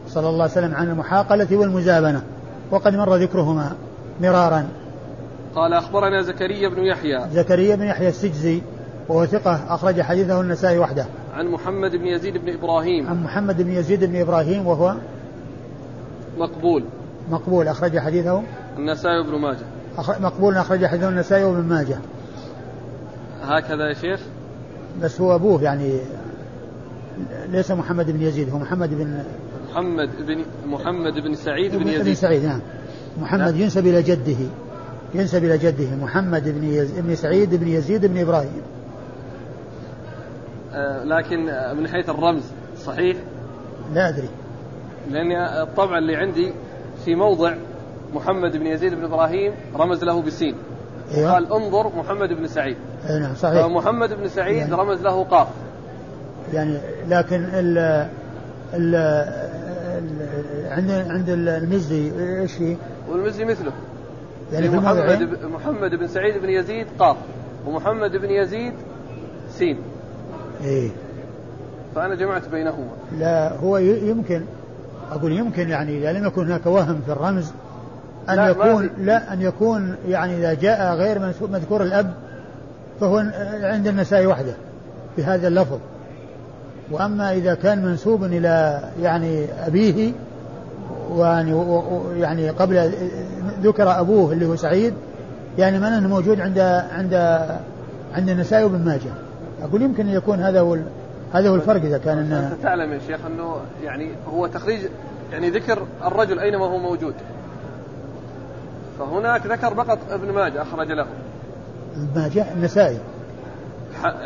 صلى 0.09 0.29
الله 0.29 0.43
عليه 0.43 0.53
وسلم 0.53 0.75
عن 0.75 0.91
المحاقلة 0.91 1.57
والمزابنة 1.57 2.23
وقد 2.71 2.95
مر 2.95 3.17
ذكرهما 3.17 3.73
مرارا. 4.21 4.69
قال 5.55 5.73
أخبرنا 5.73 6.23
زكريا 6.23 6.69
بن 6.69 6.85
يحيى. 6.85 7.27
زكريا 7.33 7.77
بن 7.77 7.83
يحيى 7.83 8.09
السجزي 8.09 8.63
وهو 9.09 9.27
ثقة 9.27 9.75
أخرج 9.75 10.01
حديثه 10.01 10.41
النسائي 10.41 10.79
وحده. 10.79 11.07
عن 11.35 11.47
محمد 11.47 11.97
بن 11.97 12.07
يزيد 12.07 12.39
بن 12.39 12.53
إبراهيم. 12.53 13.09
عن 13.09 13.23
محمد 13.23 13.63
بن 13.63 13.71
يزيد 13.71 14.05
بن 14.05 14.21
إبراهيم 14.21 14.67
وهو 14.67 14.95
مقبول. 16.39 16.85
مقبول 17.31 17.69
أخرج 17.69 17.99
حديثه. 17.99 18.43
النسائي 18.79 19.19
وابن 19.19 19.39
ماجه. 19.39 19.67
أخرج 19.99 20.21
مقبول 20.21 20.57
أخرج 20.57 20.87
حديثه 20.87 21.09
النسائي 21.09 21.45
وابن 21.45 21.63
ماجه. 21.63 21.99
هكذا 23.43 23.89
يا 23.89 23.95
شيخ. 23.95 24.21
بس 25.03 25.21
هو 25.21 25.35
أبوه 25.35 25.63
يعني 25.63 25.99
ليس 27.49 27.71
محمد 27.71 28.11
بن 28.11 28.23
يزيد 28.23 28.51
هو 28.51 28.59
محمد 28.59 28.91
بن 28.91 29.25
محمد 29.75 30.27
بن 30.27 30.45
محمد 30.67 31.13
بن 31.13 31.35
سعيد 31.35 31.77
بن 31.77 31.89
يزيد. 31.89 32.05
بن 32.05 32.15
سعيد 32.15 32.45
نعم. 32.45 32.61
محمد 33.21 33.57
ينسب 33.57 33.87
إلى 33.87 34.03
جده 34.03 34.37
ينسب 35.15 35.45
إلى 35.45 35.59
جده 35.59 35.97
محمد 36.03 36.49
بن, 36.49 36.65
يز... 36.65 37.01
بن 37.01 37.15
سعيد 37.15 37.55
بن 37.55 37.69
يزيد 37.69 38.07
بن 38.07 38.19
إبراهيم. 38.19 38.63
آه 40.73 41.05
لكن 41.05 41.45
من 41.79 41.89
حيث 41.89 42.11
الرمز 42.11 42.43
صحيح؟ 42.85 43.17
لا 43.95 44.09
أدري. 44.09 44.29
لأن 45.11 45.33
الطبع 45.63 45.99
اللي 45.99 46.17
عندي 46.17 46.53
في 47.05 47.15
موضع 47.15 47.55
محمد 48.15 48.57
بن 48.57 48.67
يزيد 48.67 48.95
بن 48.95 49.05
إبراهيم 49.05 49.53
رمز 49.77 50.05
له 50.05 50.23
بسين. 50.23 50.55
أيوة. 51.15 51.33
قال 51.33 51.53
انظر 51.53 51.97
محمد 51.97 52.29
بن 52.29 52.47
سعيد. 52.47 52.77
أي 53.09 53.19
نعم 53.19 53.35
صحيح. 53.35 53.67
محمد 53.67 54.13
بن 54.13 54.29
سعيد 54.29 54.57
يعني 54.57 54.75
رمز 54.75 55.01
له 55.01 55.25
قاف. 55.25 55.49
يعني 56.53 56.79
لكن 57.09 57.45
ال 57.45 57.79
ال 58.75 58.95
عند 60.75 60.91
عند 60.91 61.29
المزي 61.29 62.13
إيش 62.41 62.53
في؟ 62.53 62.77
والمزي 63.11 63.45
مثله. 63.45 63.73
يعني 64.53 64.69
في 64.71 64.77
محمد 64.77 64.97
الموضعين 64.99 65.27
ب- 65.27 65.55
محمد 65.55 65.91
بن 65.95 66.07
سعيد 66.09 66.43
بن 66.43 66.49
يزيد 66.49 66.87
قاف 66.99 67.17
ومحمد 67.67 68.11
بن 68.17 68.31
يزيد 68.31 68.73
سين. 69.51 69.79
إيه. 70.65 70.91
فأنا 71.95 72.15
جمعت 72.15 72.49
بينهما. 72.49 72.89
لا 73.19 73.57
هو 73.57 73.77
يمكن 73.79 74.43
أقول 75.13 75.33
يمكن 75.33 75.69
يعني 75.69 75.99
إذا 75.99 76.13
لم 76.13 76.27
يكن 76.27 76.45
هناك 76.47 76.67
وهم 76.67 77.01
في 77.07 77.13
الرمز 77.13 77.51
أن 78.29 78.37
لا، 78.37 78.49
يكون. 78.49 78.91
لا 78.99 79.33
أن 79.33 79.43
يكون 79.43 79.97
يعني 80.09 80.37
إذا 80.37 80.55
جاء 80.55 80.95
غير 80.95 81.19
مذكور 81.51 81.83
الأب 81.83 82.15
فهو 83.01 83.17
عند 83.63 83.87
النسائي 83.87 84.27
وحده 84.27 84.55
بهذا 85.19 85.49
اللفظ. 85.49 85.79
وأما 86.91 87.33
إذا 87.33 87.55
كان 87.55 87.85
منسوب 87.85 88.25
إلى 88.25 88.81
يعني 89.03 89.47
أبيه 89.67 90.13
ويعني 91.15 91.53
و- 91.53 91.79
و- 91.79 92.13
يعني 92.17 92.51
قبل 92.51 92.93
ذكر 93.63 94.01
أبوه 94.01 94.33
اللي 94.33 94.47
هو 94.47 94.57
سعيد 94.57 94.95
يعني 95.59 95.79
من 95.79 95.85
إنه 95.85 96.09
موجود 96.09 96.41
عند 96.41 96.59
عند 96.93 97.15
عند 98.15 98.29
النسائي 98.29 98.65
وابن 98.65 98.85
ماجه. 98.85 99.11
أقول 99.63 99.83
يمكن 99.83 100.09
يكون 100.09 100.41
هذا 100.41 100.61
هو 100.61 100.79
هذا 101.33 101.49
هو 101.49 101.55
الفرق 101.55 101.83
إذا 101.83 101.99
كان 101.99 102.19
انه 102.19 102.53
أنت 102.53 102.63
تعلم 102.63 102.93
يا 102.93 102.99
شيخ 103.07 103.21
أنه 103.27 103.57
يعني 103.85 104.11
هو 104.35 104.47
تخريج 104.47 104.81
يعني 105.33 105.51
ذكر 105.51 105.87
الرجل 106.05 106.39
أينما 106.39 106.65
هو 106.67 106.79
موجود. 106.79 107.15
فهناك 108.99 109.47
ذكر 109.47 109.75
فقط 109.75 109.99
ابن 110.11 110.31
ماجه 110.33 110.63
أخرج 110.63 110.89
له. 110.93 111.07
ابن 111.97 112.21
ماجه 112.21 112.53
النسائي. 112.53 112.99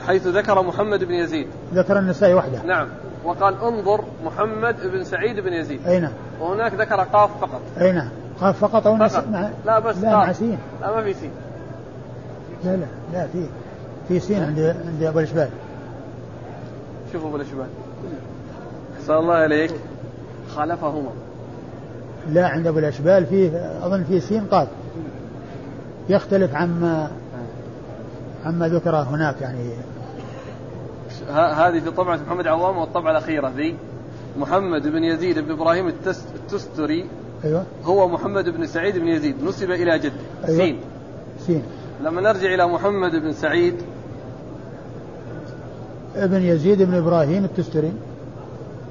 حيث 0.06 0.26
ذكر 0.26 0.62
محمد 0.62 1.04
بن 1.04 1.14
يزيد. 1.14 1.46
ذكر 1.74 1.98
النسائي 1.98 2.34
وحده. 2.34 2.62
نعم. 2.62 2.88
وقال 3.24 3.54
انظر 3.62 4.04
محمد 4.24 4.76
بن 4.92 5.04
سعيد 5.04 5.40
بن 5.40 5.52
يزيد. 5.52 5.86
أي 5.86 6.00
نعم. 6.00 6.12
وهناك 6.40 6.74
ذكر 6.74 7.00
قاف 7.00 7.30
فقط. 7.40 7.60
أي 7.80 7.92
نعم. 7.92 8.08
قاف 8.40 8.64
فقط 8.64 8.86
أو 8.86 8.96
فقط. 8.96 9.28
مع 9.28 9.50
لا 9.66 9.78
بس 9.78 9.96
لا 9.96 10.16
قاف. 10.16 10.26
مع 10.26 10.32
سين. 10.32 10.58
لا 10.80 10.96
ما 10.96 11.02
في 11.02 11.14
سين. 11.14 11.30
لا 12.64 12.76
لا 12.76 12.86
لا 13.12 13.26
في 13.26 13.46
في 14.08 14.20
سين 14.20 14.42
عند 14.42 14.76
عند 14.86 15.02
أبو 15.02 15.18
الإشبال. 15.18 15.48
شوفوا 17.12 17.30
بالاشبال 17.30 17.66
أحسن 19.00 19.14
الله 19.14 19.34
عليك 19.34 19.74
خالفهما. 20.54 21.10
لا 22.28 22.48
عند 22.48 22.66
أبو 22.66 22.78
الإشبال 22.78 23.26
فيه 23.26 23.50
أظن 23.82 24.04
فيه 24.04 24.20
سين 24.20 24.44
قاف. 24.44 24.68
يختلف 26.08 26.54
عما 26.54 27.10
عما 28.46 28.68
ذكر 28.68 28.96
هناك 28.96 29.40
يعني. 29.40 29.70
هذه 31.30 31.80
في 31.80 31.90
طبعة 31.90 32.16
محمد 32.26 32.46
عوام 32.46 32.78
والطبعة 32.78 33.10
الأخيرة 33.10 33.52
ذي 33.56 33.76
محمد 34.38 34.82
بن 34.88 35.04
يزيد 35.04 35.38
بن 35.38 35.50
إبراهيم 35.50 35.88
التس- 35.88 36.34
التستري. 36.34 37.04
أيوه. 37.44 37.64
هو 37.84 38.08
محمد 38.08 38.48
بن 38.48 38.66
سعيد 38.66 38.98
بن 38.98 39.08
يزيد. 39.08 39.44
نسب 39.44 39.70
إلى 39.70 39.98
جده. 39.98 40.12
أيوة. 40.48 40.58
سين. 40.58 40.80
سين. 41.46 41.62
لما 42.04 42.20
نرجع 42.20 42.54
إلى 42.54 42.66
محمد 42.66 43.10
بن 43.16 43.32
سعيد. 43.32 43.74
ابن 46.16 46.42
يزيد 46.42 46.82
بن 46.82 46.94
إبراهيم 46.94 47.44
التستري. 47.44 47.92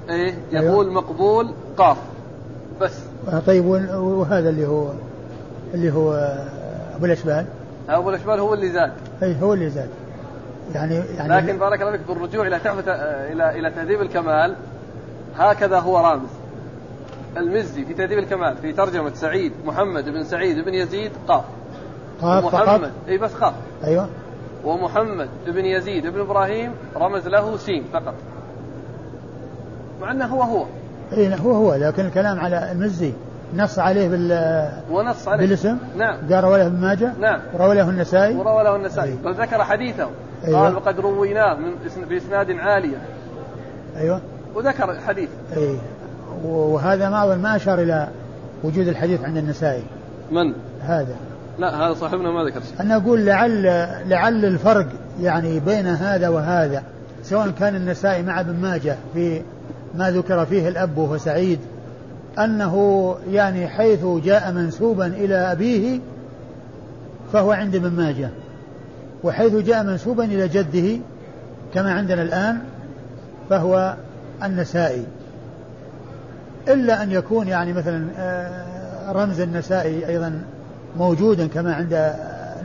إيه. 0.09 0.33
أيوة. 0.53 0.71
يقول 0.71 0.91
مقبول 0.91 1.51
قاف. 1.77 1.97
بس. 2.81 2.99
طيب 3.47 3.65
وال- 3.65 3.95
وهذا 3.95 4.49
اللي 4.49 4.67
هو 4.67 4.88
اللي 5.73 5.91
هو 5.93 6.13
أبو 6.95 7.05
الأشبال. 7.05 7.45
أبو 7.89 8.09
الأشبال 8.09 8.39
هو 8.39 8.53
اللي 8.53 8.69
زاد. 8.69 8.91
أي 9.23 9.35
هو 9.41 9.53
اللي 9.53 9.69
زاد. 9.69 9.89
يعني 10.74 10.95
يعني 10.95 11.36
لكن 11.36 11.57
بارك 11.57 11.82
الله 11.82 11.91
فيك 11.91 12.07
بالرجوع 12.07 12.47
إلى 12.47 12.59
تحفة 12.59 12.91
إلى 13.32 13.59
إلى 13.59 13.72
تهذيب 13.72 14.01
الكمال 14.01 14.55
هكذا 15.38 15.80
هو 15.80 15.97
رامز. 15.97 16.30
المزي 17.38 17.86
في 17.86 17.93
تهذيب 17.93 18.20
الكمال 18.20 18.57
في 18.57 18.74
ترجمة 18.74 19.13
سعيد 19.13 19.53
محمد 19.65 20.09
بن 20.09 20.24
سعيد 20.24 20.65
بن 20.65 20.74
يزيد 20.74 21.11
قاف. 21.28 21.43
قاف 22.22 22.53
محمد 22.53 22.91
إي 23.07 23.18
بس 23.18 23.34
قاف. 23.34 23.53
أيوه. 23.84 24.09
ومحمد 24.63 25.30
بن 25.47 25.65
يزيد 25.65 26.07
بن 26.07 26.20
إبراهيم 26.20 26.72
رمز 26.95 27.28
له 27.28 27.57
سين 27.57 27.84
فقط. 27.93 28.13
مع 30.01 30.11
أنه 30.11 30.26
هو 30.26 30.41
هو. 30.41 30.65
إي 31.13 31.36
هو 31.36 31.51
هو 31.51 31.76
لكن 31.76 32.05
الكلام 32.05 32.39
على 32.39 32.72
المزي. 32.72 33.13
نص 33.55 33.79
عليه 33.79 34.09
بال 34.09 34.69
ونص 34.91 35.27
عليه. 35.27 35.45
بالاسم؟ 35.45 35.77
نعم. 35.97 36.17
قال 36.31 36.43
رواه 36.43 36.65
ابن 36.65 36.81
ماجه؟ 36.81 37.13
نعم. 37.19 37.39
وروى 37.53 37.75
له 37.75 37.89
النسائي؟ 37.89 38.35
وروى 38.35 38.63
له 38.63 38.75
النسائي. 38.75 39.09
أي. 39.11 39.17
بل 39.25 39.33
ذكر 39.33 39.63
حديثه. 39.63 40.09
أيوة. 40.45 40.61
قال 40.61 40.75
وقد 40.75 40.99
رويناه 40.99 41.53
من 41.53 41.71
بإسناد 42.09 42.51
عالية. 42.51 42.97
أيوه. 43.97 44.21
وذكر 44.55 44.91
الحديث 44.91 45.29
أي. 45.57 45.77
وهذا 46.43 47.09
ما 47.09 47.35
ما 47.35 47.55
أشار 47.55 47.79
إلى 47.79 48.07
وجود 48.63 48.87
الحديث 48.87 49.23
عند 49.23 49.37
النسائي. 49.37 49.83
من؟ 50.31 50.53
هذا. 50.81 51.15
لا 51.59 51.87
هذا 51.87 51.93
صاحبنا 51.93 52.31
ما 52.31 52.43
ذكر 52.43 52.59
شيء. 52.59 52.81
أنا 52.81 52.95
أقول 52.95 53.25
لعل 53.25 53.63
لعل 54.09 54.45
الفرق 54.45 54.87
يعني 55.21 55.59
بين 55.59 55.87
هذا 55.87 56.29
وهذا 56.29 56.83
سواء 57.23 57.49
كان 57.59 57.75
النسائي 57.75 58.23
مع 58.23 58.39
ابن 58.39 58.55
ماجه 58.61 58.95
في 59.13 59.41
ما 59.95 60.11
ذكر 60.11 60.45
فيه 60.45 60.67
الأب 60.67 60.97
وهو 60.97 61.17
سعيد 61.17 61.59
أنه 62.38 63.15
يعني 63.31 63.67
حيث 63.67 64.05
جاء 64.05 64.51
منسوبا 64.51 65.05
إلى 65.05 65.35
أبيه 65.35 65.99
فهو 67.33 67.51
عند 67.51 67.75
ابن 67.75 67.89
ماجه 67.91 68.29
وحيث 69.23 69.55
جاء 69.55 69.83
منسوبا 69.83 70.25
إلى 70.25 70.47
جده 70.47 70.99
كما 71.73 71.93
عندنا 71.93 72.21
الآن 72.21 72.59
فهو 73.49 73.95
النسائي. 74.43 75.05
إلا 76.67 77.03
أن 77.03 77.11
يكون 77.11 77.47
يعني 77.47 77.73
مثلا 77.73 78.07
آه، 78.17 79.11
رمز 79.11 79.39
النسائي 79.39 80.07
أيضا 80.07 80.41
موجودا 80.97 81.47
كما 81.47 81.73
عند 81.75 82.13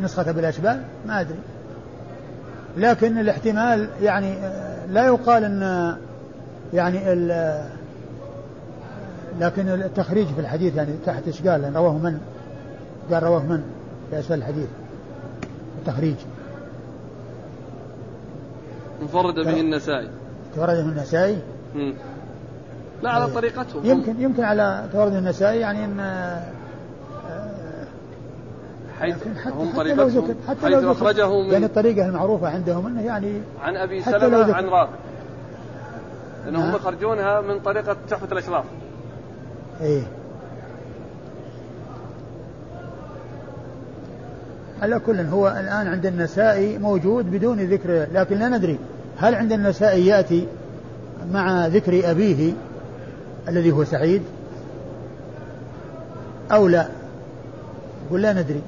نسخة 0.03 0.33
بالأشبال 0.33 0.81
ما 1.07 1.21
أدري. 1.21 1.39
لكن 2.77 3.19
الاحتمال 3.19 3.89
يعني 4.03 4.33
آه، 4.33 4.87
لا 4.87 5.07
يقال 5.07 5.45
أن 5.45 5.97
يعني 6.75 7.13
ال- 7.13 7.65
لكن 9.41 9.69
التخريج 9.69 10.27
في 10.27 10.41
الحديث 10.41 10.77
يعني 10.77 10.93
تحت 11.07 11.27
إيش 11.27 11.43
قال؟ 11.43 11.63
لأن 11.63 11.77
رواه 11.77 11.93
من؟ 11.99 12.19
قال 13.13 13.23
رواه 13.23 13.43
من 13.43 13.63
في 14.11 14.19
أسفل 14.19 14.35
الحديث. 14.35 14.69
التخريج. 15.79 16.17
انفرد 19.03 19.35
به 19.35 19.61
النسائي. 19.61 20.09
تورده 20.57 20.81
النسائي؟ 20.81 21.39
مم. 21.75 21.95
لا 23.03 23.11
على 23.11 23.25
أي. 23.25 23.31
طريقتهم 23.31 23.85
يمكن 23.87 24.21
يمكن 24.21 24.45
على 24.45 24.89
تورد 24.93 25.15
النسائي 25.15 25.61
يعني 25.61 25.85
إن 25.85 26.01
آه، 26.01 26.43
حيث 29.01 29.17
لكن 29.17 29.37
حتى, 29.39 29.55
هم 29.55 29.69
حتى 29.73 29.95
لو 29.95 30.07
ذكر 30.07 30.21
طريقتهم 30.21 30.37
حتى 30.49 30.61
حيث 30.61 30.73
لو 30.75 30.79
ذكر. 30.79 30.93
أخرجه 30.93 31.31
يعني 31.33 31.59
من 31.59 31.65
الطريقة 31.65 32.07
المعروفة 32.07 32.49
عندهم 32.49 32.87
إنه 32.87 33.03
يعني 33.03 33.41
عن 33.63 33.77
أبي 33.77 34.03
حتى 34.03 34.21
سلمة 34.21 34.55
عن 34.55 34.65
رافع. 34.65 34.93
لأنهم 36.45 36.67
نعم. 36.67 36.75
يخرجونها 36.75 37.41
من 37.41 37.61
طريقة 37.61 37.97
تحفة 38.09 38.33
الأشراف. 38.33 38.65
إيه. 39.81 40.03
على 44.83 44.99
كل 44.99 45.21
هو 45.21 45.49
الآن 45.49 45.87
عند 45.87 46.07
النسائي 46.07 46.79
موجود 46.79 47.31
بدون 47.31 47.61
ذكر 47.61 48.07
لكن 48.13 48.39
لا 48.39 48.49
ندري 48.49 48.79
هل 49.19 49.35
عند 49.35 49.53
النسائي 49.53 50.07
يأتي 50.07 50.47
مع 51.33 51.67
ذكر 51.67 52.11
أبيه 52.11 52.53
الذي 53.49 53.73
هو 53.73 53.85
سعيد 53.85 54.23
أو 56.53 56.69
لا؟ 56.69 56.89
يقول 58.07 58.23
لا 58.23 58.33
ندري. 58.33 58.63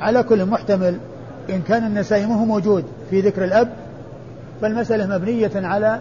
على 0.00 0.22
كل 0.22 0.44
محتمل 0.44 0.98
إن 1.50 1.62
كان 1.62 1.86
النسائي 1.86 2.26
ما 2.26 2.34
هو 2.34 2.44
موجود 2.44 2.84
في 3.10 3.20
ذكر 3.20 3.44
الأب 3.44 3.68
فالمسألة 4.60 5.06
مبنية 5.06 5.50
على 5.54 6.00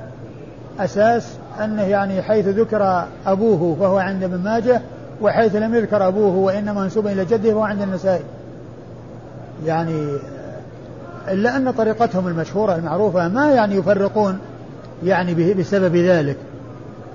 أساس 0.79 1.37
أنه 1.61 1.81
يعني 1.83 2.21
حيث 2.21 2.47
ذكر 2.47 3.05
أبوه 3.27 3.75
فهو 3.79 3.97
عند 3.97 4.23
ابن 4.23 4.37
ماجه 4.37 4.81
وحيث 5.21 5.55
لم 5.55 5.75
يذكر 5.75 6.07
أبوه 6.07 6.35
وإنما 6.35 6.81
منسوبا 6.81 7.11
إلى 7.11 7.25
جده 7.25 7.51
فهو 7.51 7.63
عند 7.63 7.81
النسائي. 7.81 8.23
يعني 9.65 10.07
إلا 11.27 11.57
أن 11.57 11.71
طريقتهم 11.71 12.27
المشهورة 12.27 12.75
المعروفة 12.75 13.27
ما 13.27 13.51
يعني 13.51 13.75
يفرقون 13.75 14.39
يعني 15.03 15.33
به- 15.33 15.53
بسبب 15.59 15.95
ذلك. 15.95 16.37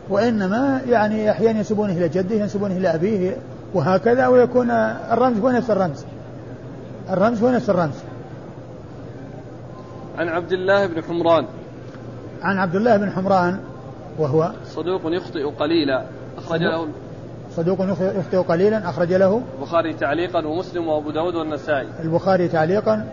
وإنما 0.09 0.80
يعني 0.89 1.30
أحيانا 1.30 1.59
ينسبونه 1.59 1.93
إلى 1.93 2.09
جده 2.09 2.34
ينسبونه 2.34 2.76
إلى 2.76 2.95
أبيه 2.95 3.36
وهكذا 3.74 4.26
ويكون 4.26 4.70
الرمز 4.70 5.39
هو 5.39 5.51
نفس 5.51 5.70
الرمز. 5.70 6.05
الرمز 7.11 7.43
هو 7.43 7.51
نفس 7.51 7.70
الرمز. 7.70 7.95
عن 10.18 10.28
عبد 10.28 10.53
الله 10.53 10.86
بن 10.86 11.03
حمران. 11.03 11.45
عن 12.43 12.59
عبد 12.59 12.74
الله 12.74 12.97
بن 12.97 13.11
حمران 13.11 13.59
وهو 14.18 14.50
صدوق 14.64 15.00
يخطئ 15.04 15.44
قليلا. 15.44 16.04
أخرج 16.38 16.58
صدوق. 16.58 16.70
له 16.70 16.88
صدوق 17.50 17.78
يخطئ 18.00 18.36
قليلا 18.36 18.88
أخرج 18.88 19.12
له 19.12 19.42
البخاري 19.58 19.92
تعليقا 19.92 20.46
ومسلم 20.46 20.88
وأبو 20.88 21.10
داود 21.10 21.34
والنسائي. 21.34 21.88
البخاري 22.00 22.48
تعليقا 22.48 23.08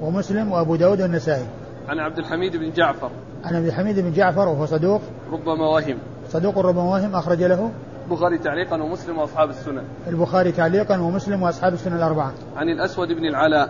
ومسلم 0.00 0.52
وأبو 0.52 0.76
داود 0.76 1.00
والنسائي. 1.00 1.46
عن 1.88 1.98
عبد 1.98 2.18
الحميد 2.18 2.56
بن 2.56 2.72
جعفر. 2.72 3.10
عن 3.44 3.56
عبد 3.56 3.66
الحميد 3.66 3.98
بن 3.98 4.12
جعفر 4.12 4.48
وهو 4.48 4.66
صدوق. 4.66 5.00
ربما 5.32 5.68
وهم 5.68 5.98
صدوق 6.28 6.58
ربما 6.58 6.82
واهم 6.82 7.14
أخرج 7.14 7.42
له 7.42 7.70
البخاري 8.06 8.38
تعليقا 8.38 8.82
ومسلم 8.82 9.18
وأصحاب 9.18 9.50
السنن. 9.50 9.82
البخاري 10.08 10.52
تعليقا 10.52 11.00
ومسلم 11.00 11.42
وأصحاب 11.42 11.72
السنة 11.72 11.96
الأربعة. 11.96 12.32
عن 12.56 12.68
الأسود 12.68 13.08
بن 13.08 13.24
العلاء. 13.24 13.68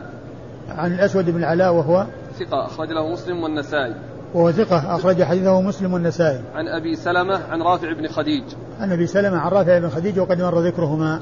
عن 0.68 0.94
الأسود 0.94 1.30
بن 1.30 1.38
العلاء 1.38 1.74
وهو 1.74 2.06
ثقة 2.38 2.66
أخرج 2.66 2.88
له 2.88 3.12
مسلم 3.12 3.42
والنسائي. 3.42 3.94
وهو 4.34 4.52
ثقة 4.52 4.96
أخرج 4.96 5.22
حديثه 5.22 5.60
مسلم 5.60 5.92
والنسائي. 5.92 6.40
عن 6.54 6.68
أبي 6.68 6.96
سلمة 6.96 7.40
عن 7.50 7.62
رافع 7.62 7.92
بن 7.92 8.08
خديج. 8.08 8.44
عن 8.80 8.92
أبي 8.92 9.06
سلمة 9.06 9.38
عن 9.38 9.50
رافع 9.50 9.78
بن 9.78 9.88
خديجة 9.88 10.20
وقد 10.20 10.42
مر 10.42 10.60
ذكرهما. 10.60 11.20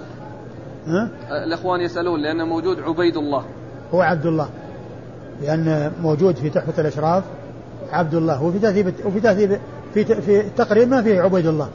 ها؟ 0.87 1.09
الإخوان 1.47 1.81
يسألون 1.81 2.21
لأن 2.21 2.49
موجود 2.49 2.81
عبيد 2.81 3.17
الله. 3.17 3.45
هو 3.95 4.01
عبد 4.01 4.27
الله. 4.27 4.49
لأن 5.43 5.93
موجود 6.03 6.37
في 6.37 6.51
تحفة 6.51 6.81
الأشراف 6.81 7.25
عبد 7.93 8.15
الله. 8.15 8.43
وفي 8.43 8.59
تهذيب 8.59 8.95
وفي 9.05 9.21
تهذيب 9.21 9.59
في 9.95 10.05
في 10.05 10.41
التقريب 10.41 10.89
ما 10.89 11.03
فيه 11.03 11.21
عبيد 11.21 11.47
الله. 11.47 11.69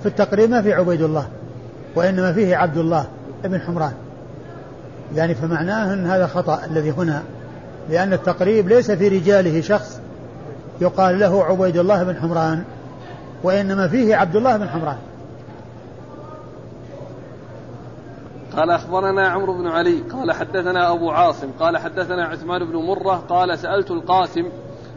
في 0.00 0.06
التقريب 0.06 0.50
ما 0.50 0.62
فيه 0.62 0.74
عبيد 0.74 1.02
الله. 1.02 1.28
وإنما 1.96 2.32
فيه 2.32 2.56
عبد 2.56 2.76
الله 2.76 3.04
ابن 3.44 3.60
حمران. 3.60 3.92
يعني 5.14 5.34
فمعناه 5.34 5.94
أن 5.94 6.06
هذا 6.06 6.26
خطأ 6.26 6.64
الذي 6.70 6.90
هنا 6.90 7.22
لأن 7.90 8.12
التقريب 8.12 8.68
ليس 8.68 8.90
في 8.90 9.08
رجاله 9.08 9.60
شخص 9.60 9.99
يقال 10.80 11.20
له 11.20 11.44
عبيد 11.44 11.76
الله 11.76 12.04
بن 12.04 12.16
حمران 12.16 12.64
وإنما 13.42 13.88
فيه 13.88 14.16
عبد 14.16 14.36
الله 14.36 14.56
بن 14.56 14.68
حمران. 14.68 14.98
قال 18.56 18.70
أخبرنا 18.70 19.28
عمرو 19.28 19.58
بن 19.58 19.66
علي 19.66 19.98
قال 20.12 20.32
حدثنا 20.32 20.92
أبو 20.92 21.10
عاصم 21.10 21.50
قال 21.60 21.78
حدثنا 21.78 22.24
عثمان 22.24 22.64
بن 22.64 22.76
مرة 22.76 23.24
قال 23.28 23.58
سألت 23.58 23.90
القاسم 23.90 24.46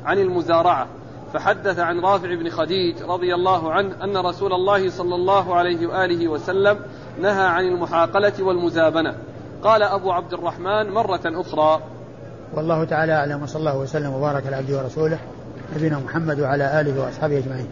عن 0.05 0.17
المزارعة 0.17 0.87
فحدث 1.33 1.79
عن 1.79 1.99
رافع 1.99 2.35
بن 2.35 2.49
خديج 2.49 3.03
رضي 3.03 3.35
الله 3.35 3.71
عنه 3.71 4.03
أن 4.03 4.17
رسول 4.17 4.53
الله 4.53 4.89
صلى 4.89 5.15
الله 5.15 5.55
عليه 5.55 5.87
وآله 5.87 6.27
وسلم 6.27 6.79
نهى 7.21 7.45
عن 7.45 7.63
المحاقلة 7.63 8.43
والمزابنة. 8.43 9.15
قال 9.63 9.83
أبو 9.83 10.11
عبد 10.11 10.33
الرحمن 10.33 10.89
مرة 10.89 11.21
أخرى 11.25 11.81
والله 12.53 12.83
تعالى 12.83 13.13
أعلم 13.13 13.43
وصلى 13.43 13.59
الله 13.59 13.77
وسلم 13.77 14.13
وبارك 14.13 14.47
على 14.47 14.55
عبده 14.55 14.77
ورسوله. 14.77 15.19
نبينا 15.77 15.99
محمد 15.99 16.39
وعلى 16.39 16.81
آله 16.81 17.01
وأصحابه 17.01 17.37
أجمعين. 17.37 17.67